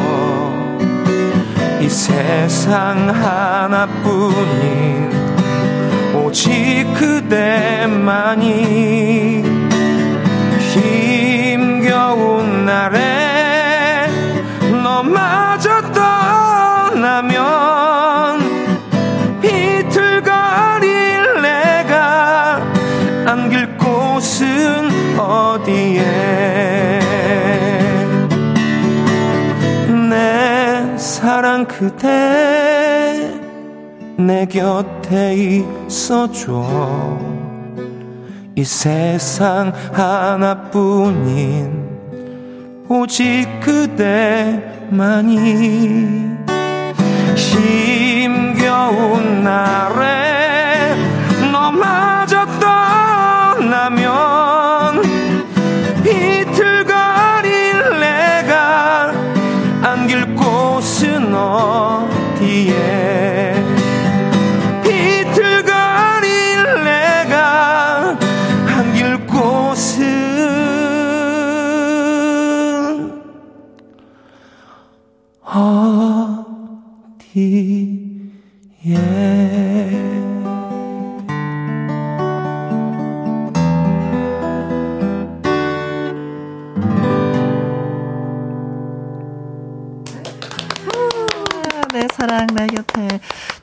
이 1.80 1.88
세상 1.88 3.08
하나뿐인 3.08 4.02
오직 6.14 6.84
그대만이 6.94 8.42
힘겨운 12.02 12.64
날에 12.64 14.08
너마저 14.82 15.80
떠나면 16.90 17.30
비틀거릴 19.40 20.82
내가 21.42 22.60
안길 23.26 23.78
곳은 23.78 24.90
어디에? 25.16 26.02
내 30.10 30.98
사랑 30.98 31.66
그대 31.66 33.30
내 34.18 34.46
곁에 34.46 35.34
있어줘. 35.86 36.66
이 38.54 38.64
세상 38.64 39.72
하나뿐인 39.92 41.81
오직 42.88 43.46
그대만이. 43.60 44.62
힘겨운 47.36 49.44
날에 49.44 50.31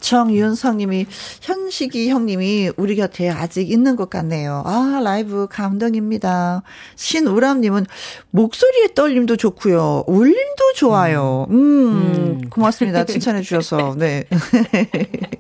정윤성님이 0.10 1.06
현식이 1.42 2.10
형님이 2.10 2.72
우리 2.78 2.96
곁에 2.96 3.30
아직 3.30 3.70
있는 3.70 3.96
것 3.96 4.10
같네요. 4.10 4.64
아 4.66 5.00
라이브 5.04 5.48
감동입니다. 5.48 6.64
신우람님은 6.96 7.86
목소리의 8.32 8.96
떨림도 8.96 9.38
좋고요, 9.38 10.06
울림도 10.08 10.74
좋아요. 10.78 11.46
음, 11.52 11.58
음. 11.58 12.50
고맙습니다. 12.50 13.06
칭찬해 13.06 13.44
주셔서 13.44 13.94
네. 14.00 14.24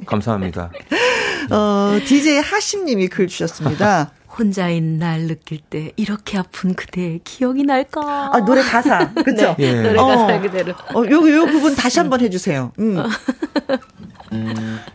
감사합니다. 0.06 0.72
어 1.50 1.98
DJ 2.06 2.38
하심님이 2.38 3.08
글 3.08 3.28
주셨습니다. 3.28 4.12
혼자인 4.38 5.00
날 5.00 5.26
느낄 5.26 5.58
때 5.58 5.92
이렇게 5.96 6.38
아픈 6.38 6.76
그대의 6.76 7.22
기억이 7.24 7.64
날까? 7.64 8.30
아 8.36 8.40
노래 8.42 8.62
가사 8.62 9.12
그렇죠? 9.14 9.56
네, 9.58 9.66
예. 9.66 9.82
노래 9.82 9.96
가사 9.96 10.36
어, 10.36 10.42
그대로. 10.42 10.74
어, 10.94 11.04
요, 11.10 11.34
요 11.34 11.46
부분 11.48 11.76
다시 11.76 11.98
한번 11.98 12.22
해주세요. 12.22 12.72
음. 12.78 13.04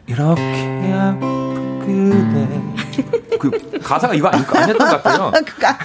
이렇게 0.06 0.92
아픈 0.92 1.80
그대. 1.80 3.34
그 3.38 3.80
가사가 3.80 4.14
이거 4.14 4.28
아니, 4.28 4.44
아니었던 4.46 4.76
것 4.76 5.02
같아요. 5.02 5.32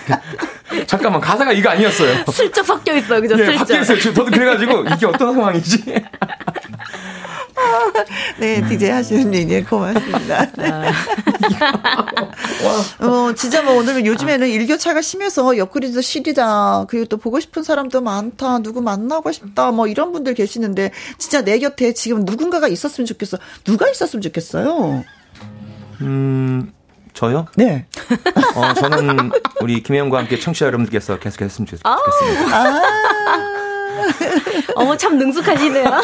잠깐만 0.87 1.19
가사가 1.19 1.51
이거 1.51 1.69
아니었어요. 1.69 2.25
슬쩍 2.31 2.65
섞여 2.65 2.95
있어요, 2.95 3.21
그죠? 3.21 3.35
네, 3.35 3.45
슬쩍. 3.45 3.59
바뀌어 3.59 3.81
있어요. 3.81 3.99
저도 3.99 4.25
그래가지고 4.25 4.83
이게 4.95 5.05
어떤 5.05 5.33
상황이지? 5.33 5.83
네, 8.39 8.67
DJ 8.67 8.89
하시는 8.89 9.33
얘기 9.33 9.63
고맙습니다. 9.63 10.47
어, 12.99 13.33
진짜 13.35 13.61
뭐 13.61 13.75
오늘은 13.75 14.05
요즘에는 14.05 14.47
일교차가 14.47 15.01
심해서 15.01 15.57
옆구리도 15.57 16.01
시리다. 16.01 16.85
그리고 16.87 17.05
또 17.05 17.17
보고 17.17 17.39
싶은 17.39 17.63
사람도 17.63 18.01
많다. 18.01 18.59
누구 18.59 18.81
만나고 18.81 19.31
싶다. 19.31 19.71
뭐 19.71 19.87
이런 19.87 20.11
분들 20.11 20.33
계시는데 20.33 20.91
진짜 21.17 21.43
내 21.43 21.59
곁에 21.59 21.93
지금 21.93 22.23
누군가가 22.25 22.67
있었으면 22.67 23.05
좋겠어. 23.05 23.37
누가 23.63 23.89
있었으면 23.89 24.21
좋겠어요? 24.21 25.03
음, 26.01 26.71
저요? 27.13 27.45
네. 27.55 27.85
어, 28.55 28.73
저는 28.73 29.31
우리 29.61 29.83
김혜영과 29.83 30.19
함께 30.19 30.39
청취자 30.39 30.65
여러분들께서 30.67 31.19
계속 31.19 31.41
했으면 31.41 31.67
좋겠습니다. 31.67 31.89
아~ 31.89 31.97
어머, 34.75 34.95
참 34.95 35.17
능숙하시네요. 35.17 35.85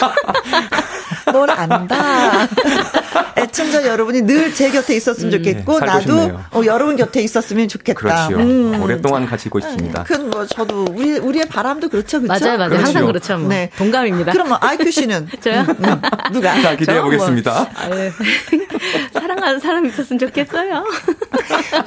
뭘 1.32 1.50
안다. 1.50 2.48
애청자 3.38 3.86
여러분이 3.86 4.22
늘 4.22 4.46
제 4.56 4.70
곁에 4.72 4.96
있었으면 4.96 5.34
음, 5.34 5.38
좋겠고, 5.38 5.80
네, 5.80 5.86
나도 5.86 6.40
어, 6.52 6.62
여러분 6.66 6.96
곁에 6.96 7.22
있었으면 7.22 7.68
좋겠다. 7.68 8.00
그렇죠. 8.00 8.36
음. 8.38 8.82
오랫동안 8.82 9.26
같이 9.26 9.48
있고 9.50 9.60
싶습니다. 9.60 10.04
그건 10.04 10.30
뭐, 10.30 10.46
저도, 10.46 10.86
우리, 10.92 11.18
우리의 11.18 11.48
바람도 11.48 11.90
그렇죠. 11.90 12.22
그렇죠? 12.22 12.46
맞아요, 12.46 12.58
맞아요. 12.58 12.70
그렇죠. 12.70 12.86
항상 12.86 13.06
그렇죠. 13.06 13.38
뭐. 13.38 13.50
네. 13.50 13.70
동감입니다. 13.78 14.32
그럼 14.32 14.50
뭐, 14.50 14.58
아이큐 14.62 14.92
씨는? 14.92 15.28
저요? 15.42 15.62
음, 15.68 15.76
음. 15.84 16.02
누가? 16.32 16.62
자, 16.62 16.76
기대해 16.78 17.02
보겠습니다. 17.02 17.70
뭐, 17.88 17.98
사랑하는 19.14 19.60
사람 19.60 19.86
있었으면 19.86 20.20
좋겠어요. 20.20 20.86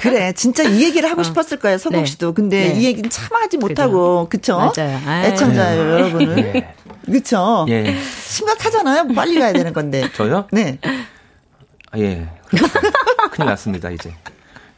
그래, 0.01 0.33
진짜 0.35 0.65
이 0.65 0.83
얘기를 0.83 1.11
하고 1.11 1.23
어. 1.23 1.25
싶었을 1.25 1.59
거예요, 1.59 1.79
서복 1.79 2.01
네. 2.01 2.07
씨도. 2.07 2.35
근데 2.35 2.69
네. 2.75 2.81
이 2.81 2.85
얘기는 2.85 3.09
참 3.09 3.29
하지 3.41 3.57
못하고, 3.57 4.29
그쵸? 4.29 4.59
맞아요. 4.59 4.99
애청자 5.25 5.71
네. 5.71 5.79
여러분은. 5.79 6.35
네. 6.37 6.75
그쵸? 7.11 7.67
예. 7.69 7.97
심각하잖아요. 8.25 9.09
빨리 9.15 9.39
가야 9.39 9.53
되는 9.53 9.73
건데. 9.73 10.09
저요? 10.15 10.47
네. 10.53 10.79
아, 11.91 11.99
예. 11.99 12.29
큰일 13.31 13.47
났습니다, 13.49 13.91
이제. 13.91 14.15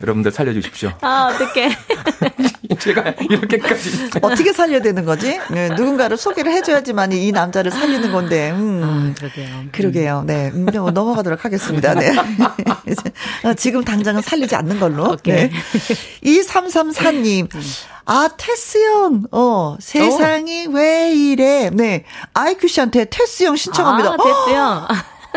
여러분들 0.03 0.33
살려주십시오. 0.33 0.93
아, 1.03 1.31
어떡해. 1.35 1.69
제가 2.79 3.15
이렇게까지. 3.21 4.11
어떻게 4.23 4.53
살려야 4.53 4.81
되는 4.81 5.05
거지? 5.05 5.39
네, 5.51 5.69
누군가를 5.71 6.17
소개를 6.17 6.53
해줘야지만 6.53 7.13
이 7.13 7.33
남자를 7.33 7.71
살리는 7.71 8.13
건데. 8.13 8.51
음. 8.53 8.81
아, 8.85 9.15
그러게요. 9.19 9.65
그러게요. 9.73 10.25
네. 10.27 10.51
음, 10.55 10.67
뭐 10.67 10.91
넘어가도록 10.91 11.45
하겠습니다. 11.45 11.95
네. 11.95 12.13
어, 13.45 13.55
지금 13.57 13.85
당장은 13.85 14.23
살리지 14.23 14.55
않는 14.57 14.79
걸로. 14.81 15.13
오케이. 15.13 15.51
네. 15.51 15.53
2334님. 16.25 17.49
아, 18.07 18.29
테스 18.37 18.79
형, 18.79 19.23
어, 19.31 19.77
세상이 19.79 20.67
오. 20.69 20.73
왜 20.73 21.13
이래. 21.15 21.71
네. 21.73 22.05
아이큐 22.35 22.67
씨한테 22.67 23.05
테스 23.07 23.45
형 23.45 23.57
신청합니다. 23.57 24.11
아, 24.11 24.17
테스 24.17 24.51
형. 24.57 24.87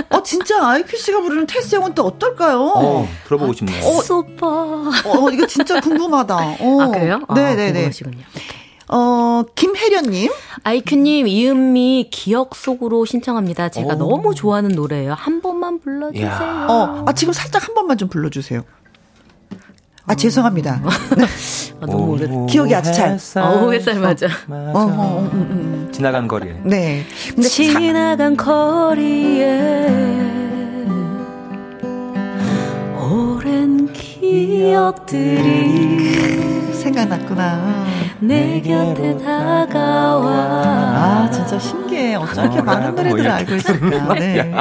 어, 0.10 0.24
진짜 0.24 0.68
아이큐 0.68 0.98
씨가 0.98 1.22
부르는 1.22 1.48
테스 1.48 1.76
형은 1.76 1.94
또 1.94 2.04
어떨까요? 2.06 2.60
어, 2.62 3.08
들어보고 3.26 3.54
싶네요. 3.54 3.84
어, 3.84 4.00
오빠. 4.18 4.48
어, 4.48 5.30
이거 5.32 5.46
진짜 5.48 5.80
궁금하다. 5.80 6.36
어. 6.36 6.82
아, 6.82 6.88
그래요? 6.88 7.22
네네네. 7.34 7.86
아, 7.86 7.90
어, 8.96 9.44
김혜련님. 9.56 10.32
아이큐님, 10.64 11.28
이은미 11.28 12.10
기억 12.12 12.56
속으로 12.56 13.06
신청합니다. 13.06 13.70
제가 13.70 13.96
오. 13.96 13.98
너무 13.98 14.36
좋아하는 14.36 14.72
노래예요. 14.72 15.14
한 15.14 15.42
번만 15.42 15.80
불러주세요. 15.80 16.28
야. 16.28 16.68
어, 16.70 17.04
아, 17.08 17.14
지금 17.14 17.34
살짝 17.34 17.68
한 17.68 17.74
번만 17.74 17.98
좀 17.98 18.10
불러주세요. 18.10 18.64
아, 20.06 20.16
죄송합니다. 20.16 20.82
아, 21.80 21.86
너무 21.86 22.12
오래 22.14 22.28
기억이 22.50 22.76
아주 22.76 22.92
잘. 22.94 23.18
어, 23.42 23.72
햇살 23.72 24.00
맞아. 24.00 24.28
어, 24.50 24.54
어, 24.54 24.80
어, 25.00 25.30
음, 25.34 25.48
음. 25.50 25.90
지나간 25.94 26.28
거리에. 26.28 26.60
네. 26.64 27.06
근데 27.30 27.48
지나간 27.48 28.36
사... 28.36 28.44
거리에 28.44 29.88
오랜 33.00 33.94
기억들이 33.94 35.44
생각났구나. 36.76 37.86
내 38.20 38.60
곁에 38.62 39.18
다가와. 39.18 40.32
아, 40.32 41.30
진짜 41.32 41.58
신기해. 41.60 42.16
어쩌게 42.16 42.60
아, 42.60 42.62
많은 42.62 42.96
노래들을 42.96 43.24
뭐 43.24 43.32
알고 43.34 43.56
있을까. 43.56 44.14
네. 44.16 44.54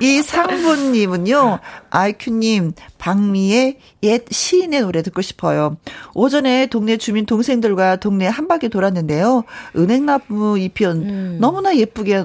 이 0.00 0.22
상부님은요, 0.22 1.58
아이큐님, 1.90 2.72
박미의 2.98 3.78
옛 4.02 4.24
시인의 4.30 4.80
노래 4.80 5.02
듣고 5.02 5.22
싶어요. 5.22 5.76
오전에 6.14 6.66
동네 6.66 6.96
주민 6.96 7.26
동생들과 7.26 7.96
동네 7.96 8.26
한 8.26 8.48
바퀴 8.48 8.68
돌았는데요. 8.68 9.44
은행나무 9.76 10.58
잎이 10.58 10.86
음. 10.86 11.38
너무나 11.40 11.76
예쁘게 11.76 12.24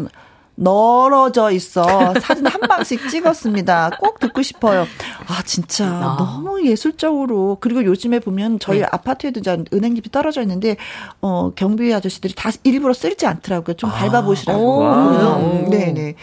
널어져 0.60 1.52
있어. 1.52 2.14
사진 2.20 2.46
한 2.46 2.60
방씩 2.60 3.10
찍었습니다. 3.10 3.92
꼭 4.00 4.20
듣고 4.20 4.42
싶어요. 4.42 4.86
아, 5.28 5.42
진짜 5.44 5.86
아. 5.86 6.16
너무 6.20 6.66
예술적으로. 6.66 7.58
그리고 7.62 7.84
요즘에 7.86 8.20
보면 8.20 8.60
저희 8.60 8.80
네. 8.80 8.86
아파트에도 8.92 9.42
은행잎이 9.74 10.12
떨어져 10.12 10.42
있는데, 10.42 10.76
어, 11.22 11.52
경비 11.56 11.94
아저씨들이 11.94 12.34
다 12.36 12.52
일부러 12.64 12.94
쓸지 12.94 13.26
않더라고요. 13.26 13.76
좀 13.78 13.90
아. 13.90 13.94
밟아보시라고. 13.94 15.70
네네. 15.70 16.16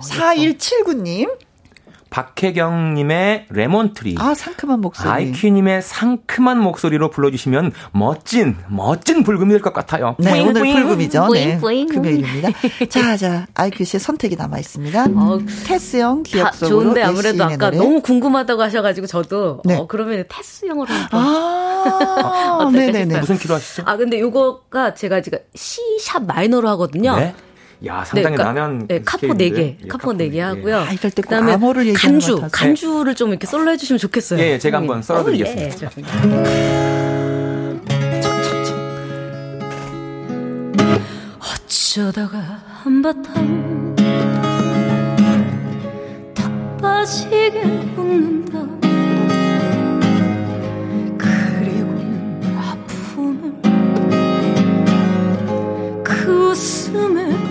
4179님. 0.00 1.30
박혜경님의 2.14 3.46
레몬트리. 3.50 4.14
아, 4.18 4.34
상큼한 4.34 4.80
목소리. 4.80 5.08
아이큐님의 5.08 5.82
상큼한 5.82 6.60
목소리로 6.60 7.10
불러주시면 7.10 7.72
멋진, 7.90 8.56
멋진 8.68 9.24
불금이 9.24 9.50
될 9.50 9.60
것 9.60 9.72
같아요. 9.72 10.14
네, 10.20 10.30
뿌잉, 10.30 10.46
오늘 10.48 10.60
뿌잉, 10.60 10.74
불금이죠. 10.76 11.26
뿌잉, 11.26 11.48
네. 11.48 11.58
뿌잉. 11.58 11.88
금요일입니다. 11.88 12.50
자, 12.88 13.16
자, 13.16 13.46
아이큐 13.54 13.82
씨의 13.82 13.98
선택이 14.00 14.36
남아 14.36 14.58
있습니다. 14.60 15.06
어, 15.16 15.40
테스형 15.66 16.22
기억 16.22 16.54
속으로. 16.54 16.82
좋은데 16.82 17.02
아무래도 17.02 17.42
아까 17.44 17.56
노래. 17.56 17.76
너무 17.78 18.00
궁금하다고 18.00 18.62
하셔가지고 18.62 19.08
저도 19.08 19.62
네. 19.64 19.76
어, 19.76 19.88
그러면 19.88 20.24
테스형으로 20.28 20.86
한번. 20.94 21.20
아, 21.20 22.70
네네네. 22.72 23.18
무슨 23.18 23.38
키로 23.38 23.56
하시죠? 23.56 23.82
아, 23.86 23.96
근데 23.96 24.20
요거가 24.20 24.94
제가 24.94 25.20
지금 25.20 25.40
C샵 25.54 26.24
마이너로 26.26 26.68
하거든요. 26.70 27.16
네? 27.16 27.34
야 27.86 28.04
상당히 28.04 28.36
네, 28.36 28.42
그러니까, 28.42 28.44
나면 28.44 28.86
네, 28.86 29.02
카포 29.04 29.26
4개, 29.28 29.58
예, 29.58 29.76
카포 29.88 30.12
4개 30.12 30.38
하고요. 30.38 30.78
아, 30.78 30.92
이럴 30.92 31.10
때 31.10 31.22
그다음에 31.22 31.52
암호를 31.52 31.92
간주, 31.92 32.48
간주를 32.50 33.14
좀 33.14 33.30
이렇게 33.30 33.46
솔로 33.46 33.70
해주시면 33.72 33.98
좋겠어요. 33.98 34.40
예, 34.40 34.52
예 34.52 34.58
제가 34.58 34.78
한번 34.78 35.02
썰어드리겠습니다. 35.02 35.90
어, 35.90 36.44
어쩌다가 41.40 42.38
한바탕 42.82 43.94
다 46.34 46.50
빠지게 46.80 47.62
웃는다. 47.96 48.64
그저 51.24 51.84
와준 52.56 53.24
오늘이 53.34 54.54
고맙기는 55.44 57.33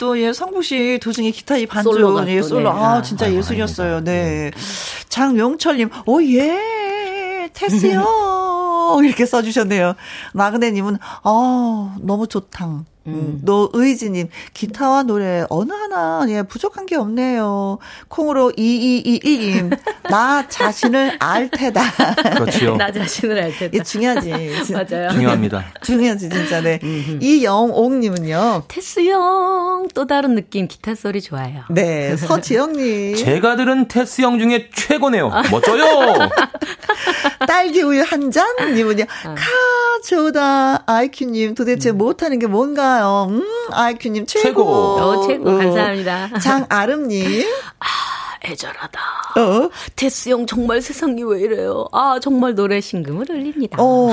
또 0.00 0.18
예, 0.18 0.32
성국 0.32 0.64
씨 0.64 0.98
도중에 1.02 1.30
기타 1.30 1.58
이 1.58 1.66
반주 1.66 1.92
솔로가 1.92 2.26
예, 2.26 2.40
솔로 2.40 2.72
네. 2.72 2.78
아 2.78 3.02
진짜 3.02 3.26
아, 3.26 3.32
예술이었어요. 3.32 4.02
네. 4.02 4.50
장용철 5.10 5.76
님, 5.76 5.90
오 6.06 6.22
예. 6.22 7.50
테스요. 7.52 8.98
이렇게 9.04 9.26
써 9.26 9.42
주셨네요. 9.42 9.94
나그네 10.32 10.70
님은, 10.70 10.96
어, 11.22 11.94
너무 12.00 12.26
좋당. 12.26 12.86
음. 13.06 13.40
노의지님, 13.42 14.28
기타와 14.54 15.02
노래 15.02 15.44
어느 15.50 15.72
하나, 15.72 16.24
예, 16.30 16.42
부족한 16.44 16.86
게 16.86 16.96
없네요. 16.96 17.78
콩으로 18.08 18.52
2221님, 18.52 19.78
나 20.10 20.46
자신을 20.48 21.16
알 21.18 21.48
테다. 21.50 21.82
그렇죠. 22.34 22.76
나 22.76 22.92
자신을 22.92 23.42
알 23.42 23.52
테다. 23.56 23.76
이 23.76 23.82
중요하지. 23.84 24.30
맞아요. 24.72 25.10
중요합니다. 25.10 25.64
중요하지, 25.82 26.28
진짜, 26.28 26.60
네. 26.60 26.78
이영옥님은요. 27.20 28.64
테스 28.68 29.04
형, 29.06 29.88
또 29.94 30.06
다른 30.06 30.34
느낌, 30.34 30.68
기타 30.68 30.94
소리 30.94 31.20
좋아요. 31.20 31.62
네, 31.70 32.16
서지영님. 32.16 33.16
제가 33.16 33.56
들은 33.56 33.88
테스 33.88 34.22
형 34.22 34.38
중에 34.38 34.68
최고네요. 34.74 35.30
멋져요! 35.50 36.28
딸기 37.46 37.82
우유 37.82 38.02
한 38.02 38.30
잔? 38.30 38.46
님은요. 38.74 39.04
아. 39.24 39.34
카조다. 40.04 40.84
아이큐님, 40.86 41.54
도대체 41.54 41.90
음. 41.90 41.98
못하는 41.98 42.38
게 42.38 42.46
뭔가 42.46 43.00
고마워요. 43.00 43.26
음, 43.30 43.44
아이큐님 43.72 44.26
최고. 44.26 44.46
최고. 44.46 44.62
어, 44.64 45.26
최고. 45.26 45.44
감사합니다. 45.44 46.38
장아름님. 46.38 47.44
아, 47.80 47.86
애절하다. 48.44 49.00
어? 49.36 49.70
테스 49.96 50.30
형 50.30 50.46
정말 50.46 50.82
세상이 50.82 51.22
왜 51.22 51.40
이래요? 51.40 51.86
아, 51.92 52.18
정말 52.20 52.54
노래 52.54 52.80
심금을 52.80 53.28
흘립니다. 53.28 53.78
어, 53.80 54.08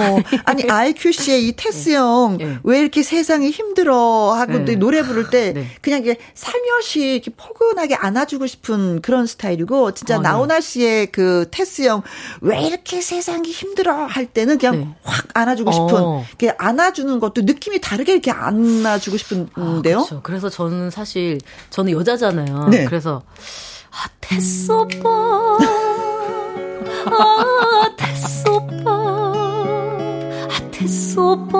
아니, 0.45 0.63
아이큐 0.69 1.11
씨의 1.11 1.47
이 1.47 1.53
테스 1.55 1.91
형왜 1.91 2.37
네. 2.37 2.59
네. 2.63 2.79
이렇게 2.79 3.03
세상이 3.03 3.49
힘들어 3.49 4.33
하고 4.33 4.59
네. 4.59 4.75
노래 4.75 5.01
부를 5.01 5.29
때 5.29 5.53
네. 5.53 5.67
그냥 5.81 6.01
이게 6.01 6.17
살며시 6.33 7.13
이렇게 7.13 7.31
포근하게 7.35 7.95
안아주고 7.95 8.47
싶은 8.47 9.01
그런 9.01 9.25
스타일이고 9.25 9.93
진짜 9.93 10.17
어, 10.17 10.21
나훈아 10.21 10.59
씨의 10.61 11.07
그 11.07 11.47
테스 11.51 11.83
형 11.83 12.03
왜 12.41 12.61
이렇게 12.61 13.01
세상이 13.01 13.49
힘들어 13.49 14.05
할 14.05 14.25
때는 14.25 14.57
그냥 14.57 14.79
네. 14.79 14.87
확 15.03 15.27
안아주고 15.33 15.71
싶은 15.71 15.95
어. 15.95 16.25
이렇게 16.29 16.55
안아주는 16.57 17.19
것도 17.19 17.41
느낌이 17.41 17.81
다르게 17.81 18.13
이렇게 18.13 18.31
안아주고 18.31 19.17
싶은데요. 19.17 19.99
아, 19.99 20.03
그렇죠. 20.03 20.21
그래서 20.23 20.49
저는 20.49 20.89
사실 20.89 21.39
저는 21.69 21.93
여자잖아요. 21.93 22.67
네. 22.69 22.85
그래서 22.85 23.23
아, 23.97 24.07
테스 24.21 24.71
오빠. 24.71 25.57
아, 27.09 27.89
테스 27.97 28.47
오빠. 28.49 28.91
아, 30.49 30.49
테스 30.71 31.19
오빠. 31.19 31.57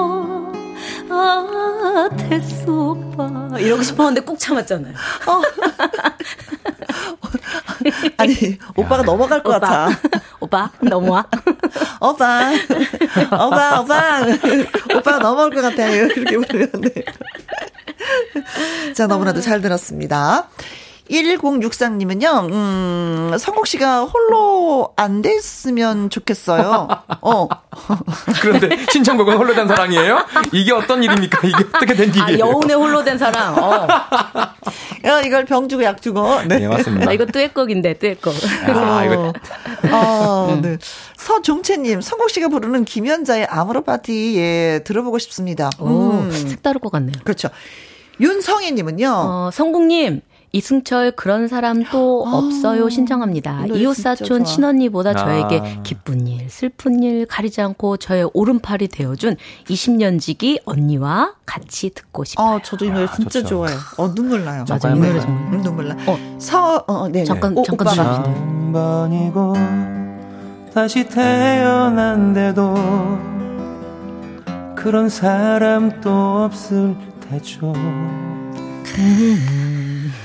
아, 1.10 2.10
테스 2.18 2.70
오빠. 2.70 3.58
이러고 3.60 3.82
싶었는데 3.84 4.22
꼭 4.22 4.38
참았잖아요. 4.40 4.94
어. 5.28 5.42
아니, 8.18 8.36
오빠가 8.76 9.02
넘어갈 9.04 9.42
것 9.42 9.56
오빠. 9.56 9.68
같아. 9.68 10.00
오빠, 10.40 10.70
넘어와. 10.82 11.26
오빠, 12.02 12.52
오빠, 13.32 13.82
오빠. 13.82 14.22
오빠가 14.96 15.18
넘어올 15.20 15.50
것 15.52 15.62
같아요. 15.62 16.06
이렇게 16.06 16.38
부르는데. 16.38 17.04
자, 18.94 19.08
너무나도 19.08 19.42
잘 19.42 19.62
들었습니다. 19.62 20.50
1063님은요, 21.10 22.52
음, 22.52 23.38
성국 23.40 23.68
씨가 23.68 24.04
홀로 24.06 24.94
안 24.96 25.22
됐으면 25.22 26.10
좋겠어요. 26.10 26.88
어. 27.22 27.48
그런데 28.42 28.86
신청곡은 28.92 29.38
홀로 29.38 29.54
된 29.54 29.68
사랑이에요? 29.68 30.26
이게 30.52 30.74
어떤 30.74 31.04
일입니까? 31.04 31.48
이게 31.48 31.64
어떻게 31.74 31.94
된 31.94 32.10
아, 32.10 32.30
일이에요? 32.30 32.46
아, 32.46 32.50
여운의 32.50 32.76
홀로 32.76 33.04
된 33.04 33.18
사랑. 33.18 33.58
어. 33.58 33.88
야, 35.06 35.22
이걸 35.22 35.46
병 35.46 35.70
주고 35.70 35.84
약 35.84 36.02
주고. 36.02 36.42
네, 36.44 36.60
네 36.60 36.68
맞습니다. 36.68 37.10
아, 37.10 37.14
이거 37.14 37.26
뚜엣곡인데, 37.26 37.96
뚜엣곡. 37.96 38.34
아, 38.68 39.06
이거. 39.06 39.34
아, 39.92 40.60
네. 40.62 40.78
서종채님, 41.16 42.02
성국 42.02 42.30
씨가 42.30 42.50
부르는 42.50 42.86
김연자의 42.86 43.46
아모르 43.46 43.82
파티, 43.82 44.38
예, 44.38 44.82
들어보고 44.84 45.20
싶습니다. 45.20 45.70
오, 45.80 46.12
음. 46.12 46.32
색다를 46.32 46.82
것 46.82 46.92
같네요. 46.92 47.16
그렇죠. 47.24 47.50
윤성희님은요. 48.20 49.10
어, 49.10 49.50
성국님, 49.54 50.22
이승철 50.52 51.12
그런 51.12 51.48
사람 51.48 51.84
또 51.92 52.26
아, 52.26 52.38
없어요 52.38 52.90
신청합니다. 52.90 53.68
이웃사촌 53.68 54.46
친언니보다 54.46 55.14
저에게 55.14 55.60
아. 55.60 55.82
기쁜 55.84 56.26
일, 56.28 56.50
슬픈 56.50 57.04
일 57.04 57.26
가리지 57.26 57.62
않고 57.62 57.98
저의 57.98 58.30
오른팔이 58.34 58.88
되어준 58.88 59.36
20년 59.66 60.20
지기 60.20 60.60
언니와 60.66 61.34
같이 61.46 61.90
듣고 61.94 62.24
싶어요. 62.24 62.56
아, 62.56 62.62
저도 62.64 62.86
이 62.86 62.90
노래 62.90 63.08
진짜 63.16 63.42
좋죠. 63.42 63.48
좋아요. 63.48 63.78
어, 63.98 64.14
눈물 64.14 64.46
나요. 64.46 64.66
맞아, 64.68 64.90
이 64.90 65.00
노래 65.00 65.20
정말. 65.20 65.54
음, 65.54 65.62
눈물 65.62 65.88
나. 65.90 65.96
어, 66.08 66.18
서, 66.40 66.84
어, 66.88 67.08
네. 67.10 67.24
잠깐, 67.24 67.54
네. 67.54 67.64
잠깐 67.66 67.88
들어주세요. 67.88 69.54
다시 70.74 71.08
태어난데도 71.08 72.74
그런 74.76 75.10
사람 75.10 76.00
또 76.02 76.44
없을 76.44 76.96
테죠. 77.20 77.74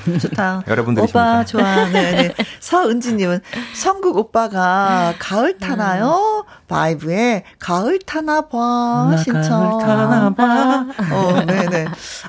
음. 0.09 0.19
좋다. 0.19 0.63
여러분들이 0.69 1.05
오빠 1.05 1.45
좋아. 1.45 1.87
네, 1.87 2.13
네. 2.13 2.35
서은지님은 2.61 3.41
성국 3.75 4.17
오빠가 4.17 5.15
가을 5.19 5.59
타나요? 5.59 6.45
바이브에 6.69 7.45
가을 7.59 7.99
타나 8.05 8.43
봐 8.49 9.15
신청. 9.23 9.79
가을 9.79 10.09
타나 10.09 10.35
봐. 10.35 10.87
어, 11.13 11.45
네네. 11.47 11.87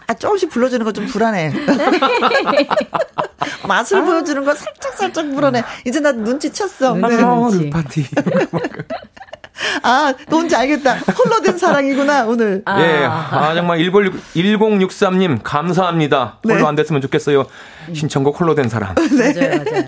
아 0.07 0.13
조금씩 0.13 0.49
불러주는 0.49 0.83
거 0.85 0.93
좀 0.93 1.07
불안해. 1.07 1.51
맛을 3.67 4.01
아. 4.01 4.05
보여주는 4.05 4.43
거 4.45 4.53
살짝 4.53 4.93
살짝 4.93 5.27
불안해. 5.31 5.63
이제 5.85 5.99
나 5.99 6.11
눈치 6.11 6.51
챘어. 6.51 6.95
네. 7.59 7.69
파티. 7.71 8.05
아, 9.83 10.13
뭔지 10.29 10.55
알겠다. 10.55 10.95
홀로 10.95 11.41
된 11.41 11.57
사랑이구나, 11.57 12.25
오늘. 12.25 12.61
아. 12.65 12.81
예. 12.81 13.05
아, 13.05 13.53
정말 13.53 13.79
1063님, 13.79 15.39
감사합니다. 15.43 16.39
홀로 16.43 16.55
네. 16.55 16.65
안 16.65 16.75
됐으면 16.75 17.01
좋겠어요. 17.01 17.45
신청곡 17.93 18.39
홀로 18.39 18.55
된 18.55 18.69
사랑. 18.69 18.95
네. 18.97 19.33
맞아요, 19.33 19.63
맞아요. 19.63 19.87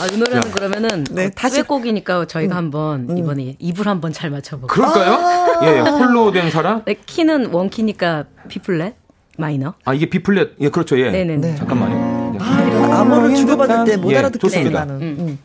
아, 0.00 0.06
이 0.06 0.16
노래는 0.16 0.50
그러면은 0.50 1.04
네, 1.12 1.26
어, 1.26 1.30
다시 1.34 1.62
곡이니까 1.62 2.24
저희가 2.26 2.54
음. 2.54 2.56
한번 2.56 3.06
음. 3.10 3.18
이번에 3.18 3.56
입을 3.58 3.86
한번 3.86 4.12
잘 4.12 4.30
맞춰볼게요. 4.30 4.66
그럴까요? 4.66 5.12
아~ 5.14 5.60
예, 5.64 5.78
홀로 5.78 6.32
된 6.32 6.50
사랑. 6.50 6.82
네, 6.84 6.94
키는 6.94 7.52
원키니까 7.52 8.24
B 8.48 8.58
플랫 8.58 8.94
마이너. 9.38 9.74
아 9.84 9.94
이게 9.94 10.06
B 10.06 10.22
플랫. 10.22 10.56
예, 10.60 10.70
그렇죠. 10.70 10.98
예. 10.98 11.10
네네. 11.10 11.36
네. 11.36 11.54
잠깐만요. 11.56 12.36
아, 12.40 12.62
이거 12.66 12.92
암호를 12.92 13.36
주고받을 13.36 13.84
때못 13.84 14.12
알아듣겠습니다. 14.12 14.70
예, 14.70 14.86
좋습니다. 14.88 15.22
음. 15.22 15.38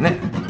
음. 0.00 0.47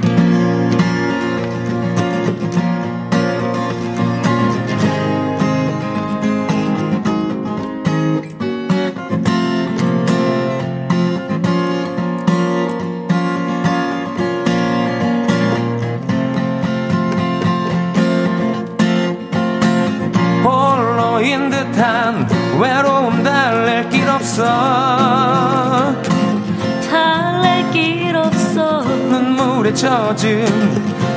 눈물에 29.69 29.75
젖은 29.75 30.45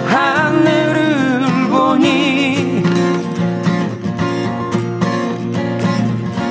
하늘을 0.07 1.69
보니 1.69 2.83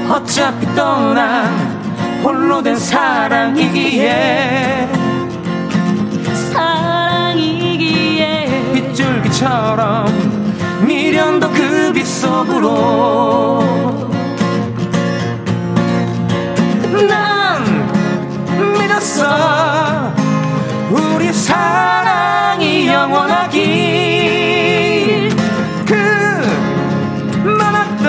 어차피 0.09 0.67
떠난 0.75 1.81
홀로 2.23 2.63
된 2.63 2.77
사랑이기에 2.77 4.09
사랑이기에 6.53 7.93
빗줄기처럼 8.75 10.07
미련도 10.87 11.51
그빛 11.51 12.07
속으로 12.07 13.65
난 17.09 17.65
믿었어. 18.79 20.11
우리 20.91 21.30
사랑이 21.51 22.87
영원하길 22.87 23.65
그 25.85 25.95
많았던 27.45 28.07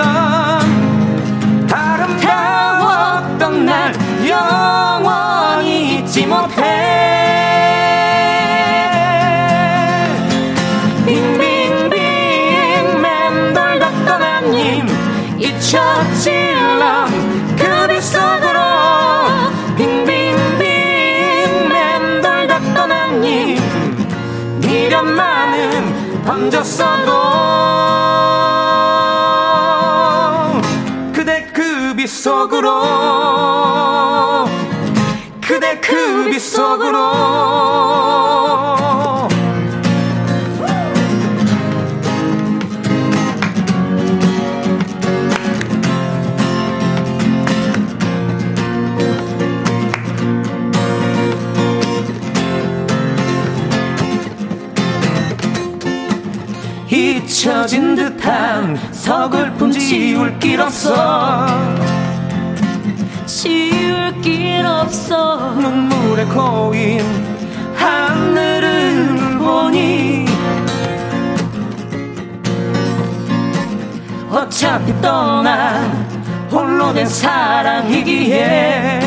아름다웠던 1.72 3.66
날 3.66 3.92
영원히 4.28 5.96
잊지 5.96 6.26
못해 6.26 7.11
속으로 32.62 34.46
그대 35.40 35.78
그 35.80 36.30
빗속으로. 36.30 37.42
잊혀진 56.88 57.94
듯한 57.94 58.76
서글픔 58.92 59.72
지울 59.72 60.38
길 60.38 60.60
없어 60.60 61.91
길 64.20 64.66
없어. 64.66 65.54
눈물에 65.54 66.24
고인 66.26 67.00
하늘을 67.76 69.38
보니 69.38 70.26
어차피 74.30 74.92
떠난 75.00 76.06
홀로 76.50 76.92
된 76.92 77.06
사랑이기에 77.06 79.00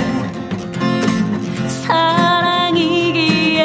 사랑이기에 1.67 3.59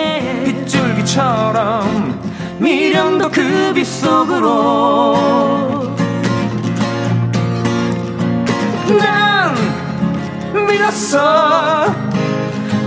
빗줄기처럼 0.44 2.20
미련도 2.58 3.30
그 3.30 3.72
빗속으로 3.74 5.79
믿었어 10.90 11.86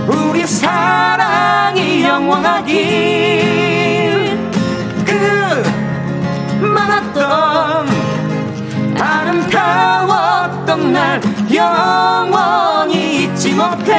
우리 0.06 0.46
사랑이 0.46 2.04
영원하길 2.04 2.76
그 5.06 5.62
많았던 6.60 7.88
아름다웠던 9.00 10.92
날 10.92 11.22
영원히 11.52 13.24
잊지 13.24 13.54
못해. 13.54 13.94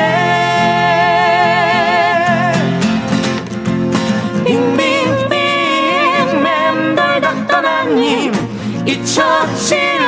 빙빙빙 4.45 6.43
맴돌던 6.43 7.65
하님 7.65 8.33
잊혀질 8.85 10.04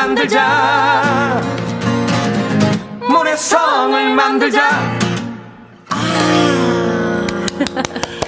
만들자 0.00 1.42
모래성을 3.06 4.14
만들자 4.14 4.70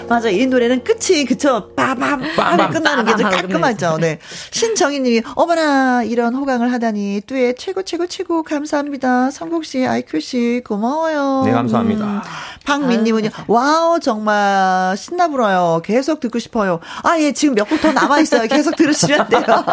맞아. 0.07 0.29
이 0.29 0.47
노래는 0.47 0.85
끝이 0.85 1.25
그쵸. 1.25 1.71
빠밤 1.75 2.21
빠밤 2.37 2.71
끝나는 2.71 3.07
게 3.07 3.15
깔끔하죠. 3.23 3.97
네. 3.99 4.19
신정희 4.51 5.01
님이 5.01 5.23
어머나 5.35 6.03
이런 6.03 6.35
호강을 6.35 6.71
하다니 6.71 7.23
뚜에 7.27 7.55
최고 7.55 7.83
최고 7.83 8.07
최고 8.07 8.43
감사합니다. 8.43 9.31
성국 9.31 9.65
씨, 9.65 9.87
아이큐 9.87 10.21
씨 10.21 10.61
고마워요. 10.67 11.45
네 11.47 11.53
감사합니다. 11.53 12.05
음, 12.05 12.21
박민 12.67 13.03
님은요. 13.05 13.31
와우 13.47 13.99
정말 14.01 14.95
신나 14.99 15.29
불어요. 15.29 15.81
계속 15.83 16.21
듣고 16.21 16.39
싶어요. 16.39 16.81
아 17.03 17.19
예 17.19 17.33
지금 17.33 17.55
몇 17.55 17.67
곡 17.67 17.81
더 17.81 17.91
남아 17.93 18.21
있어요. 18.21 18.47
계속 18.49 18.77
들으시면 18.77 19.29
돼요. 19.31 19.47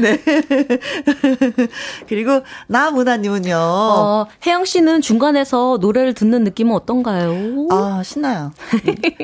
네. 0.00 0.18
그리고 2.08 2.42
나문화님은요. 2.68 3.54
어, 3.56 4.26
혜영 4.46 4.64
씨는 4.64 5.00
중간에서 5.00 5.78
노래를 5.80 6.14
듣는 6.14 6.44
느낌은 6.44 6.74
어떤가요? 6.74 7.66
아 7.70 8.02
신나요. 8.04 8.52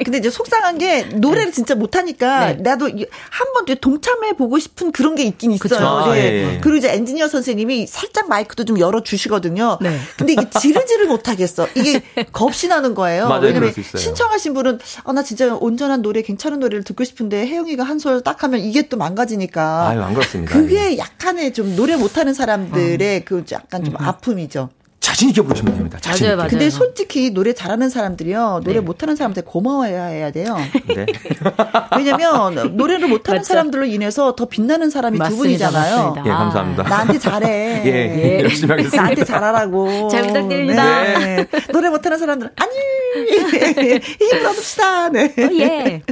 근데 0.04 0.18
이제 0.18 0.30
속상한 0.30 0.78
게 0.78 1.04
노래를 1.04 1.46
네. 1.46 1.52
진짜 1.52 1.74
못하니까 1.74 2.54
네. 2.54 2.54
나도 2.54 2.90
한번 3.30 3.76
동참해 3.80 4.32
보고 4.34 4.58
싶은 4.58 4.92
그런 4.92 5.14
게 5.14 5.22
있긴 5.24 5.52
있어요. 5.52 5.86
아, 5.86 6.12
네. 6.12 6.18
예, 6.20 6.54
예. 6.54 6.60
그리고 6.60 6.78
이제 6.78 6.92
엔지니어 6.92 7.28
선생님이 7.28 7.86
살짝 7.86 8.28
마이크도 8.28 8.64
좀 8.64 8.78
열어 8.80 9.02
주시거든요. 9.02 9.78
네. 9.80 9.96
근데 10.16 10.32
이게 10.32 10.48
지르지를 10.50 11.06
못하겠어. 11.06 11.68
이게 11.74 12.02
겁이 12.32 12.68
나는 12.68 12.94
거예요. 12.94 13.28
맞아요, 13.28 13.42
왜냐면 13.42 13.72
신청하신 13.72 14.54
분은 14.54 14.78
아, 15.04 15.12
나 15.12 15.22
진짜 15.22 15.54
온전한 15.54 16.02
노래, 16.02 16.22
괜찮은 16.22 16.58
노래를 16.60 16.84
듣고 16.84 17.04
싶은데 17.04 17.46
혜영이가 17.46 17.84
한 17.84 17.98
소절 17.98 18.22
딱 18.22 18.42
하면 18.42 18.60
이게 18.60 18.88
또 18.88 18.96
망가지니까. 18.96 19.88
아유, 19.88 20.02
안 20.02 20.16
그 20.16 20.22
렇습니다. 20.26 20.52
그게 20.52 20.92
예. 20.92 20.98
약간의 20.98 21.52
좀 21.52 21.74
노래 21.76 21.96
못하는 21.96 22.34
사람들의 22.34 23.18
어. 23.18 23.22
그 23.24 23.44
약간 23.52 23.84
좀 23.84 23.94
음, 23.94 24.00
음. 24.00 24.04
아픔이죠. 24.06 24.68
자신 24.98 25.28
있게 25.28 25.40
부르시면 25.40 25.76
됩니다. 25.76 25.98
자신 26.00 26.26
맞아요, 26.26 26.36
맞아요. 26.36 26.50
근데 26.50 26.68
솔직히 26.68 27.30
노래 27.30 27.52
잘하는 27.52 27.90
사람들이요. 27.90 28.62
노래 28.64 28.74
네. 28.74 28.80
못하는 28.80 29.14
사람한테 29.14 29.42
고마워해야 29.42 30.04
해야 30.06 30.32
돼요. 30.32 30.56
네. 30.88 31.06
왜냐면 31.96 32.76
노래를 32.76 33.06
못하는 33.06 33.44
사람들로 33.44 33.84
인해서 33.84 34.34
더 34.34 34.46
빛나는 34.46 34.90
사람이 34.90 35.16
맞습니다, 35.16 35.30
두 35.30 35.42
분이잖아요. 35.44 35.96
맞습니다. 35.96 36.22
예, 36.26 36.30
감사합니다. 36.30 36.82
나한테 36.82 37.18
잘해. 37.20 37.82
예, 37.86 37.90
예. 37.92 38.40
열심히 38.40 38.70
하겠습니다. 38.70 38.96
나한테 39.00 39.24
잘하라고. 39.24 40.08
잘 40.08 40.26
부탁드립니다. 40.26 41.02
네. 41.18 41.46
노래 41.72 41.88
못하는 41.88 42.18
사람들 42.18 42.50
아니 42.56 42.72
힘을 44.18 44.46
얻읍시다. 44.46 45.08
네. 45.10 45.24
어, 45.38 45.48
예. 45.60 46.02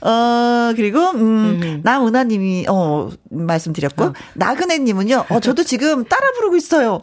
어, 0.00 0.72
그리고, 0.76 1.00
음, 1.10 1.60
음. 1.62 1.80
나은하님이, 1.82 2.66
어, 2.68 3.10
말씀드렸고, 3.30 4.04
어. 4.04 4.12
나그네님은요, 4.34 5.24
어, 5.28 5.40
저도 5.40 5.64
지금 5.64 6.04
따라 6.04 6.30
부르고 6.32 6.56
있어요. 6.56 7.02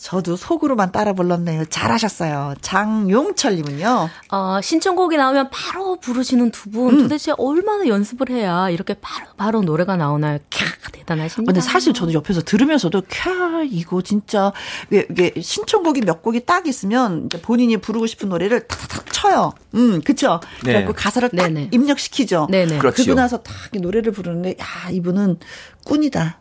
저도 0.00 0.36
속으로만 0.36 0.92
따라 0.92 1.12
불렀네요. 1.12 1.64
잘하셨어요. 1.66 2.54
장용철님은요. 2.60 4.08
어, 4.30 4.60
신청곡이 4.62 5.16
나오면 5.16 5.50
바로 5.50 5.96
부르시는 5.96 6.52
두 6.52 6.70
분. 6.70 6.94
음. 6.94 7.02
도대체 7.02 7.32
얼마나 7.36 7.88
연습을 7.88 8.30
해야 8.30 8.70
이렇게 8.70 8.94
바로, 8.94 9.26
바로 9.36 9.60
노래가 9.60 9.96
나오나요? 9.96 10.38
캬, 10.50 10.92
대단하십니다. 10.92 11.52
근데 11.52 11.60
사실 11.60 11.92
저도 11.92 12.12
옆에서 12.12 12.42
들으면서도 12.42 13.02
캬, 13.02 13.68
이거 13.72 14.00
진짜, 14.00 14.52
이게, 14.90 15.06
이게 15.10 15.40
신청곡이 15.40 16.02
몇 16.02 16.22
곡이 16.22 16.46
딱 16.46 16.68
있으면 16.68 17.28
본인이 17.42 17.76
부르고 17.76 18.06
싶은 18.06 18.28
노래를 18.28 18.68
탁탁 18.68 19.12
쳐요. 19.12 19.52
음, 19.74 20.00
그쵸. 20.02 20.38
네. 20.62 20.72
그래갖고 20.72 20.92
가사를 20.92 21.28
딱 21.30 21.48
네네. 21.48 21.70
입력시키죠. 21.72 22.46
네네. 22.50 22.78
그러고 22.78 23.14
나서 23.14 23.38
딱 23.42 23.54
노래를 23.72 24.12
부르는데, 24.12 24.54
야, 24.60 24.90
이분은 24.90 25.40
꾼이다. 25.84 26.38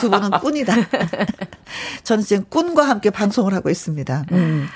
두 0.00 0.10
분은 0.10 0.30
꾼이다. 0.30 0.74
저는 2.04 2.24
지금 2.24 2.44
꾼과 2.48 2.88
함께 2.88 3.10
방송을 3.10 3.54
하고 3.54 3.70
있습니다. 3.70 4.26
음. 4.32 4.68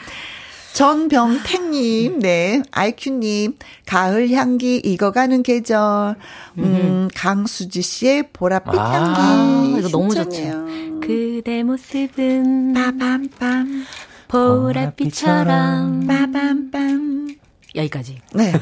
전병택님, 0.72 2.20
네, 2.20 2.62
아이큐님, 2.70 3.56
가을 3.84 4.30
향기 4.30 4.76
익어가는 4.76 5.42
계절, 5.42 6.16
음, 6.56 7.08
강수지 7.14 7.82
씨의 7.82 8.30
보랏빛 8.32 8.78
아, 8.78 8.92
향기. 8.92 9.78
이거 9.78 9.88
너무 9.90 10.14
좋죠. 10.14 10.66
그대 11.02 11.62
모습은 11.62 12.72
빠밤밤, 12.72 13.84
보랏빛처럼 14.28 16.08
빠밤밤. 16.08 17.36
여기까지. 17.74 18.20
네. 18.34 18.52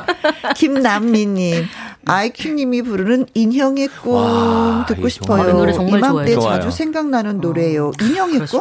김남미님, 0.56 1.64
아이큐님이 2.06 2.82
부르는 2.82 3.26
인형의 3.34 3.88
꿈 4.02 4.14
와, 4.14 4.84
듣고 4.88 5.08
싶어요. 5.08 5.52
노래 5.52 5.72
정말 5.72 5.98
이맘때 5.98 6.34
좋아요. 6.34 6.60
자주 6.60 6.70
생각나는 6.70 7.40
노래예요. 7.40 7.88
어, 7.88 7.92
인형의 8.00 8.40
꿈? 8.46 8.60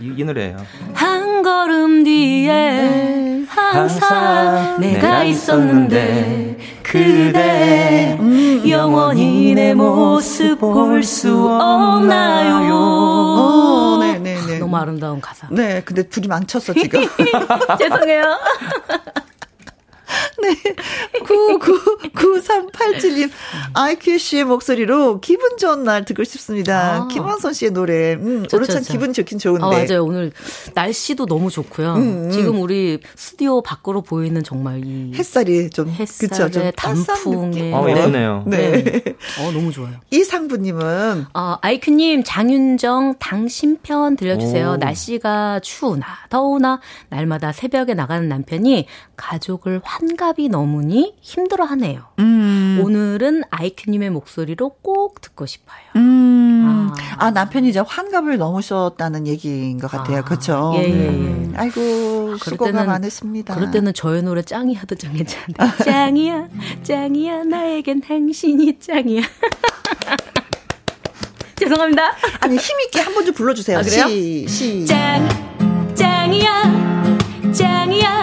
이, 0.00 0.14
이, 0.16 0.24
노래예요. 0.24 0.56
한 0.94 1.42
걸음 1.42 2.04
뒤에 2.04 2.52
네. 2.52 3.44
항상 3.48 4.80
내가 4.80 5.24
있었는데 5.24 6.58
그대 6.82 8.16
음, 8.18 8.62
영원히 8.68 9.54
내 9.54 9.74
모습 9.74 10.58
볼 10.58 11.02
수 11.02 11.48
없나요? 11.48 12.74
오, 12.74 13.98
네, 14.00 14.18
네, 14.18 14.36
네. 14.46 14.58
너무 14.58 14.76
아름다운 14.76 15.20
가사. 15.20 15.46
네, 15.50 15.82
근데 15.84 16.02
둘이 16.04 16.26
망쳤어 16.28 16.72
지금. 16.72 17.02
죄송해요. 17.78 18.22
네. 20.40 20.56
999387님, 21.20 23.30
아이큐 23.74 24.18
씨의 24.18 24.44
목소리로 24.44 25.20
기분 25.20 25.56
좋은 25.58 25.84
날 25.84 26.04
듣고 26.04 26.24
싶습니다. 26.24 27.02
아. 27.02 27.08
김원선 27.08 27.52
씨의 27.52 27.72
노래. 27.72 28.14
음, 28.14 28.46
오늘 28.52 28.66
참 28.66 28.82
기분 28.82 29.12
좋긴 29.12 29.38
좋은데. 29.38 29.64
아, 29.64 29.68
맞아요. 29.68 30.04
오늘 30.04 30.32
날씨도 30.74 31.26
너무 31.26 31.50
좋고요. 31.50 31.94
음, 31.94 32.26
음. 32.26 32.30
지금 32.30 32.60
우리 32.60 33.00
스튜디오 33.16 33.62
밖으로 33.62 34.02
보이는 34.02 34.42
정말 34.42 34.82
이 34.84 35.12
햇살이 35.14 35.70
좀 35.70 35.88
햇살의 35.88 36.30
그쵸, 36.30 36.50
좀 36.50 36.70
단풍에 36.76 37.72
어, 37.72 37.88
예쁘네요. 37.88 38.44
네. 38.46 38.82
네. 38.82 39.02
어, 39.40 39.50
너무 39.52 39.72
좋아요. 39.72 39.94
이상부 40.10 40.58
님은 40.58 41.26
어, 41.34 41.56
아이큐 41.60 41.90
님 41.90 42.22
장윤정 42.24 43.16
당신 43.18 43.78
편 43.82 44.16
들려주세요. 44.16 44.72
오. 44.72 44.76
날씨가 44.76 45.60
추우나 45.60 46.06
더우나 46.28 46.80
날마다 47.08 47.52
새벽에 47.52 47.94
나가는 47.94 48.28
남편이 48.28 48.86
가족을 49.16 49.80
환갑 49.84 50.29
이 50.38 50.48
넘으니 50.48 51.14
힘들어하네요. 51.20 52.02
음. 52.18 52.80
오늘은 52.82 53.42
아이큐님의 53.50 54.10
목소리로 54.10 54.76
꼭 54.82 55.20
듣고 55.20 55.46
싶어요. 55.46 55.78
음. 55.96 56.90
아. 57.18 57.26
아. 57.26 57.30
남편이 57.30 57.68
이제 57.68 57.80
환갑을 57.80 58.38
넘으셨다는 58.38 59.26
얘기인 59.26 59.78
것 59.78 59.90
같아요. 59.90 60.18
아. 60.18 60.22
그렇죠. 60.22 60.72
예, 60.76 60.82
예, 60.84 60.88
예. 60.88 61.08
음. 61.08 61.52
아이고 61.56 62.36
수고가 62.38 62.66
때는, 62.72 62.86
많으십니다. 62.86 63.54
그럴 63.54 63.70
때는 63.70 63.92
저의 63.94 64.22
노래 64.22 64.42
짱이야 64.42 64.82
도 64.84 64.94
짱이잖아요. 64.94 65.76
짱이야, 65.84 66.48
짱이야, 66.82 67.44
나에겐 67.44 68.00
당신이 68.00 68.78
짱이야. 68.78 69.22
죄송합니다. 71.56 72.12
아니 72.40 72.56
힘있게 72.56 73.00
한 73.00 73.12
번 73.14 73.24
좀 73.26 73.34
불러주세요. 73.34 73.78
아, 73.78 73.82
그래요? 73.82 74.08
시, 74.08 74.46
시. 74.48 74.86
짱, 74.86 75.28
짱이야, 75.94 77.18
짱이야, 77.52 78.22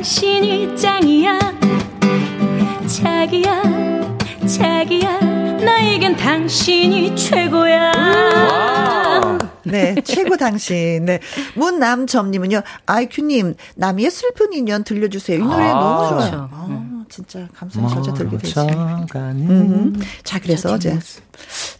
당신이 0.00 0.78
짱이야. 0.78 1.38
자기야, 2.86 3.62
자기야, 4.46 5.20
나에겐 5.20 6.16
당신이 6.16 7.14
최고야. 7.14 7.92
네, 9.64 9.94
최고 10.02 10.38
당신. 10.38 11.04
네. 11.04 11.20
문남점님은요, 11.54 12.62
아이큐님, 12.86 13.56
남이의 13.76 14.10
슬픈 14.10 14.54
인연 14.54 14.84
들려주세요. 14.84 15.38
이 15.38 15.42
노래 15.42 15.64
아, 15.64 15.74
너무 15.74 16.08
좋아요. 16.08 16.30
그렇죠. 16.30 16.48
아, 16.50 17.04
진짜 17.10 17.46
감성이 17.54 17.90
절절 17.90 18.14
들게 18.14 18.38
되죠. 18.38 18.66
음. 19.16 20.00
자, 20.24 20.40
그래서 20.40 20.76
이제. 20.76 20.98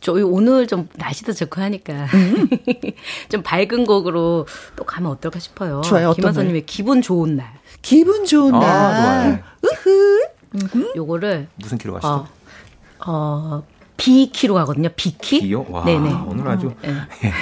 저희 0.01 0.23
오늘 0.23 0.67
좀 0.67 0.89
날씨도 0.97 1.33
좋고 1.33 1.61
하니까 1.63 2.07
음. 2.13 2.49
좀 3.31 3.43
밝은 3.43 3.87
곡으로 3.87 4.47
또 4.77 4.85
가면 4.85 5.11
어떨까 5.11 5.39
싶어요. 5.39 5.81
좋아요. 5.81 6.13
김한선님의 6.13 6.67
기분 6.67 7.01
좋은 7.01 7.37
날. 7.37 7.60
기분 7.83 8.25
좋은 8.25 8.55
아, 8.55 8.59
날. 8.59 9.43
좋아요. 9.63 10.23
으흐. 10.55 10.93
요거를 10.97 11.49
무슨 11.57 11.79
키로 11.79 11.95
가시죠? 11.95 12.09
어, 12.09 12.27
어 13.07 13.63
B키로 13.97 14.55
가거든요. 14.55 14.89
B키. 14.97 15.41
B요? 15.41 15.67
와, 15.69 15.85
네네. 15.85 16.11
오늘 16.27 16.49
아주 16.49 16.69
어, 16.73 16.75
네. 16.83 17.33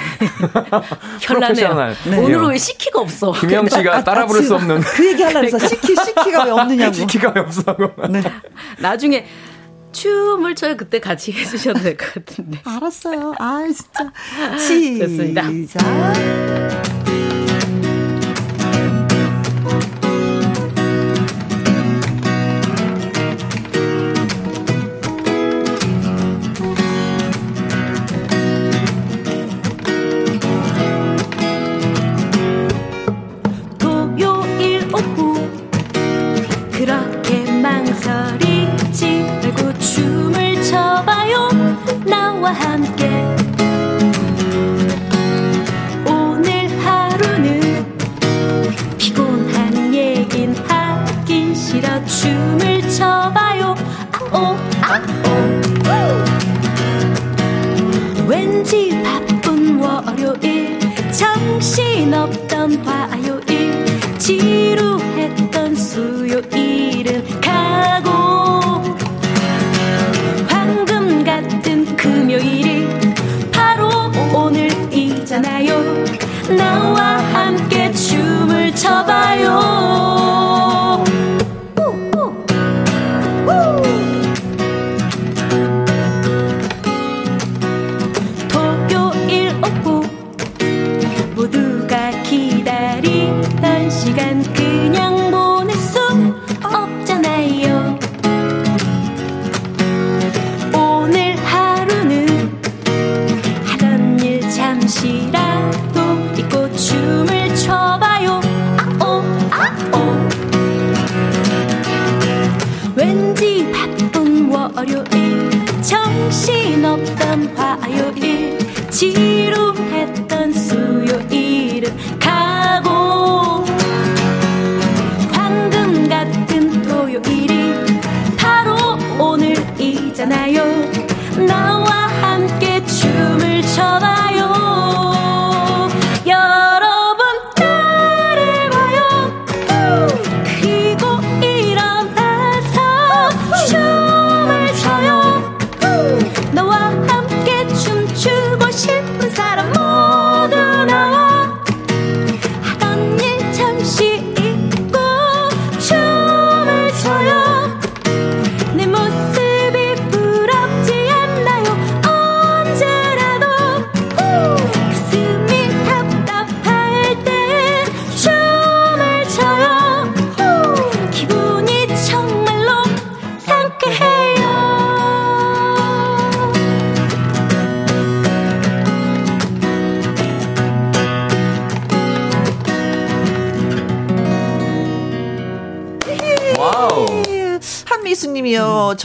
현란해요. 1.21 1.95
네. 2.05 2.17
오늘은 2.17 2.49
왜 2.49 2.57
C키가 2.57 2.99
없어? 2.99 3.31
김영 3.31 3.67
씨가 3.69 3.97
아, 3.97 4.03
따라 4.03 4.25
부를 4.25 4.43
수 4.43 4.55
없는. 4.55 4.81
그 4.81 5.07
얘기 5.07 5.23
하려고 5.23 5.45
해서 5.45 5.57
C키, 5.59 5.95
C키가 5.95 6.43
왜 6.45 6.51
없느냐고. 6.51 6.91
C키가 6.93 7.31
왜 7.35 7.41
없어? 7.41 7.63
네. 8.09 8.21
나중에 8.79 9.25
춤을 9.93 10.53
춰요. 10.55 10.75
그때 10.77 10.99
같이 10.99 11.31
해주셔도 11.31 11.79
될 11.79 11.97
것 11.97 12.13
같은데. 12.13 12.61
알았어요. 12.65 13.33
아, 13.39 13.63
진짜. 13.73 14.11
시작. 14.59 15.47
김혜영님 15.47 17.38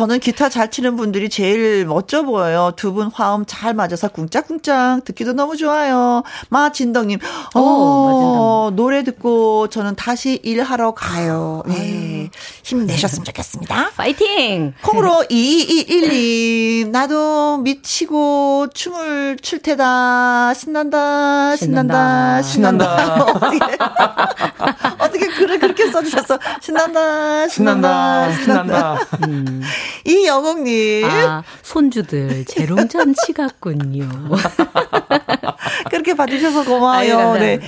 저는 0.04 0.20
기타 0.20 0.50
잘 0.50 0.70
치는 0.70 0.96
분들이 0.96 1.30
제일 1.30 1.86
멋져 1.86 2.24
보여요. 2.24 2.72
두 2.76 2.92
분 2.92 3.10
화음 3.12 3.44
잘 3.46 3.72
맞아서 3.72 4.08
꿍짝꿍짝 4.08 5.02
듣기도 5.04 5.32
너무 5.32 5.56
좋아요. 5.56 6.22
마진덕님, 6.50 7.18
어, 7.54 7.60
어 7.60 8.70
노래 8.76 9.02
듣고 9.02 9.68
저는 9.68 9.94
다시 9.96 10.38
일하러 10.42 10.92
가요. 10.92 11.62
네. 11.66 12.28
힘내셨으면 12.62 13.24
좋겠습니다. 13.24 13.53
파이팅! 14.04 14.74
콩으로 14.82 15.24
2212, 15.30 16.90
나도 16.92 17.56
미치고 17.62 18.66
춤을 18.74 19.38
출 19.40 19.60
테다. 19.60 20.52
신난다, 20.52 21.56
신난다, 21.56 22.42
신난다. 22.42 22.84
신난다. 22.92 23.24
어떻게, 23.24 23.58
어떻게 24.98 25.26
글을 25.28 25.58
그렇게 25.58 25.90
써주셨어? 25.90 26.38
신난다, 26.60 27.48
신난다, 27.48 28.30
신난다. 28.32 28.98
음. 29.26 29.62
이 30.04 30.26
영웅님. 30.26 31.06
아, 31.06 31.42
손주들 31.62 32.44
재롱잔치 32.44 33.32
같군요. 33.32 34.06
그렇게 35.90 36.14
봐주셔서 36.14 36.64
고마워요. 36.64 37.18
아유, 37.18 37.38
네. 37.38 37.60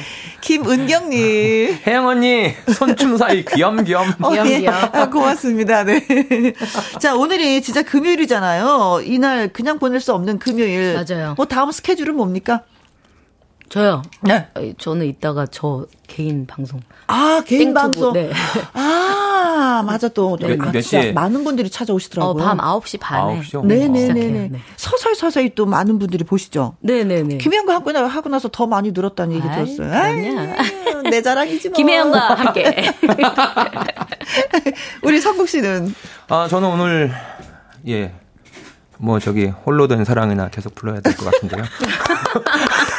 김은경님. 0.42 1.78
혜영 1.86 2.06
언니, 2.06 2.54
손춤 2.72 3.16
사이 3.16 3.44
귀염귀염. 3.44 4.14
어, 4.22 4.32
예. 4.46 4.68
아, 4.68 5.08
고맙습니다. 5.10 5.84
네. 5.84 6.06
자, 7.01 7.15
오늘이 7.15 7.62
진짜 7.62 7.82
금요일이잖아요. 7.82 9.03
이날 9.05 9.48
그냥 9.48 9.78
보낼 9.78 10.01
수 10.01 10.12
없는 10.12 10.39
금요일. 10.39 10.94
맞아요. 10.94 11.35
뭐 11.36 11.47
다음 11.47 11.70
스케줄은 11.73 12.15
뭡니까? 12.16 12.62
저요? 13.68 14.02
네. 14.22 14.48
저는 14.78 15.06
이따가 15.06 15.44
저 15.47 15.86
개인 16.06 16.47
방송. 16.47 16.80
아, 17.09 17.43
개인 17.44 17.74
방송? 17.74 18.12
네. 18.12 18.30
아, 18.74 19.82
맞아, 19.84 20.09
또. 20.09 20.36
네, 20.40 20.56
몇, 20.56 20.70
몇 20.72 20.80
시에? 20.80 21.10
많은 21.12 21.43
분들이 21.43 21.68
찾아오시더라고요. 21.68 22.44
어, 22.44 22.47
밤 22.47 22.59
9시 22.59 23.01
반에. 23.01 23.40
9시요? 23.40 23.66
네네네. 23.66 24.48
네. 24.48 24.60
서서히 24.76 25.14
서서히 25.16 25.55
또 25.56 25.66
많은 25.66 25.98
분들이 25.98 26.22
보시죠? 26.24 26.76
네네네. 26.80 27.38
김혜영과 27.38 27.74
하고, 27.74 27.90
나, 27.93 28.06
하고 28.06 28.28
나서 28.28 28.48
더 28.48 28.66
많이 28.66 28.93
늘었다는 28.93 29.34
얘기 29.36 29.48
아이, 29.48 29.64
들었어요. 29.64 29.93
아이, 29.93 31.10
내 31.10 31.20
자랑이지 31.22 31.70
뭐. 31.70 31.76
김혜영과 31.76 32.34
함께. 32.34 32.93
우리 35.02 35.20
성국 35.20 35.48
씨는? 35.48 35.93
아, 36.28 36.47
저는 36.48 36.68
오늘, 36.68 37.12
예. 37.88 38.12
뭐 38.98 39.18
저기 39.18 39.47
홀로 39.47 39.88
된 39.88 40.05
사랑이나 40.05 40.48
계속 40.48 40.74
불러야 40.74 41.01
될 41.01 41.14
것 41.16 41.24
같은데요. 41.30 41.64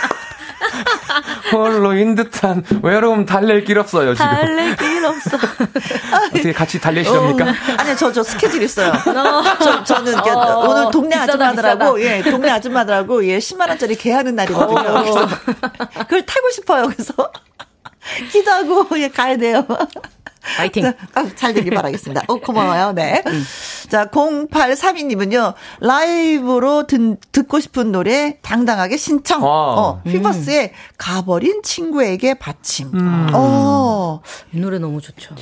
홀로인 1.52 2.16
듯한 2.16 2.64
외로움 2.84 3.26
달랠 3.26 3.64
길 3.64 3.80
없어요, 3.80 4.14
지금. 4.14 4.26
달랠 4.30 4.76
길 4.76 5.06
없어. 5.06 5.38
어떻게 6.28 6.54
같이 6.54 6.80
달래시렵니까? 6.80 7.46
어, 7.46 7.54
아니, 7.78 7.96
저, 7.96 8.12
저 8.12 8.24
스케줄 8.24 8.62
있어요. 8.64 8.90
어. 9.08 9.44
저, 9.60 9.84
저는 9.84 10.20
어, 10.20 10.68
오늘 10.68 10.92
동네 10.92 11.10
비싸다, 11.16 11.34
아줌마들하고, 11.34 11.96
비싸다. 11.96 12.18
예, 12.18 12.22
동네 12.24 12.50
아줌마들하고, 12.52 13.26
예, 13.26 13.38
10만원짜리 13.38 13.98
개하는 14.00 14.36
날이거든요. 14.36 14.90
어. 14.90 15.02
그래서 15.02 15.28
그걸 16.04 16.26
타고 16.26 16.50
싶어요. 16.52 16.88
그래서 16.88 17.14
기도하고, 18.32 19.00
예, 19.00 19.10
가야 19.10 19.38
돼요. 19.38 19.66
파이팅. 20.56 20.84
자, 20.84 20.96
아, 21.14 21.30
잘 21.36 21.54
되길 21.54 21.74
바라겠습니다. 21.74 22.24
어, 22.28 22.36
고마워요. 22.36 22.94
네. 22.94 23.22
음. 23.28 23.44
자, 23.90 24.06
0832님은요, 24.06 25.54
라이브로 25.82 26.88
듣, 26.88 27.20
듣고 27.32 27.60
싶은 27.60 27.92
노래 27.92 28.38
당당하게 28.42 28.98
신청. 28.98 29.44
아. 29.44 29.48
어, 29.48 30.02
휘버스의 30.06 30.64
음. 30.64 30.70
가버린 30.98 31.62
친구에게 31.64 32.36
바침. 32.36 32.92
음. 32.94 33.28
어. 33.34 34.22
이 34.54 34.60
노래 34.60 34.80
너무 34.80 35.02
좋죠. 35.02 35.36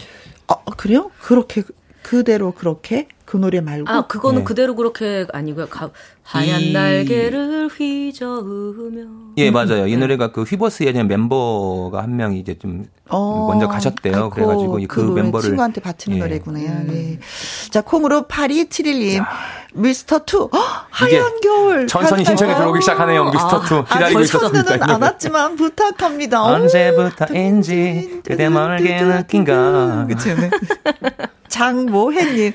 어, 0.48 0.64
그래요? 0.77 1.11
그렇게, 1.22 1.64
그대로 2.02 2.52
그렇게? 2.52 3.07
그 3.26 3.38
노래 3.38 3.60
말고. 3.60 3.89
아, 3.89 4.07
그거는 4.07 4.39
네. 4.39 4.43
그대로 4.45 4.76
그렇게 4.76 5.26
아니고요. 5.34 5.68
가, 5.68 5.89
하얀 6.23 6.61
이... 6.61 6.73
날개를 6.73 7.68
휘저으며. 7.69 9.02
예, 9.38 9.52
맞아요. 9.52 9.88
이 9.88 9.91
네. 9.91 9.97
노래가 9.97 10.31
그 10.31 10.43
휘버스 10.43 10.84
예전 10.84 11.07
멤버가 11.07 12.03
한 12.03 12.15
명이 12.15 12.39
이제 12.39 12.57
좀 12.57 12.85
어, 13.10 13.47
먼저 13.47 13.68
가셨대요. 13.68 14.15
아이고, 14.15 14.30
그래가지고 14.30 14.80
그, 14.88 14.88
그 14.88 15.02
멤버를. 15.02 15.49
친구한테 15.49 15.81
바치는 15.81 16.18
예. 16.18 16.22
노래구나. 16.22 16.60
음. 16.60 16.88
네. 16.88 17.19
자, 17.72 17.81
콩으로 17.81 18.23
8271님. 18.23 19.26
미스터 19.73 20.19
투 20.19 20.49
하얀 20.89 21.39
겨울 21.41 21.85
천천히 21.88 22.23
신청이 22.23 22.56
들어오기 22.56 22.80
시작하네요. 22.81 23.26
미스터 23.26 23.61
투 23.61 23.76
아, 23.80 23.84
기다리고 23.84 24.22
있었습니다. 24.22 24.77
안 24.93 25.02
왔지만 25.02 25.57
부탁합니다. 25.57 26.43
언제부터인지 26.43 28.22
그대 28.23 28.47
멀게 28.47 29.02
느낀 29.02 29.63
건. 29.63 30.07
그쵸. 30.07 30.34
네. 30.35 30.49
장모혜님 31.49 32.53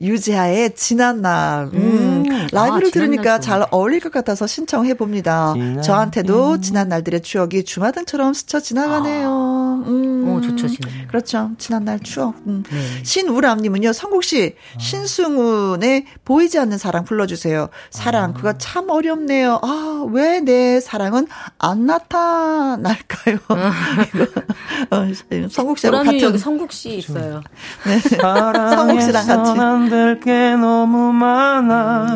유재하의 0.00 0.74
지난 0.74 1.22
날. 1.22 1.70
음, 1.72 2.24
음. 2.28 2.46
라이브를 2.52 2.88
아, 2.88 2.90
들으니까 2.90 3.40
잘 3.40 3.66
어울릴 3.70 4.00
것 4.00 4.12
같아서 4.12 4.46
신청해 4.46 4.94
봅니다. 4.94 5.54
저한테도 5.82 6.52
음. 6.52 6.60
지난 6.60 6.88
날들의 6.88 7.22
추억이 7.22 7.64
주마등처럼 7.64 8.34
스쳐 8.34 8.60
지나가네요. 8.60 9.28
아. 9.28 9.75
음. 9.86 10.28
오, 10.28 10.40
좋죠, 10.40 10.68
지난 10.68 11.06
그렇죠. 11.08 11.50
지난 11.58 11.84
날 11.84 12.00
추억. 12.00 12.34
음. 12.46 12.62
네. 12.70 13.04
신우람님은요, 13.04 13.92
성국 13.92 14.24
씨, 14.24 14.54
아. 14.74 14.78
신승훈의 14.78 16.06
보이지 16.24 16.58
않는 16.58 16.78
사랑 16.78 17.04
불러주세요. 17.04 17.68
사랑, 17.90 18.30
아. 18.30 18.32
그거 18.32 18.52
참 18.54 18.88
어렵네요. 18.90 19.60
아, 19.62 20.06
왜 20.10 20.40
내 20.46 20.80
사랑은 20.80 21.26
안 21.58 21.86
나타날까요? 21.86 23.38
어, 24.90 25.48
성국 25.50 25.78
씨하고 25.78 25.98
같은. 25.98 26.20
여기 26.20 26.38
성국 26.38 26.72
씨 26.72 26.96
있어요. 26.98 27.42
네. 27.84 27.98
성국 28.00 29.02
씨랑 29.02 29.26
같이. 29.26 29.90
될게 29.90 30.56
너무 30.56 31.12
많아 31.12 32.06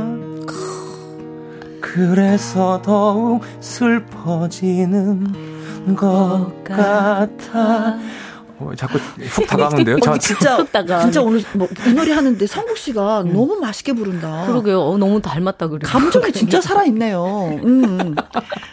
그래서 1.81 2.81
더욱 2.83 3.43
슬퍼지는 3.61 5.60
것 5.97 6.63
같아 6.65 7.99
어, 8.59 8.73
자꾸 8.77 8.99
훅 8.99 9.47
다가오는데요. 9.47 9.99
저 10.01 10.19
진짜 10.19 10.59
진짜 11.01 11.23
오늘 11.23 11.43
뭐 11.55 11.67
이 11.87 11.95
노래 11.95 12.13
하는데 12.13 12.47
성국 12.47 12.77
씨가 12.77 13.23
음. 13.23 13.33
너무 13.33 13.57
맛있게 13.59 13.95
부른다. 13.95 14.45
그러게요. 14.47 14.83
어, 14.83 14.99
너무 14.99 15.23
닮았다 15.23 15.69
그래. 15.69 15.81
감정이 15.83 16.31
진짜 16.33 16.61
살아 16.63 16.85
있네요. 16.85 17.59
음. 17.65 18.15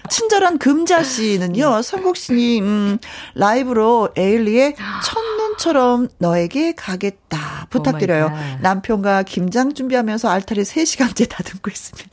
친절한 0.09 0.57
금자 0.57 1.03
씨는요. 1.03 1.81
성국 1.84 2.17
씨님 2.17 2.65
음, 2.65 2.97
라이브로 3.35 4.09
에일리의 4.17 4.75
첫눈처럼 5.05 6.09
너에게 6.17 6.75
가겠다 6.75 7.67
부탁드려요. 7.69 8.29
남편과 8.61 9.23
김장 9.23 9.73
준비하면서 9.73 10.27
알타리 10.27 10.63
3시간째 10.63 11.29
다듬고 11.29 11.69
있습니다. 11.71 12.09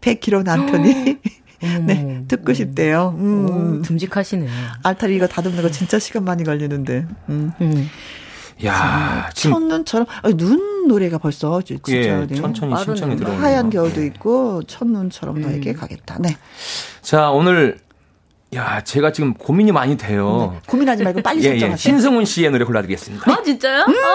100kg 0.00 0.42
남편이 0.42 1.18
네, 1.60 2.24
듣고 2.28 2.52
싶대요. 2.52 3.14
음. 3.18 3.78
오, 3.78 3.82
듬직하시네. 3.82 4.46
알타리 4.82 5.16
이거 5.16 5.26
다듬는 5.26 5.62
거 5.62 5.70
진짜 5.70 5.98
시간 5.98 6.24
많이 6.24 6.44
걸리는데. 6.44 7.06
음. 7.28 7.52
음. 7.60 7.90
야, 8.64 9.28
첫눈처럼 9.34 10.06
아니, 10.22 10.36
눈 10.36 10.86
노래가 10.86 11.18
벌써 11.18 11.60
진짜 11.62 11.92
예, 11.92 12.26
네. 12.26 12.34
천천히 12.36 12.76
신청이 12.84 13.16
들어오네요. 13.16 13.42
하얀 13.42 13.68
겨울도 13.68 14.00
네. 14.00 14.06
있고 14.06 14.62
첫눈처럼 14.62 15.40
너에게 15.40 15.72
음. 15.72 15.76
가겠다. 15.76 16.18
네. 16.20 16.36
자, 17.02 17.30
오늘 17.30 17.78
야, 18.54 18.80
제가 18.82 19.12
지금 19.12 19.34
고민이 19.34 19.72
많이 19.72 19.96
돼요. 19.96 20.52
네. 20.54 20.60
고민하지 20.68 21.02
말고 21.02 21.22
빨리 21.22 21.42
예, 21.44 21.48
설정하세요. 21.48 21.72
예, 21.72 21.76
신승훈 21.76 22.24
씨의 22.24 22.50
노래 22.50 22.64
골라드리겠습니다. 22.64 23.32
아, 23.32 23.42
진짜요? 23.42 23.84
음~ 23.88 23.94
아~ 23.96 24.14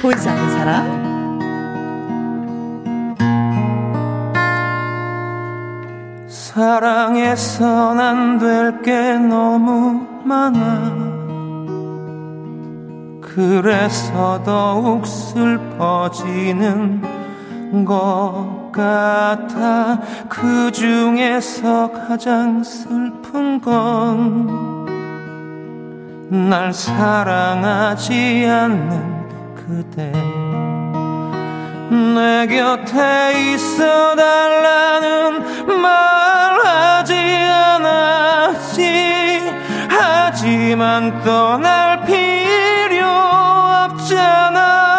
보이지 0.00 0.28
않는 0.28 0.50
사람. 0.52 1.11
사랑해선 6.52 7.98
안 7.98 8.38
될 8.38 8.82
게 8.82 9.16
너무 9.16 10.06
많아. 10.22 10.92
그래서 13.22 14.42
더욱 14.44 15.06
슬퍼지는 15.06 17.00
것 17.86 18.70
같아. 18.70 19.98
그 20.28 20.70
중에서 20.72 21.90
가장 21.90 22.62
슬픈 22.62 23.58
건 23.60 24.82
날 26.28 26.72
사랑하지 26.72 28.46
않는 28.48 29.54
그대 29.54 30.10
내 31.92 32.46
곁에 32.46 33.52
있어 33.52 34.16
달라는 34.16 35.78
말 35.78 36.58
하지 36.64 37.12
않았지. 37.14 38.80
하지만 39.90 41.22
떠날 41.22 42.02
필요 42.06 43.06
없잖아. 43.90 44.96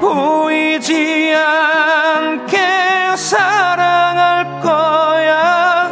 보이지 0.00 1.34
않게 1.34 3.16
사랑할 3.16 4.60
거야. 4.60 5.90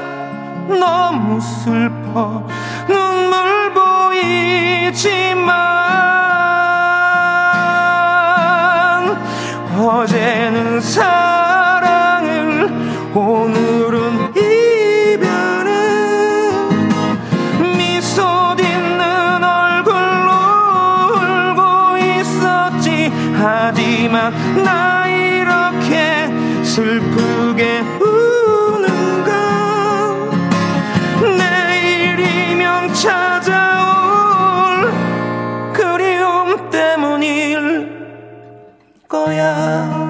너무 0.69 1.41
슬퍼. 1.41 2.47
눈물 2.87 3.73
보이지만 4.93 5.92
사랑을 10.93 12.69
오늘은 13.15 14.37
이별을 14.37 15.73
미소 17.79 18.55
짓는 18.57 19.43
얼굴로 19.43 20.31
울고 21.17 21.97
있었지. 21.97 23.11
하지만 23.41 24.35
나 24.63 25.09
이렇게 25.09 26.29
슬프게 26.63 27.81
우는가? 27.99 29.31
내일이면 31.39 32.93
찾아올 32.93 34.93
그리움 35.73 36.69
때문일 36.69 37.89
거야 39.09 40.02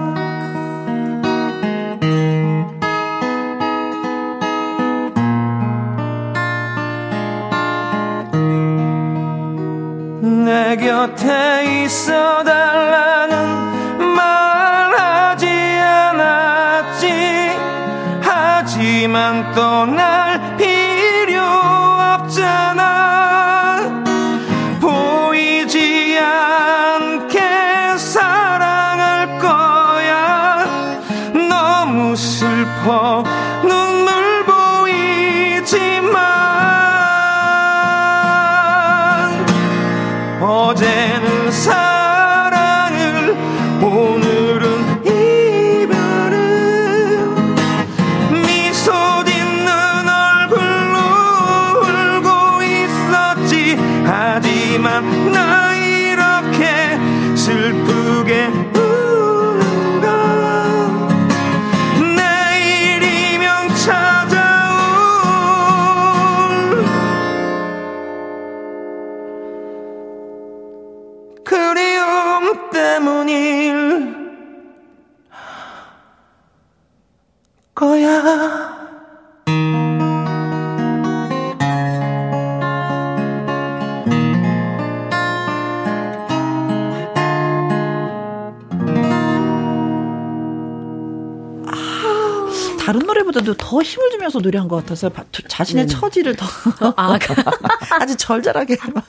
곁에 11.03 11.83
있어 11.85 12.45
달라는 12.45 14.15
말하지 14.15 15.49
않았지. 15.49 17.09
하지만 18.23 19.53
또날 19.53 20.57
노래보다도 93.33 93.55
더 93.55 93.83
힘을 93.83 94.11
주면서 94.11 94.39
노래한 94.39 94.69
것 94.69 94.77
같아서 94.77 95.09
바- 95.09 95.25
자신의 95.49 95.89
처지를 95.89 96.37
더 96.37 96.47
아, 96.97 97.19
아주 98.01 98.17
절절하게 98.17 98.77
막. 98.95 99.05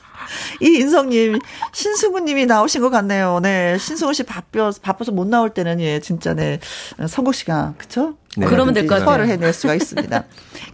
이 0.62 0.68
인성님 0.80 1.38
신승우님이 1.74 2.46
나오신 2.46 2.82
것 2.82 2.90
같네요. 2.90 3.40
네, 3.44 3.78
신승우 3.78 4.14
씨 4.14 4.24
바빠 4.24 4.72
바빠서 4.82 5.12
못 5.12 5.28
나올 5.28 5.50
때는 5.54 5.80
예 5.82 6.00
진짜 6.00 6.34
네 6.34 6.60
성국 7.08 7.36
씨가 7.36 7.74
그쵸? 7.78 8.16
네. 8.38 8.48
그러면 8.48 8.74
될 8.74 8.84
것 8.88 8.96
같아요. 8.96 9.06
소화를 9.06 9.28
해낼 9.28 9.54
수가 9.54 9.76
있습니다. 9.76 10.24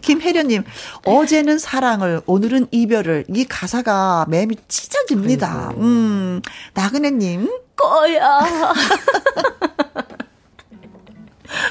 김혜련님 0.00 0.64
어제는 1.04 1.58
사랑을 1.58 2.22
오늘은 2.26 2.68
이별을 2.70 3.24
이 3.28 3.44
가사가 3.44 4.26
매미 4.28 4.56
찢어집니다. 4.68 5.72
음 5.76 6.40
나그네님 6.74 7.50
거야. 7.76 8.40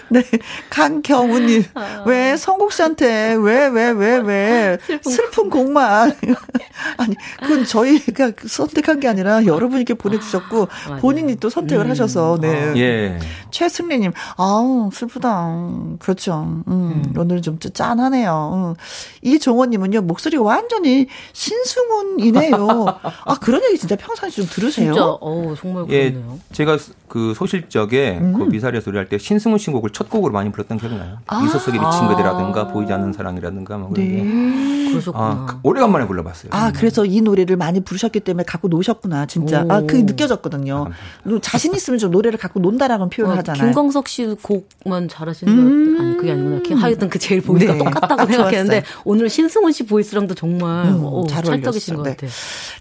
네, 0.12 0.24
강경우님, 0.70 1.64
왜 2.06 2.36
성국 2.38 2.74
씨한테 2.74 3.36
왜 3.36 3.70
왜 3.70 3.90
왜왜 3.92 4.78
슬픈, 5.04 5.50
곡만 5.50 6.12
아니 6.98 7.16
그건 7.42 7.66
저희가 7.66 8.32
선택한 8.46 9.00
게 9.00 9.08
아니라 9.08 9.46
여러분이 9.46 9.82
렇게 9.82 9.94
보내주셨고 9.94 10.68
맞아요. 10.88 11.02
본인이 11.02 11.36
또 11.38 11.50
선택을 11.50 11.90
하셔서 11.90 12.38
네. 12.42 12.74
예. 12.78 13.20
최승리님, 13.52 14.12
아우 14.38 14.90
슬프다. 14.94 15.98
그렇죠. 16.00 16.64
음, 16.68 17.14
오늘 17.18 17.42
좀 17.42 17.58
짠하네요. 17.60 18.76
음. 18.76 18.82
이종원님은요 19.22 20.02
목소리가 20.02 20.44
완전히 20.44 21.08
신승훈이네요. 21.34 22.86
아 23.26 23.40
그런 23.40 23.64
얘기 23.66 23.78
진짜 23.78 23.96
평상시 23.96 24.38
좀 24.38 24.46
들으세요? 24.48 24.94
진짜, 24.94 25.06
어 25.06 25.54
정말 25.58 25.86
예, 25.90 26.12
그렇네요. 26.12 26.40
제가 26.52 26.78
그 27.08 27.34
소실적에 27.36 28.20
음. 28.22 28.34
그 28.38 28.44
미사리에서 28.44 28.92
노래할 28.92 29.10
때 29.10 29.18
신승훈 29.18 29.58
신곡을 29.58 29.92
첫 30.00 30.10
곡으로 30.10 30.32
많이 30.32 30.50
불렀던 30.50 30.78
기억이 30.78 30.96
나요. 30.96 31.18
아. 31.28 31.44
미소 31.44 31.60
속에 31.60 31.78
비친 31.78 32.08
그대라든가 32.08 32.70
보이지 32.70 32.94
않는 32.94 33.12
사랑이라든가 33.12 33.78
뭐 33.78 33.90
그런 33.90 34.08
게. 34.08 34.24
네. 34.24 34.90
그러셨구나. 34.92 35.24
아, 35.26 35.46
그- 35.46 35.58
오래간만에 35.64 36.08
불러봤어요. 36.08 36.50
아, 36.54 36.72
그래서 36.72 37.06
이 37.06 37.20
노래를 37.22 37.58
많이 37.58 37.82
부르셨기 37.82 38.22
때문에 38.22 38.44
갖고 38.46 38.70
노셨구나, 38.70 39.26
진짜. 39.26 39.66
아, 39.68 39.82
그게 39.82 40.04
느껴졌거든요. 40.04 40.88
너 41.24 41.40
자신 41.40 41.76
있으면 41.76 42.00
좀 42.00 42.12
노래를 42.12 42.40
갖고 42.40 42.62
논다라고 42.62 43.10
표현을 43.10 43.36
어, 43.36 43.40
하잖아요. 43.40 43.66
김광석 43.66 44.08
씨 44.08 44.36
곡만 44.42 45.10
잘하시는 45.10 45.54
음. 45.54 45.96
줄 45.98 46.00
아니 46.06 46.18
그게 46.18 46.32
아니구나. 46.32 46.62
그 46.66 46.74
하여튼 46.76 47.10
그 47.10 47.20
제일 47.20 47.42
보이스가 47.42 47.74
네. 47.74 47.78
똑같다고 47.80 48.22
아, 48.24 48.26
생각했는데. 48.26 48.84
오늘 49.04 49.30
신승훈 49.30 49.74
씨 49.74 49.86
보이스랑도 49.86 50.34
정말 50.34 50.86
음, 50.88 51.02
어, 51.04 51.28
잘 51.28 51.44
찰떡이신 51.44 51.96
어울렸어요. 51.96 51.98
것 51.98 52.04
네. 52.04 52.12
같아요. 52.12 52.32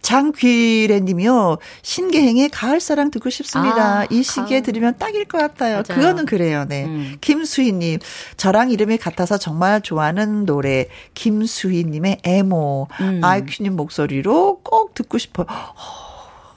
장귀래 0.02 1.00
님이요. 1.00 1.58
신계행의 1.82 2.48
가을사랑 2.50 3.10
듣고 3.10 3.28
싶습니다. 3.30 4.00
아, 4.00 4.06
이 4.08 4.22
시기에 4.22 4.58
가을. 4.60 4.62
들으면 4.62 4.94
딱일 4.98 5.24
것 5.26 5.38
같아요. 5.38 5.82
맞아요. 5.86 6.00
그거는 6.00 6.24
그래요. 6.26 6.64
네. 6.68 6.84
음. 6.86 7.07
김수희 7.20 7.72
님. 7.72 7.98
저랑 8.36 8.70
이름이 8.70 8.98
같아서 8.98 9.38
정말 9.38 9.80
좋아하는 9.80 10.44
노래. 10.44 10.86
김수희 11.14 11.84
님의 11.84 12.18
에모. 12.24 12.88
음. 13.00 13.20
아이큐 13.22 13.62
님 13.62 13.76
목소리로 13.76 14.60
꼭 14.62 14.94
듣고 14.94 15.18
싶어요. 15.18 15.46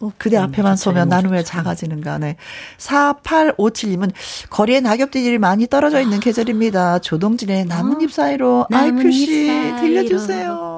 어, 0.01 0.11
그대 0.17 0.37
앞에만 0.37 0.75
좋죠. 0.75 0.83
서면 0.91 1.09
나는 1.09 1.29
왜. 1.29 1.43
작아지는가. 1.43 2.17
네. 2.17 2.35
4857님은 2.79 4.11
거리에 4.49 4.79
낙엽들이 4.81 5.37
많이 5.37 5.67
떨어져 5.67 6.01
있는 6.01 6.19
계절입니다. 6.19 6.99
조동진의 6.99 7.65
나뭇잎 7.65 8.11
사이로 8.11 8.65
나뭇잎 8.69 8.97
아이큐 8.97 9.11
씨 9.11 9.47
사이로. 9.47 9.79
들려주세요. 9.81 10.70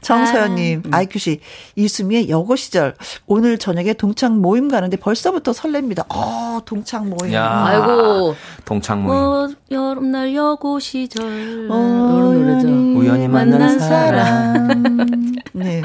정서연님, 0.00 0.82
음. 0.86 0.94
아이큐 0.94 1.18
씨, 1.18 1.40
이수미의 1.76 2.30
여고 2.30 2.56
시절 2.56 2.94
오늘 3.26 3.58
저녁에 3.58 3.92
동창 3.92 4.40
모임 4.40 4.68
가는데 4.68 4.96
벌써부터 4.96 5.52
설렙니다. 5.52 6.06
어, 6.08 6.60
동창 6.64 7.10
모임. 7.10 7.32
야. 7.32 7.64
아이고 7.66 8.34
동창 8.64 9.02
모임. 9.02 9.18
어, 9.18 9.48
여름날 9.70 10.34
여고 10.34 10.78
시절 10.80 11.68
어, 11.70 12.14
이런 12.16 12.40
노래죠. 12.40 12.68
우연히 12.98 13.28
만난 13.28 13.58
만난 13.60 13.78
사람. 13.78 15.34
네. 15.52 15.82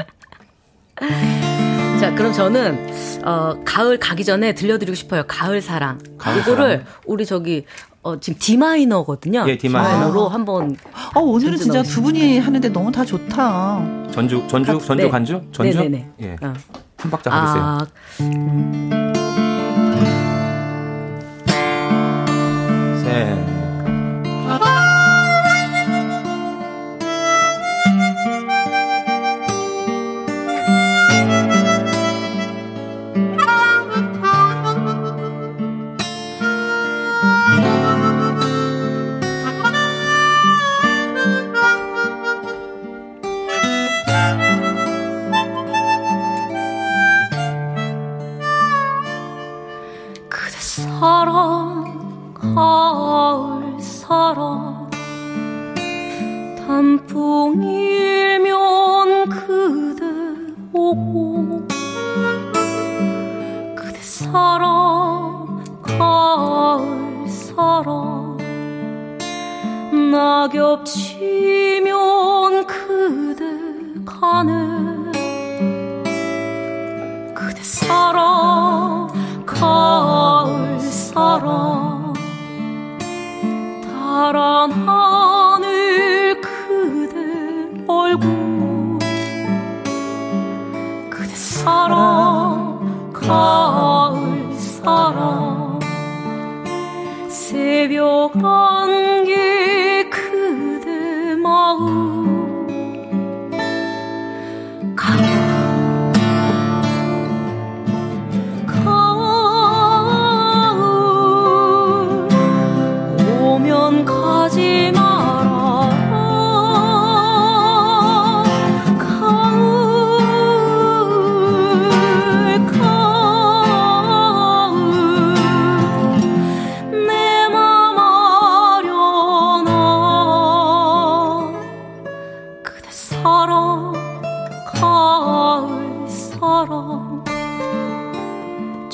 자, 2.00 2.14
그럼 2.14 2.32
저는 2.32 3.24
어 3.24 3.58
가을 3.64 3.98
가기 3.98 4.24
전에 4.24 4.54
들려드리고 4.54 4.94
싶어요. 4.94 5.24
가을 5.26 5.60
사랑. 5.60 5.98
가을 6.18 6.40
이거를 6.40 6.84
우리 7.06 7.26
저기 7.26 7.64
어 8.06 8.20
지금 8.20 8.38
D 8.38 8.56
마이너거든요. 8.56 9.44
예, 9.48 9.58
D 9.58 9.68
마이너. 9.68 9.88
마이너로 9.98 10.28
한번 10.28 10.76
어, 11.14 11.20
오늘은 11.20 11.56
진짜 11.58 11.82
두 11.82 12.02
분이 12.02 12.38
하는데 12.38 12.68
너무 12.68 12.92
다 12.92 13.04
좋다. 13.04 13.84
전주, 14.12 14.44
전주, 14.46 14.72
가- 14.72 14.78
전주 14.78 15.02
네. 15.04 15.10
간주? 15.10 15.42
전주? 15.50 15.76
네네네. 15.78 16.08
예. 16.22 16.36
어. 16.40 16.52
한 16.98 17.10
박자 17.10 17.30
가주세요. 17.30 17.62
아, 17.64 17.86
셋. 18.16 19.05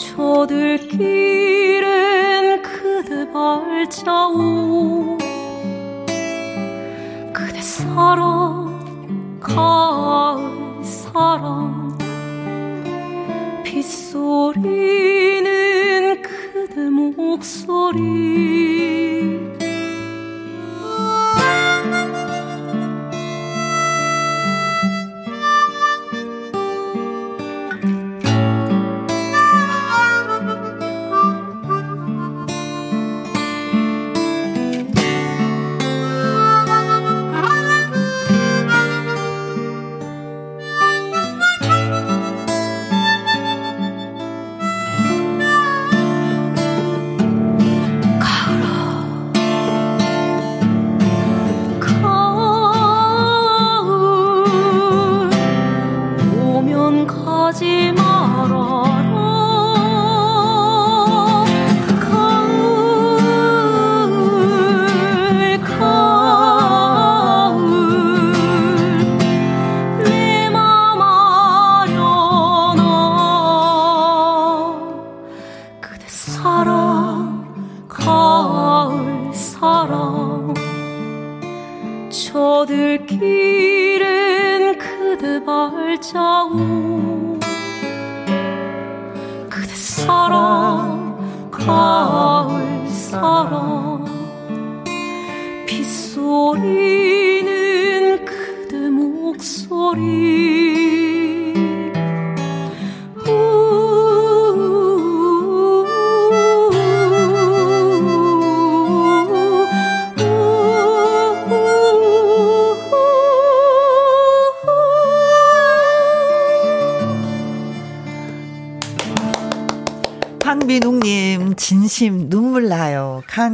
저들길엔 0.03 1.83
그대 2.63 3.31
발자국 3.31 5.19
그대 7.33 7.61
사랑 7.61 9.39
가을 9.41 10.83
사랑 10.83 11.97
빗소리는 13.65 14.63
그대 16.21 16.91
목소리 16.91 18.03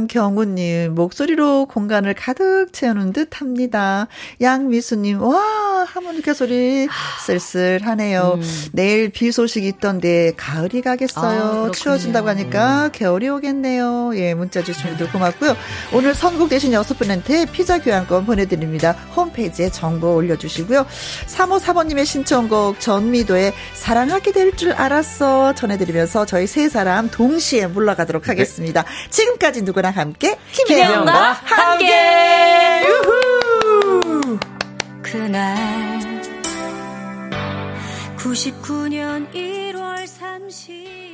나요. 0.09 0.19
강경우님, 0.19 0.95
목소리로 0.95 1.67
공간을 1.67 2.15
가득 2.15 2.73
채우는 2.73 3.13
듯 3.13 3.39
합니다. 3.39 4.07
양미수님, 4.41 5.21
와, 5.21 5.39
하모니카 6.09 6.33
소리 6.33 6.87
쓸쓸하네요. 7.25 8.39
음. 8.41 8.69
내일 8.71 9.09
비 9.09 9.31
소식 9.31 9.63
있던데, 9.65 10.33
가을이 10.35 10.81
가겠어요. 10.81 11.67
아, 11.67 11.71
추워진다고 11.71 12.27
하니까 12.29 12.85
음. 12.85 12.91
겨울이 12.91 13.29
오겠네요. 13.29 14.11
예, 14.15 14.33
문자 14.33 14.63
주신 14.63 14.87
분들 14.89 15.11
고맙고요. 15.11 15.55
오늘 15.93 16.15
선곡되신 16.15 16.73
여섯 16.73 16.97
분한테 16.97 17.45
피자 17.51 17.79
교환권 17.79 18.25
보내드립니다. 18.25 18.93
홈페이지에 19.15 19.69
정보 19.69 20.15
올려주시고요. 20.15 20.85
3호 21.27 21.59
사모님의 21.59 22.05
신청곡 22.05 22.79
전미도의 22.79 23.53
사랑하게 23.73 24.31
될 24.33 24.49
줄 24.59 24.73
알았어 24.73 25.53
전해드리면서 25.53 26.25
저희 26.25 26.47
세 26.47 26.69
사람 26.69 27.09
동시에 27.11 27.67
물러가도록 27.67 28.23
네. 28.23 28.29
하겠습니다. 28.29 28.83
지금까지 29.11 29.61
누구랑 29.61 29.93
함께 29.95 30.37
김혜영과 30.53 31.33
함께. 31.43 32.81
유후. 32.87 34.39
그날 35.03 35.98
99년 38.19 39.31
1월 39.31 40.03
30일 40.03 41.08